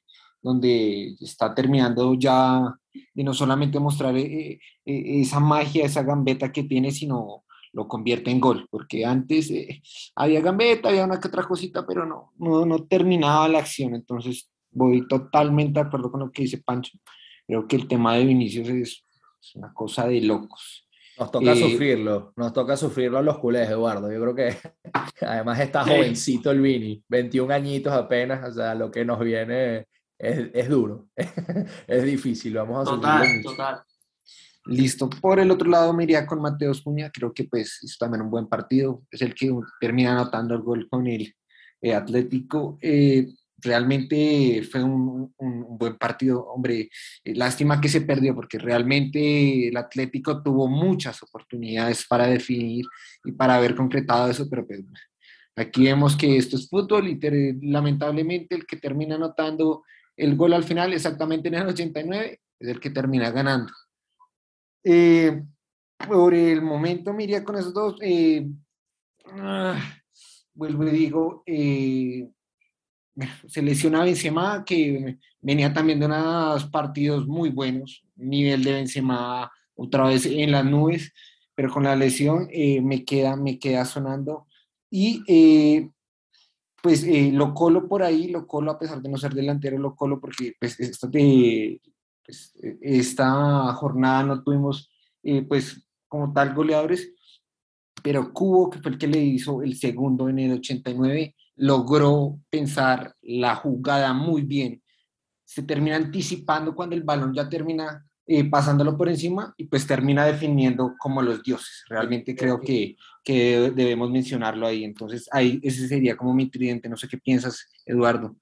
[0.42, 2.74] donde está terminando ya
[3.14, 7.43] de no solamente mostrar eh, eh, esa magia, esa gambeta que tiene, sino
[7.74, 9.82] lo convierte en gol, porque antes eh,
[10.14, 13.94] había gambeta, había una que otra cosita, pero no, no, no, terminaba la acción.
[13.94, 16.98] Entonces, voy totalmente de acuerdo con lo que dice Pancho.
[17.46, 19.04] Creo que el tema de Vinicius es,
[19.40, 20.86] es una cosa de locos.
[21.18, 24.10] Nos toca eh, sufrirlo, nos toca sufrirlo a los culés, Eduardo.
[24.10, 24.56] Yo creo que
[25.26, 29.86] además está jovencito el Vini, 21 añitos apenas, o sea, lo que nos viene
[30.18, 31.06] es, es duro,
[31.86, 33.82] es difícil, vamos a total, Total.
[34.66, 35.10] Listo.
[35.10, 38.30] Por el otro lado me iría con Mateos Cuña, creo que pues hizo también un
[38.30, 41.34] buen partido, es el que termina anotando el gol con el
[41.82, 42.78] eh, Atlético.
[42.80, 43.28] Eh,
[43.58, 46.88] realmente fue un, un, buen partido, hombre,
[47.24, 52.86] eh, lástima que se perdió porque realmente el Atlético tuvo muchas oportunidades para definir
[53.24, 54.80] y para haber concretado eso, pero pues,
[55.56, 57.18] aquí vemos que esto es fútbol y
[57.62, 59.84] lamentablemente el que termina anotando
[60.16, 63.72] el gol al final exactamente en el 89 es el que termina ganando.
[64.84, 65.42] Eh,
[66.06, 67.96] por el momento me iría con esos dos.
[68.00, 68.46] Eh,
[69.32, 69.80] ah,
[70.54, 72.28] vuelvo y digo, eh,
[73.46, 80.04] se lesiona Benzema, que venía también de unos partidos muy buenos, nivel de Benzema otra
[80.04, 81.12] vez en las nubes,
[81.54, 84.46] pero con la lesión eh, me, queda, me queda sonando.
[84.90, 85.90] Y eh,
[86.82, 90.20] pues lo colo por ahí, lo colo a pesar de no ser delantero, lo colo
[90.20, 91.08] porque pues, esta,
[92.24, 94.90] pues, esta jornada no tuvimos
[95.48, 97.12] pues como tal goleadores,
[98.02, 103.14] pero Cubo, que fue el que le hizo el segundo en el 89, logró pensar
[103.22, 104.82] la jugada muy bien.
[105.44, 110.24] Se termina anticipando cuando el balón ya termina eh, pasándolo por encima y pues termina
[110.24, 111.84] definiendo como los dioses.
[111.88, 114.84] Realmente creo que, que debemos mencionarlo ahí.
[114.84, 116.88] Entonces, ahí ese sería como mi tridente.
[116.88, 118.36] No sé qué piensas, Eduardo.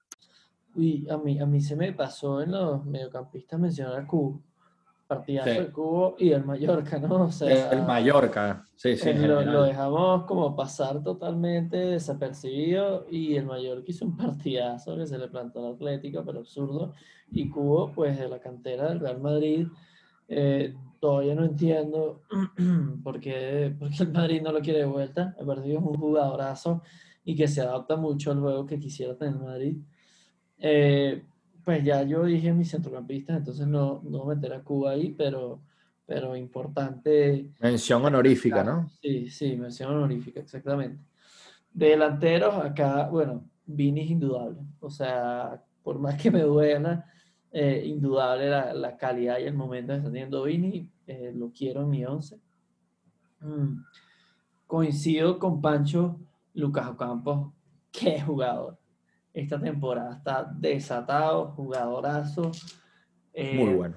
[0.74, 4.42] Y a mí, a mí se me pasó en los mediocampistas mencionar a Cubo
[5.14, 7.24] partidazo el Cubo y el Mallorca, ¿no?
[7.24, 9.12] O sea, el Mallorca, sí, sí.
[9.12, 15.28] Lo, dejamos como pasar totalmente desapercibido y el Mallorca hizo un partidazo que se le
[15.28, 16.92] plantó al Atlético, pero absurdo.
[17.30, 19.66] Y Cubo, pues de la cantera del Real Madrid,
[20.28, 22.22] eh, todavía no entiendo
[23.04, 25.34] por qué, por qué el Madrid no lo quiere de vuelta.
[25.38, 26.82] El partido es un jugadorazo
[27.24, 29.76] y que se adapta mucho al juego que quisiera tener Madrid.
[30.64, 31.20] Eh,
[31.64, 35.60] pues ya yo dije mis centrocampistas, entonces no, no meter a Cuba ahí, pero,
[36.06, 37.50] pero importante.
[37.60, 38.88] Mención honorífica, ¿no?
[39.00, 41.02] Sí, sí, mención honorífica, exactamente.
[41.72, 44.60] delanteros, acá, bueno, Vini es indudable.
[44.78, 47.06] O sea, por más que me duela,
[47.50, 50.88] eh, indudable la, la, calidad y el momento que está teniendo Vini.
[51.08, 52.40] Eh, lo quiero en mi once.
[53.40, 53.82] Mm.
[54.68, 56.20] Coincido con Pancho
[56.54, 57.52] Lucas Ocampos,
[57.90, 58.81] qué jugador
[59.32, 60.16] esta temporada.
[60.16, 62.50] Está desatado, jugadorazo.
[63.32, 63.96] Eh, Muy bueno.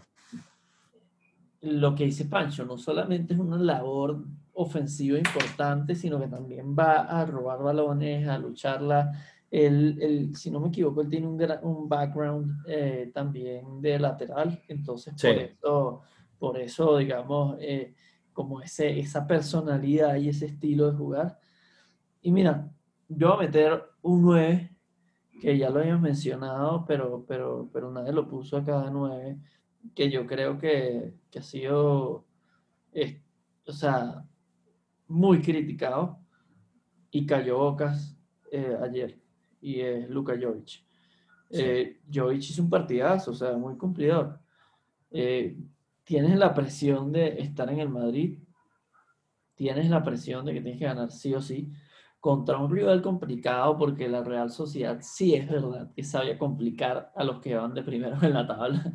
[1.61, 7.01] Lo que dice Pancho, no solamente es una labor ofensiva importante, sino que también va
[7.01, 9.11] a robar balones, a lucharla.
[9.51, 14.61] El, el, si no me equivoco, él tiene un, un background eh, también de lateral,
[14.67, 16.01] entonces por, eso,
[16.37, 17.93] por eso, digamos, eh,
[18.33, 21.39] como ese, esa personalidad y ese estilo de jugar.
[22.21, 22.69] Y mira,
[23.07, 24.74] yo voy a meter un 9
[25.45, 29.37] que ya lo habíamos mencionado, pero, pero, pero nadie lo puso acá de nueve,
[29.93, 32.25] que yo creo que, que ha sido,
[33.67, 34.25] o sea,
[35.07, 36.17] muy criticado
[37.11, 38.17] y cayó bocas
[38.51, 39.19] eh, ayer,
[39.61, 40.83] y es Luka Jovic.
[41.51, 44.39] Eh, Jovic hizo un partidazo, o sea, muy cumplidor.
[45.11, 45.59] Eh,
[46.03, 48.39] tienes la presión de estar en el Madrid,
[49.53, 51.71] tienes la presión de que tienes que ganar sí o sí,
[52.25, 57.23] contra un rival complicado porque la Real Sociedad sí es verdad que sabía complicar a
[57.23, 58.93] los que van de primero en la tabla.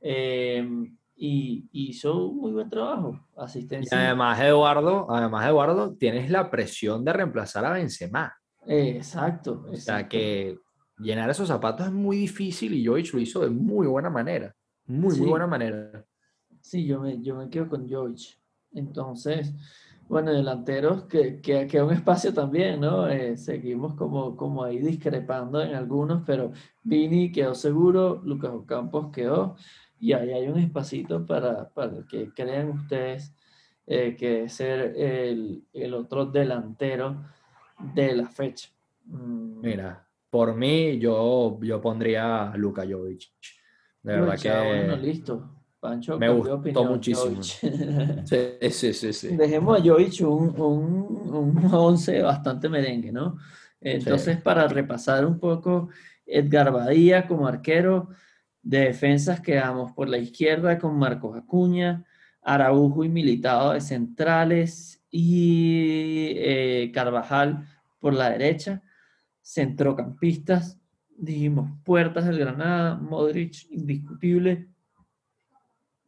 [0.00, 3.96] Em, y hizo un muy buen trabajo, asistencia.
[3.96, 8.34] Y además, Eduardo, además, Eduardo, tienes la presión de reemplazar a Benzema.
[8.66, 10.58] exacto, O sea que
[10.98, 14.52] llenar esos zapatos es muy difícil y Jovic lo hizo de muy buena manera.
[14.86, 16.04] Muy, muy buena manera.
[16.60, 18.40] Sí, yo me, yo me quedo con Jovic.
[18.72, 19.54] Entonces,
[20.12, 23.08] bueno, delanteros que, que queda un espacio también, ¿no?
[23.08, 26.52] Eh, seguimos como, como ahí discrepando en algunos, pero
[26.82, 29.56] Vini quedó seguro, Lucas Ocampos quedó,
[29.98, 33.34] y ahí hay un espacito para, para que crean ustedes
[33.86, 37.24] eh, que ser el, el, otro delantero
[37.94, 38.68] de la fecha.
[39.06, 39.62] Mm.
[39.62, 43.30] Mira, por mí yo, yo pondría a Luka Jovic.
[44.02, 44.50] De verdad que...
[44.50, 45.61] Bueno, listo.
[45.82, 47.42] Pancho, me gustó muchísimo.
[47.42, 47.60] sí,
[48.70, 53.36] sí, sí, sí, Dejemos a Jovic un, un, un 11 bastante merengue, ¿no?
[53.80, 55.88] Entonces, para repasar un poco,
[56.24, 58.10] Edgar Badía como arquero,
[58.62, 62.04] de defensas quedamos por la izquierda con Marcos Acuña,
[62.42, 67.66] Araujo y Militado de centrales y eh, Carvajal
[67.98, 68.84] por la derecha,
[69.42, 70.78] centrocampistas,
[71.16, 74.68] dijimos Puertas del Granada, Modric indiscutible,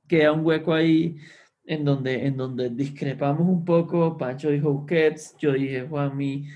[0.09, 1.17] queda un hueco ahí
[1.65, 4.17] en donde, en donde discrepamos un poco.
[4.17, 6.47] Pancho dijo Busquets, yo dije Juanmi,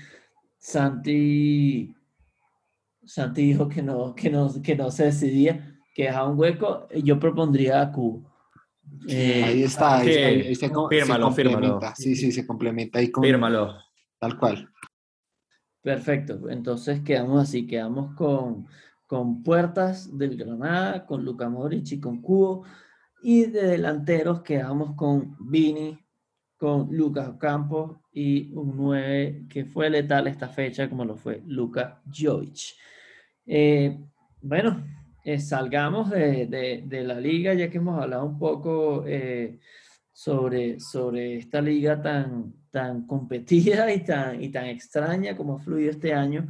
[0.57, 1.95] Santi,
[3.03, 6.87] Santi dijo que no, que no, que no se decidía, que dejaba un hueco.
[7.03, 8.25] Yo propondría a Q.
[9.07, 11.79] Eh, ahí está, ahí, ahí, se, fírmalo, fírmalo.
[11.95, 13.23] Sí, sí, se complementa ahí con.
[13.23, 13.75] Fírmalo.
[14.19, 14.69] Tal cual.
[15.81, 18.67] Perfecto, entonces quedamos así, quedamos con,
[19.07, 22.65] con Puertas del Granada, con Luca Modric y con Cubo.
[23.21, 25.99] Y de delanteros quedamos con Vini,
[26.57, 32.01] con Lucas Campos y un 9 que fue letal esta fecha, como lo fue Luka
[32.11, 32.75] Jovic.
[33.45, 33.97] Eh,
[34.41, 34.83] bueno,
[35.23, 39.59] eh, salgamos de, la liga, ya que hemos hablado un poco eh,
[40.11, 45.91] sobre, sobre esta liga tan, tan competida y tan, y tan extraña como ha fluido
[45.91, 46.47] este año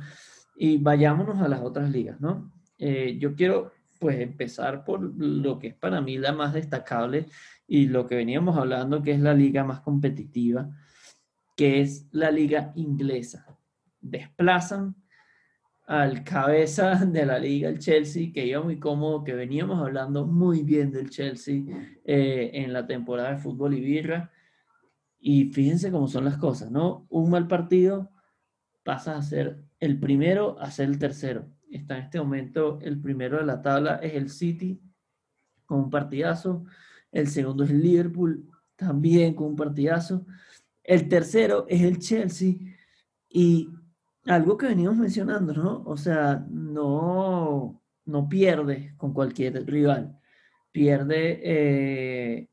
[0.56, 2.52] y vayámonos a las otras ligas, ¿no?
[2.78, 7.28] Eh, yo quiero pues empezar por lo que es para mí la más destacable
[7.68, 10.70] y lo que veníamos hablando, que es la liga más competitiva,
[11.56, 13.46] que es la liga inglesa.
[14.00, 14.96] Desplazan
[15.86, 20.64] al cabeza de la liga, el Chelsea, que iba muy cómodo, que veníamos hablando muy
[20.64, 21.64] bien del Chelsea
[22.06, 24.32] eh, en la temporada de fútbol y birra.
[25.20, 27.06] Y fíjense cómo son las cosas, ¿no?
[27.10, 28.10] Un mal partido
[28.84, 31.50] pasa a ser el primero a ser el tercero.
[31.70, 34.82] Está en este momento el primero de la tabla es el City
[35.66, 36.66] con un partidazo.
[37.12, 40.26] El segundo es el Liverpool también con un partidazo.
[40.84, 42.56] El tercero es el Chelsea.
[43.30, 43.70] Y
[44.26, 45.84] algo que venimos mencionando, ¿no?
[45.86, 50.20] O sea, no, no pierde con cualquier rival.
[50.72, 52.50] Pierde, eh,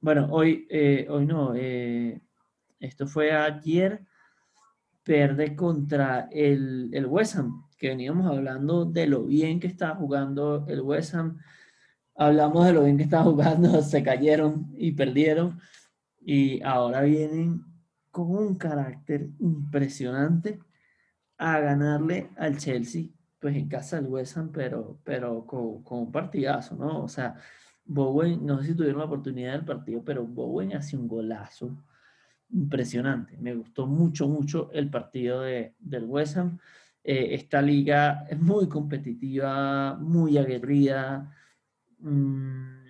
[0.00, 2.20] bueno, hoy, eh, hoy no, eh,
[2.80, 4.04] esto fue ayer
[5.02, 10.64] pierde contra el, el West Ham, que veníamos hablando de lo bien que estaba jugando
[10.68, 11.40] el West Ham.
[12.14, 15.58] Hablamos de lo bien que estaba jugando, se cayeron y perdieron.
[16.20, 17.64] Y ahora vienen
[18.12, 20.60] con un carácter impresionante
[21.38, 23.08] a ganarle al Chelsea,
[23.40, 27.02] pues en casa del West Ham, pero, pero con, con un partidazo, ¿no?
[27.02, 27.34] O sea,
[27.84, 31.76] Bowen, no sé si tuvieron la oportunidad del partido, pero Bowen hace un golazo
[32.50, 33.36] impresionante.
[33.38, 36.60] Me gustó mucho, mucho el partido de, del West Ham.
[37.04, 41.34] Eh, esta liga es muy competitiva, muy aguerrida.
[41.98, 42.82] Mm,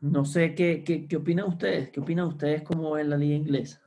[0.00, 1.90] no sé, ¿qué, qué, qué opinan ustedes?
[1.90, 3.82] ¿Qué opinan ustedes cómo ven la liga inglesa?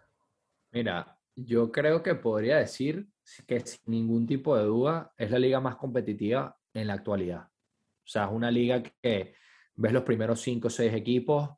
[0.72, 3.08] Mira, yo creo que podría decir
[3.48, 7.44] que sin ningún tipo de duda es la liga más competitiva en la actualidad.
[7.44, 9.34] O sea, es una liga que
[9.76, 11.50] ves los primeros cinco o seis equipos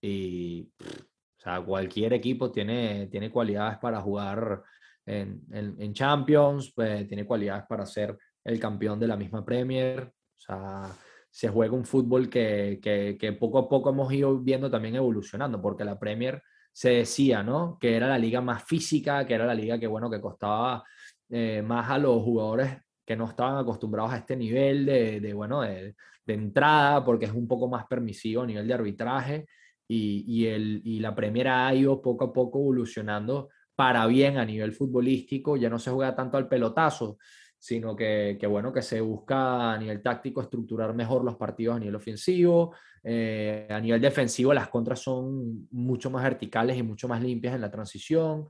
[0.00, 4.62] y o sea, cualquier equipo tiene, tiene cualidades para jugar
[5.06, 10.02] en, en, Champions, pues, tiene cualidades para ser el campeón de la misma Premier.
[10.02, 10.82] O sea,
[11.30, 15.60] se juega un fútbol que, que, que, poco a poco hemos ido viendo también evolucionando,
[15.60, 16.42] porque la Premier
[16.72, 17.78] se decía, ¿no?
[17.80, 20.82] Que era la liga más física, que era la liga que, bueno, que costaba
[21.28, 25.62] eh, más a los jugadores que no estaban acostumbrados a este nivel de, de bueno,
[25.62, 29.46] de, de, entrada, porque es un poco más permisivo a nivel de arbitraje
[29.88, 34.72] y, el, y la Premier ha ido poco a poco evolucionando para bien a nivel
[34.72, 37.18] futbolístico, ya no se juega tanto al pelotazo,
[37.58, 41.78] sino que, que, bueno, que se busca a nivel táctico estructurar mejor los partidos a
[41.78, 42.74] nivel ofensivo,
[43.04, 47.60] eh, a nivel defensivo las contras son mucho más verticales y mucho más limpias en
[47.60, 48.48] la transición.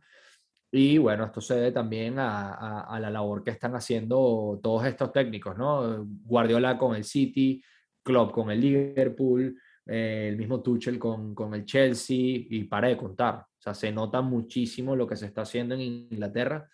[0.70, 5.56] Y bueno, esto se debe también a, la labor que están haciendo todos estos técnicos,
[5.58, 6.06] ¿no?
[6.24, 7.62] Guardiola con el City,
[8.02, 9.54] Klopp con el Liverpool,
[9.86, 13.44] eh, el mismo Tuchel con, con, el Chelsea y para de contar.
[13.62, 16.68] O sea, se nota muchísimo lo que se está haciendo en Inglaterra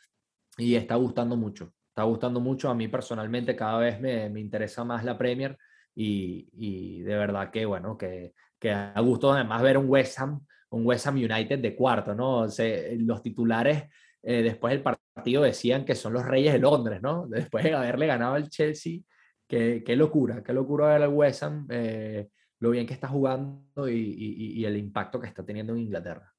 [0.56, 1.74] y está gustando mucho.
[1.90, 2.70] Está gustando mucho.
[2.70, 5.58] A mí personalmente cada vez me, me interesa más la Premier
[5.94, 10.40] y, de verdad que, bueno, que, que a gusto además ver un West Ham,
[10.70, 12.46] un West Ham United de cuarto, ¿no?
[12.46, 13.84] Los titulares
[14.22, 17.26] eh, después del partido decían que son los reyes de Londres, ¿no?
[17.28, 19.00] Después de haberle ganado al Chelsea,
[19.46, 21.66] qué, qué locura, qué locura ver al West Ham.
[21.68, 22.28] Eh,
[22.60, 26.32] lo bien que está jugando y, el impacto que está teniendo en Inglaterra.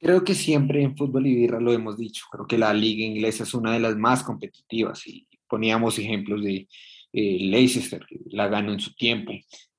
[0.00, 2.24] Creo que siempre en fútbol y birra lo hemos dicho.
[2.32, 6.68] Creo que la liga inglesa es una de las más competitivas y poníamos ejemplos de
[7.12, 9.32] eh, Leicester, que la ganó en su tiempo,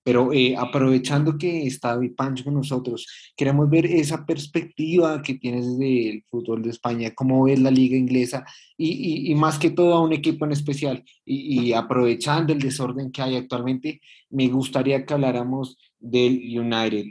[0.03, 5.65] pero eh, aprovechando que está David Pancho con nosotros, queremos ver esa perspectiva que tienes
[5.65, 8.43] desde el fútbol de España, cómo ves la liga inglesa
[8.77, 11.03] y, y, más que todo a un equipo en especial.
[11.23, 17.05] Y, y, aprovechando el desorden que hay actualmente, me gustaría que habláramos del United.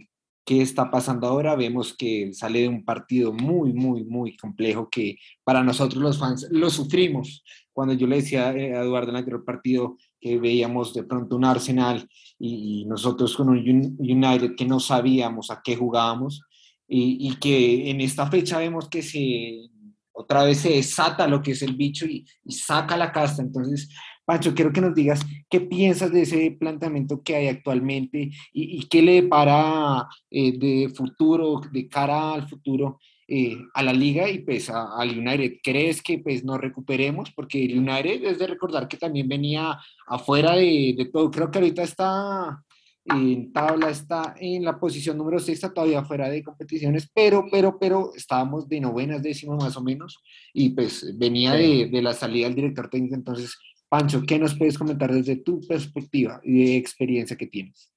[0.51, 1.55] ¿Qué está pasando ahora?
[1.55, 6.49] Vemos que sale de un partido muy, muy, muy complejo que para nosotros los fans
[6.51, 7.45] lo sufrimos.
[7.73, 11.45] Cuando yo le decía a Eduardo en el anterior partido, que veíamos de pronto un
[11.45, 12.05] Arsenal
[12.37, 13.59] y, nosotros con un
[14.01, 16.43] United que no sabíamos a qué jugábamos
[16.89, 19.71] y, y, que en esta fecha vemos que se
[20.11, 23.41] otra vez se desata lo que es el bicho y, y saca la casta.
[23.41, 23.89] Entonces,
[24.31, 29.03] Pancho, quiero que nos digas qué piensas de ese planteamiento que hay actualmente y, qué
[29.03, 34.71] le para eh, de futuro, de cara al futuro, eh, a la liga y pues
[34.71, 35.55] al United.
[35.65, 37.33] ¿Crees que pues nos recuperemos?
[37.33, 39.77] Porque el United es de recordar que también venía
[40.07, 41.29] afuera de, de todo.
[41.33, 42.63] Creo que ahorita está
[43.07, 48.13] en tabla, está en la posición número 6, todavía fuera de competiciones, pero, pero, pero
[48.15, 52.55] estábamos de novenas, décimas más o menos, y pues venía de, de, la salida del
[52.55, 53.17] director técnico.
[53.17, 53.57] Entonces,
[53.91, 57.93] Pancho, ¿qué nos puedes comentar desde tu perspectiva y experiencia que tienes?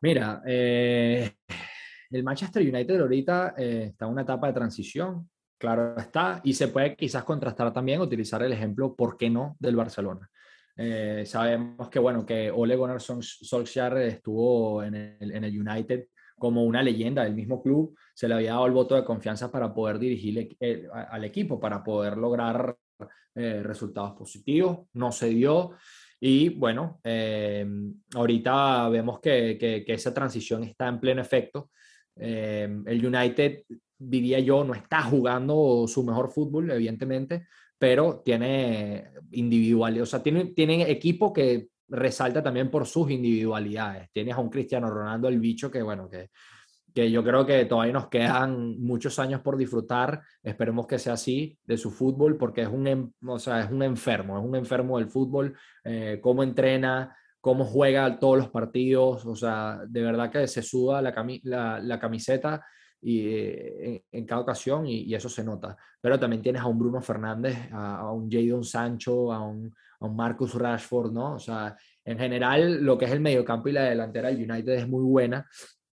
[0.00, 1.36] Mira, eh,
[2.10, 6.66] el Manchester United ahorita eh, está en una etapa de transición, claro está, y se
[6.66, 10.28] puede quizás contrastar también, utilizar el ejemplo, ¿por qué no?, del Barcelona.
[10.76, 17.22] Eh, sabemos que, bueno, que Ole Gunnar Solskjaer estuvo en el, United como una leyenda
[17.22, 20.56] del mismo club, se le había dado el voto de confianza para poder dirigir
[20.92, 22.76] al equipo, para poder lograr
[23.34, 25.72] resultados positivos, no se dio.
[26.18, 27.00] Y bueno,
[28.14, 31.70] ahorita vemos que, que, esa transición está en pleno efecto.
[32.16, 33.64] Eh, el United,
[33.98, 37.46] diría yo, no está jugando su mejor fútbol, evidentemente,
[37.78, 44.08] pero tiene individualidad, o sea, tiene, tiene equipo que resalta también por sus individualidades.
[44.12, 46.30] Tienes a un Cristiano Ronaldo, el bicho, que bueno, que,
[46.96, 50.22] que yo creo que todavía nos quedan muchos años por disfrutar.
[50.42, 54.38] Esperemos que sea así de su fútbol, porque es un, o sea, es un enfermo,
[54.38, 55.54] es un enfermo del fútbol,
[55.84, 61.02] eh, cómo entrena, cómo juega todos los partidos, o sea, de verdad que se suda
[61.02, 62.64] la, la, camiseta
[63.02, 65.76] y, eh, en, cada ocasión y, eso se nota.
[66.00, 69.70] Pero también tienes a un Bruno Fernández, a, un Jadon Sancho, a un,
[70.00, 71.34] a un, Marcus Rashford, ¿no?
[71.34, 74.88] O sea, en general lo que es el mediocampo y la delantera del United es
[74.88, 75.46] muy buena.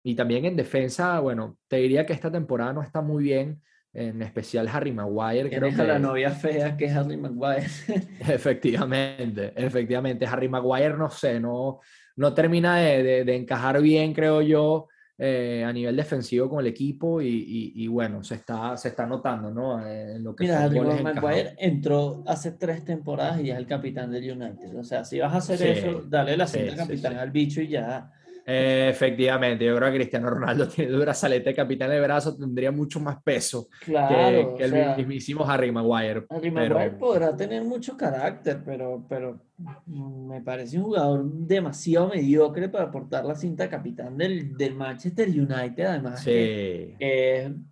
[0.03, 3.63] Y también en defensa, bueno, te diría que esta temporada no está muy bien
[3.95, 5.51] en especial Harry Maguire.
[5.51, 5.85] Creo que...
[5.85, 7.67] la novia fea que es Harry Maguire.
[8.21, 10.27] efectivamente, efectivamente.
[10.27, 11.81] Harry Maguire, no sé, no,
[12.17, 14.89] no termina de, de, encajar bien, creo yo,
[15.19, 19.51] eh, a nivel defensivo con el equipo y, y, bueno, se está, se está notando,
[19.51, 19.87] ¿no?
[19.87, 24.11] Eh, lo que Mira, Harry Maguire entró hace tres temporadas y ya es el capitán
[24.11, 24.75] del United.
[24.77, 28.11] O sea, si vas a hacer eso, dale la cinta capitán al bicho y ya
[28.45, 33.01] efectivamente, yo creo que Cristiano Ronaldo tiene dura saleta de capitán de brazo, tendría mucho
[33.01, 36.27] más peso claro, que, el mismísimo Harry Maguire.
[36.31, 39.41] Harry Maguire podrá tener mucho carácter, pero, pero
[39.87, 45.85] me parece un jugador demasiado mediocre para portar la cinta capitán del, del Manchester United,
[45.85, 46.23] además.
[46.23, 46.95] Sí.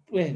[0.09, 0.35] pues,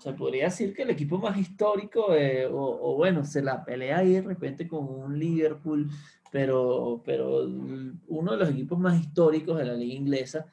[0.00, 3.98] se podría decir que el equipo más histórico, eh, o, o, bueno, se la pelea
[3.98, 5.88] ahí de repente con un Liverpool
[6.32, 10.46] pero, pero uno de los equipos más históricos de la liga inglesa,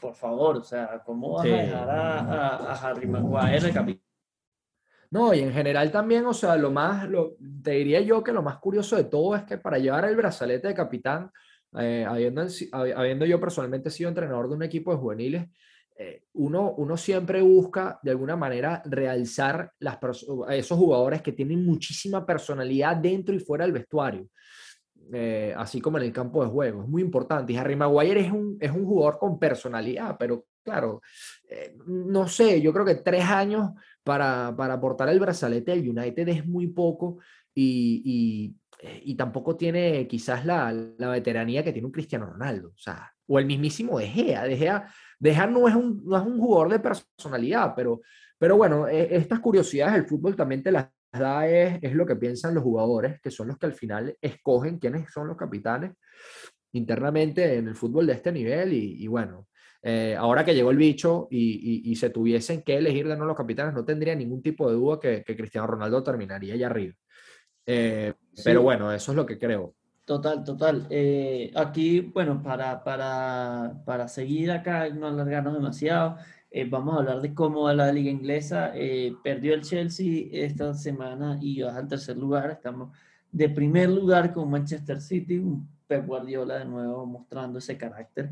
[0.00, 4.04] por favor, o sea, ¿cómo vas a dejar a, Harry Maguire capitán?
[5.12, 8.42] No, y en general también, o sea, lo más, lo, te diría yo que lo
[8.42, 11.30] más curioso de todo es que para llevar el brazalete de capitán,
[11.78, 15.48] eh, habiendo, habiendo yo personalmente sido entrenador de un equipo de juveniles,
[15.96, 19.98] eh, uno, uno siempre busca de alguna manera realzar las
[20.48, 24.28] a esos jugadores que tienen muchísima personalidad dentro y fuera del vestuario.
[25.12, 26.82] Eh, así como en el campo de juego.
[26.82, 27.52] Es muy importante.
[27.52, 31.02] Y Harry Maguire es un, es un jugador con personalidad, pero claro,
[31.48, 33.72] eh, no sé, yo creo que tres años
[34.02, 37.18] para, para aportar el brazalete del United es muy poco
[37.54, 38.54] y,
[39.04, 43.38] y, tampoco tiene quizás la, la, veteranía que tiene un Cristiano Ronaldo, o sea, o
[43.38, 44.44] el mismísimo De Gea.
[44.44, 48.00] De Gea, no, es un, no es un jugador de personalidad, pero,
[48.36, 52.16] pero bueno, e, estas curiosidades del fútbol también te las da es, es, lo que
[52.16, 55.92] piensan los jugadores, que son los que al final escogen quiénes son los capitanes
[56.72, 58.72] internamente en el fútbol de este nivel.
[58.72, 59.46] Y, bueno,
[59.82, 63.36] eh, ahora que llegó el bicho y, y, se tuviesen que elegir de nuevo los
[63.36, 66.94] capitanes, no tendría ningún tipo de duda que, que Cristiano Ronaldo terminaría allá arriba.
[67.66, 68.12] Eh,
[68.44, 69.74] pero bueno, eso es lo que creo.
[70.04, 70.86] Total, total.
[70.90, 76.18] Eh, aquí, bueno, para, para, para seguir acá, no alargarnos demasiado,
[76.56, 78.70] eh, vamos a hablar de cómo va la liga inglesa.
[78.76, 82.48] Eh, perdió el Chelsea esta semana y baja al tercer lugar.
[82.52, 82.96] Estamos
[83.32, 88.30] de primer lugar con Manchester City, un Pep Guardiola de nuevo mostrando ese carácter.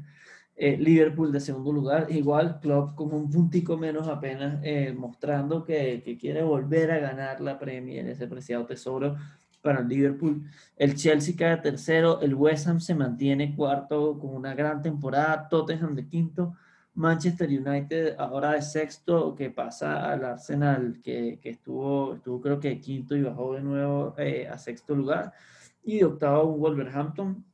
[0.54, 4.60] Eh, Liverpool de segundo lugar, igual Klopp con un puntico menos apenas,
[4.94, 9.16] mostrando que, que, quiere volver a ganar la Premier, ese preciado tesoro
[9.62, 10.44] para el Liverpool.
[10.76, 15.96] El Chelsea cae tercero, el West Ham se mantiene cuarto con una gran temporada, Tottenham
[15.96, 16.54] de quinto,
[16.94, 22.78] Manchester United ahora es sexto, que pasa al Arsenal, que, que estuvo, estuvo creo que
[22.80, 25.32] quinto y bajó de nuevo eh, a sexto lugar.
[25.82, 27.44] Y octavo Wolverhampton.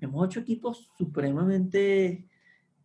[0.00, 2.28] Hemos ocho equipos supremamente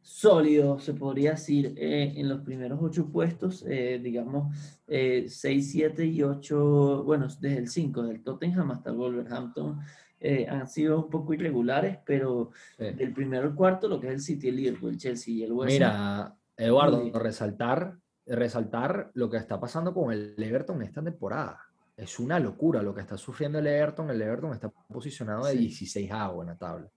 [0.02, 4.56] sólidos, se podría decir, eh, en los primeros ocho puestos, eh, digamos,
[4.88, 5.30] 6,
[5.72, 9.80] 7 y 8, bueno, desde el 5, del Tottenham hasta el Wolverhampton,
[10.20, 14.14] eh, han sido un poco irregulares, pero el del primero al cuarto, lo que es
[14.14, 17.98] el City, el Liverpool, el Chelsea y el West Mira, Eduardo, resaltar
[18.30, 21.60] resaltar lo que está pasando con el Everton esta temporada.
[21.98, 24.10] Es una locura lo que está sufriendo el Everton.
[24.10, 26.90] El Everton está posicionado de 16 a en la tabla.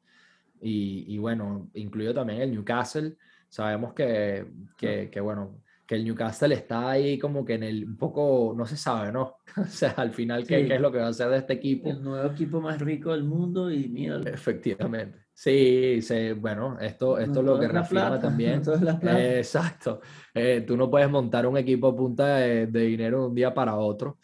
[0.61, 3.17] Y, y, bueno, incluido también el Newcastle.
[3.49, 4.47] Sabemos que,
[4.77, 5.61] que, que, bueno,
[5.93, 9.37] que el Newcastle está ahí como que en el un poco, no se sabe, ¿no?
[9.59, 11.91] o sea, al final, ¿qué, ¿qué, es lo que va a hacer de este equipo?
[11.91, 14.19] El nuevo equipo más rico del mundo y mira.
[14.25, 15.27] Efectivamente.
[15.35, 18.63] Sí, sí, bueno, esto, esto es lo que reafirma también.
[19.03, 20.01] Eh, exacto.
[20.33, 23.53] Eh, tú no puedes montar un equipo a punta de, de, dinero de un día
[23.53, 24.17] para otro.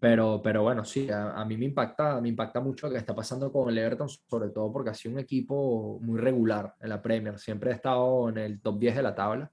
[0.00, 3.14] Pero, pero bueno, sí, a, a, mí me impacta, me impacta mucho lo que está
[3.14, 7.00] pasando con el Everton, sobre todo porque ha sido un equipo muy regular en la
[7.00, 7.38] Premier.
[7.38, 9.52] Siempre ha estado en el top 10 de la tabla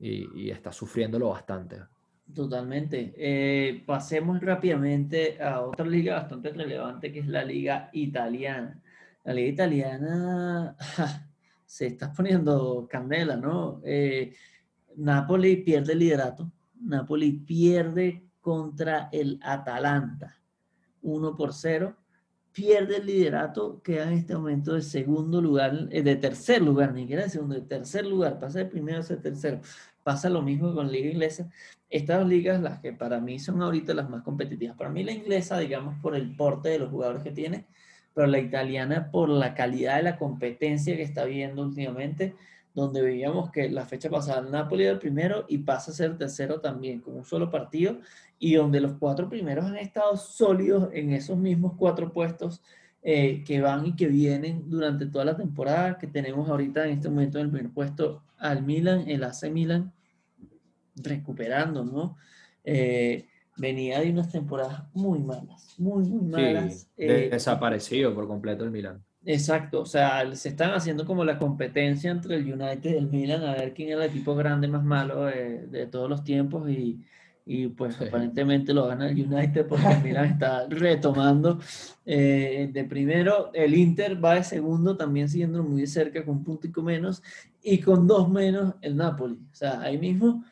[0.00, 1.76] y, y está sufriéndolo bastante.
[2.34, 3.12] Totalmente.
[3.16, 8.80] Eh, pasemos rápidamente a otra liga bastante relevante que es la liga italiana.
[9.24, 11.28] La liga italiana ja,
[11.64, 13.80] se está poniendo candela, ¿no?
[13.84, 14.34] Eh,
[14.96, 16.50] Napoli pierde el liderato.
[16.80, 20.36] Napoli pierde contra el Atalanta,
[21.02, 21.96] 1 por 0.
[22.52, 27.02] Pierde el liderato, queda en este momento de segundo lugar, eh, de tercer lugar, ni
[27.02, 29.60] siquiera de segundo, de tercer lugar, pasa de primero a tercero.
[30.02, 31.50] Pasa lo mismo con liga inglesa.
[31.88, 34.76] Estas ligas, las que para mí son ahorita las más competitivas.
[34.76, 37.66] Para mí la inglesa, digamos, por el porte de los jugadores que tiene,
[38.14, 42.34] pero la italiana por la calidad de la competencia que está viendo últimamente
[42.74, 46.16] donde veíamos que la fecha pasada el Napoli era el primero y pasa a ser
[46.16, 47.98] tercero también, con un solo partido,
[48.38, 52.62] y donde los cuatro primeros han estado sólidos en esos mismos cuatro puestos
[53.02, 57.08] eh, que van y que vienen durante toda la temporada, que tenemos ahorita en este
[57.08, 59.92] momento en el primer puesto al Milan, el AC Milan,
[60.96, 62.16] recuperando, ¿no?
[62.64, 63.26] Eh,
[63.56, 66.80] venía de unas temporadas muy malas, muy, muy malas.
[66.80, 69.02] Sí, eh, desaparecido por completo el Milan.
[69.24, 73.44] Exacto, o sea, se están haciendo como la competencia entre el United y el Milan
[73.44, 77.04] a ver quién es el equipo grande más malo de, de todos los tiempos y,
[77.52, 78.04] y pues sí.
[78.04, 81.58] aparentemente lo gana el United porque el Milan está retomando
[82.06, 86.44] eh, de primero, el Inter va de segundo también siguiendo muy de cerca con un
[86.44, 87.24] puntico menos
[87.60, 90.44] y con dos menos el Napoli, o sea, ahí mismo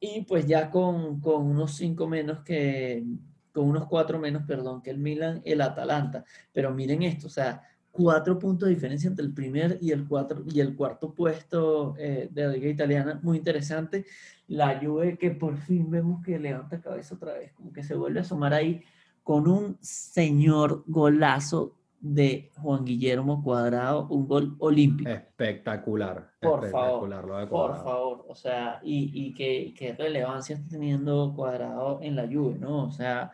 [0.00, 3.04] y pues ya con, con unos cinco menos que,
[3.52, 7.62] con unos cuatro menos, perdón, que el Milan, el Atalanta, pero miren esto, o sea,
[7.92, 12.28] cuatro puntos de diferencia entre el primer y el, cuatro, y el cuarto puesto eh,
[12.30, 14.04] de la liga italiana, muy interesante.
[14.48, 18.20] La Juve que por fin vemos que levanta cabeza otra vez, como que se vuelve
[18.20, 18.82] a asomar ahí
[19.22, 25.10] con un señor golazo de Juan Guillermo Cuadrado, un gol olímpico.
[25.10, 26.30] Espectacular.
[26.40, 31.98] Por espectacular, favor, por favor, o sea, y, y qué, qué, relevancia está teniendo Cuadrado
[32.02, 32.84] en la Juve, ¿no?
[32.84, 33.32] O sea,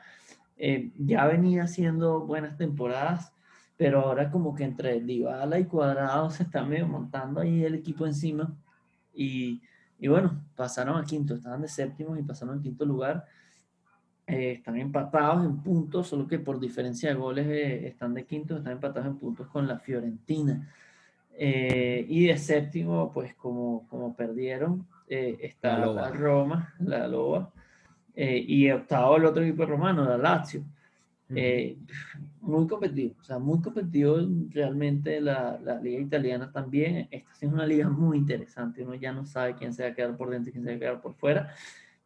[0.56, 3.32] eh, ya venía haciendo buenas temporadas,
[3.76, 8.06] pero ahora como que entre Dybala y Cuadrado se está medio montando ahí el equipo
[8.06, 8.56] encima
[9.12, 9.60] y,
[10.02, 13.24] y bueno, pasaron a quinto, estaban de séptimos y pasaron al quinto lugar.
[14.26, 18.56] Eh, están empatados en puntos, solo que por diferencia de goles eh, están de quinto,
[18.56, 20.68] están empatados en puntos con la Fiorentina.
[21.34, 27.52] Eh, y de séptimo, pues como, como perdieron, está la, la, Roma, la Loba,
[28.16, 30.64] y octavo el otro equipo romano, la Lazio.
[31.34, 31.78] Eh,
[32.40, 34.16] muy competitivo, o sea, muy competitivo
[34.50, 37.08] realmente la, la, liga italiana también.
[37.10, 40.16] Esta es una liga muy interesante, uno ya no sabe quién se va a quedar
[40.16, 41.54] por dentro y quién se va a quedar por fuera.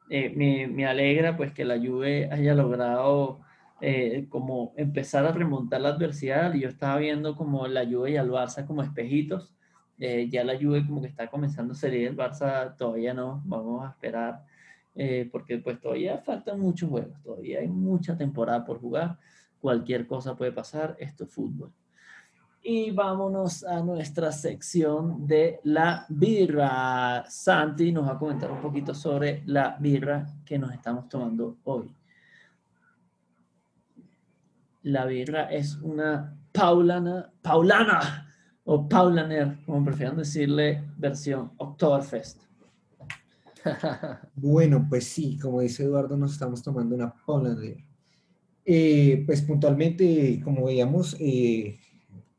[0.08, 3.40] Eh, me, me, alegra pues que la Juve haya logrado
[3.80, 6.54] eh, como empezar a remontar la adversidad.
[6.54, 9.52] Yo estaba viendo como la Juve y el Barça como espejitos.
[9.98, 13.84] Eh, ya la Juve como que está comenzando a salir, el Barça todavía no, vamos
[13.84, 14.44] a esperar
[14.96, 19.18] eh, porque pues todavía faltan muchos juegos, todavía hay mucha temporada por jugar,
[19.60, 21.70] cualquier cosa puede pasar, esto es fútbol.
[22.62, 27.24] Y vámonos a nuestra sección de la birra.
[27.28, 31.94] Santi nos va a comentar un poquito sobre la birra que nos estamos tomando hoy.
[34.82, 38.32] La birra es una paulana, paulana
[38.64, 42.45] o paulaner, como prefieran decirle, versión Oktoberfest.
[44.36, 47.76] bueno, pues sí, como dice Eduardo, nos estamos tomando una Polander.
[48.64, 51.78] Eh, pues puntualmente, como veíamos, eh,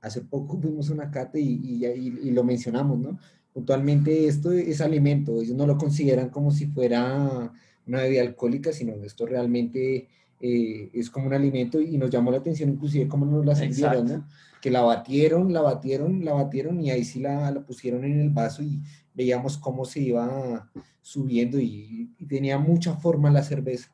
[0.02, 3.20] hace poco fuimos a una cata y, y, y, lo mencionamos, ¿no?
[3.54, 7.52] Puntualmente esto es alimento, ellos no lo consideran como si fuera
[7.88, 10.08] una bebida alcohólica, sino esto realmente
[10.40, 14.08] eh, es como un alimento y nos llamó la atención inclusive cómo nos la sirvieron,
[14.08, 14.28] ¿no?
[14.62, 18.30] Que la batieron, la batieron, la batieron y ahí sí la, la pusieron en el
[18.30, 18.82] vaso y
[19.18, 20.72] veíamos cómo se iba
[21.02, 23.92] subiendo y, y, tenía mucha forma la cerveza.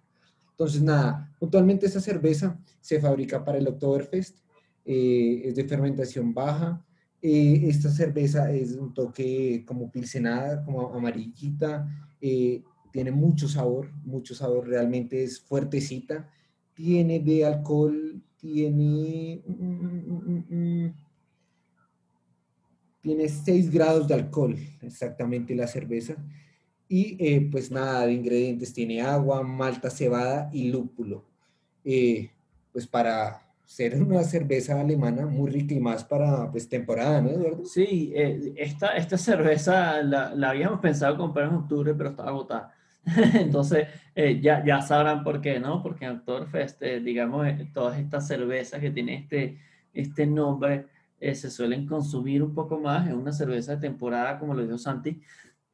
[0.52, 4.38] Entonces, nada, puntualmente esta cerveza se fabrica para el Oktoberfest,
[4.86, 6.86] eh, es de fermentación baja.
[7.22, 11.88] Eh, esta cerveza es un toque como pilcenada, como amarillita.
[12.20, 16.30] Eh, tiene mucho sabor, mucho sabor, realmente es fuertecita,
[16.74, 19.41] tiene de alcohol, tiene,
[23.04, 26.16] tiene 6 grados de alcohol, exactamente la cerveza,
[26.88, 31.26] y eh, pues nada de ingredientes, tiene agua, malta cebada y lúpulo.
[31.84, 32.30] Eh,
[32.72, 37.66] pues para ser una cerveza alemana muy rica y más para pues temporada, ¿no, Eduardo?
[37.66, 42.74] Sí, eh, esta, esta cerveza la, la, habíamos pensado comprar en octubre, pero estaba agotada.
[43.34, 43.88] Entonces,
[44.42, 45.84] ya, ya sabrán por qué, ¿no?
[45.84, 49.58] Porque en Oktoberfest, digamos, todas estas cervezas que tienen este,
[49.94, 50.86] este nombre
[51.34, 55.22] se suelen consumir un poco más en una cerveza de temporada, como lo dijo Santi.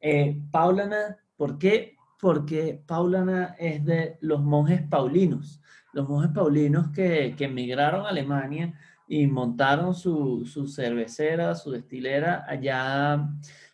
[0.00, 1.96] Eh, Paulana, ¿por qué?
[2.20, 5.60] Porque Paulana es de los monjes paulinos,
[5.92, 8.74] los monjes paulinos que, que emigraron a Alemania
[9.08, 13.28] y montaron su, su, cervecera, su destilera allá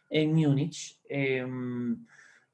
[0.08, 0.98] en Múnich.
[1.08, 2.06] Em,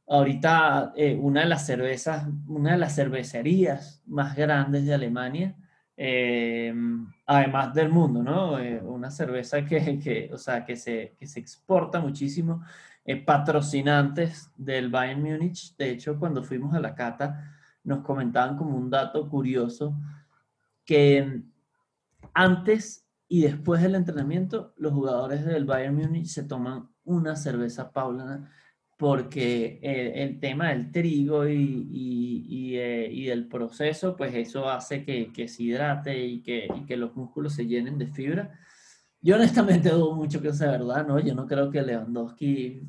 [0.08, 5.56] ahorita eh, una de las cervezas, una de las cervecerías más grandes de Alemania,
[6.04, 8.58] em, además del mundo, ¿no?
[8.58, 12.64] Eh, una cerveza que, que, o sea, que, se, que se exporta muchísimo
[13.04, 15.76] eh, patrocinantes del Bayern Múnich.
[15.76, 19.96] De hecho, cuando fuimos a la cata, nos comentaban como un dato curioso
[20.84, 21.42] que
[22.34, 28.50] antes y después del entrenamiento, los jugadores del Bayern Múnich se toman una cerveza paulana
[29.02, 35.32] porque el, tema del trigo y, y, eh, y, del proceso, pues eso hace que,
[35.32, 38.60] que se hidrate y que, y que los músculos se llenen de fibra
[39.24, 41.20] yo honestamente dudo mucho que sea verdad, ¿no?
[41.20, 42.82] Yo no creo que Lewandowski,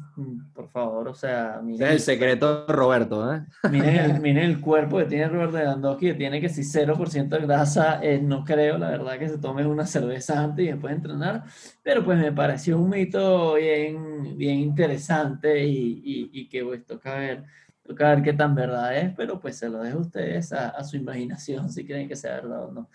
[0.52, 1.62] por favor, o sea...
[1.64, 3.46] Miren, es el secreto de Roberto, ¿eh?
[3.70, 8.20] Miren el, cuerpo que tiene Roberto Lewandowski, que tiene que si 0% de grasa, eh,
[8.20, 11.44] no creo, la verdad, que se tome una cerveza antes y después de entrenar,
[11.84, 17.14] pero pues me pareció un mito bien, bien interesante y, y, y que pues toca
[17.14, 17.44] ver,
[17.84, 20.84] toca ver qué tan verdad es, pero pues se lo dejo a ustedes a, a
[20.84, 22.90] su imaginación si creen que sea verdad o no.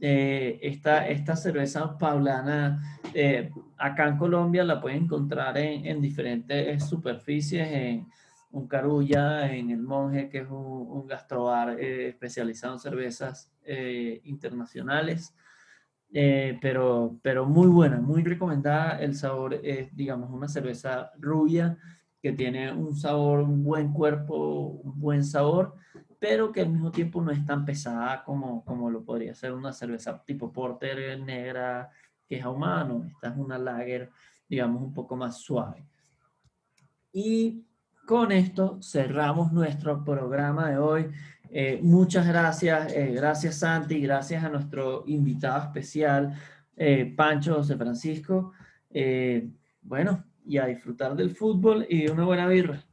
[0.00, 6.84] Eh, esta, esta cerveza paulana eh, acá en Colombia la pueden encontrar en, en, diferentes
[6.84, 8.06] superficies, en
[8.52, 13.50] un carulla, en el monje, que es un, un gastrobar eh, especializado en cervezas
[14.24, 15.34] internacionales.
[16.10, 18.98] pero, pero muy buena, muy recomendada.
[19.00, 21.76] El sabor es, digamos, una cerveza rubia
[22.22, 25.74] que tiene un sabor, un buen cuerpo, un buen sabor
[26.18, 29.72] pero que al mismo tiempo no es tan pesada como, como lo podría ser una
[29.72, 31.90] cerveza tipo porter negra
[32.26, 33.04] que es ahumado.
[33.06, 34.10] Esta es una lager,
[34.48, 35.86] digamos, un poco más suave.
[37.12, 37.64] Y
[38.06, 41.10] con esto cerramos nuestro programa de hoy.
[41.50, 46.34] Eh, muchas gracias, eh, gracias Santi, gracias a nuestro invitado especial,
[46.76, 48.52] eh, Pancho José Francisco.
[49.82, 52.87] bueno, y a disfrutar del fútbol y de una buena birra.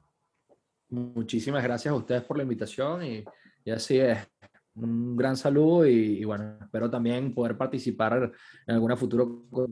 [0.96, 3.24] Muchísimas gracias a ustedes por la invitación y,
[3.66, 4.18] y así es.
[4.76, 8.32] Un gran saludo y, y, bueno, espero también poder participar
[8.68, 9.26] en alguna futura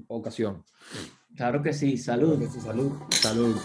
[0.08, 0.64] ocasión.
[1.36, 2.38] Claro que sí, salud.
[2.38, 2.92] Claro que sí, salud.
[3.10, 3.56] Salud.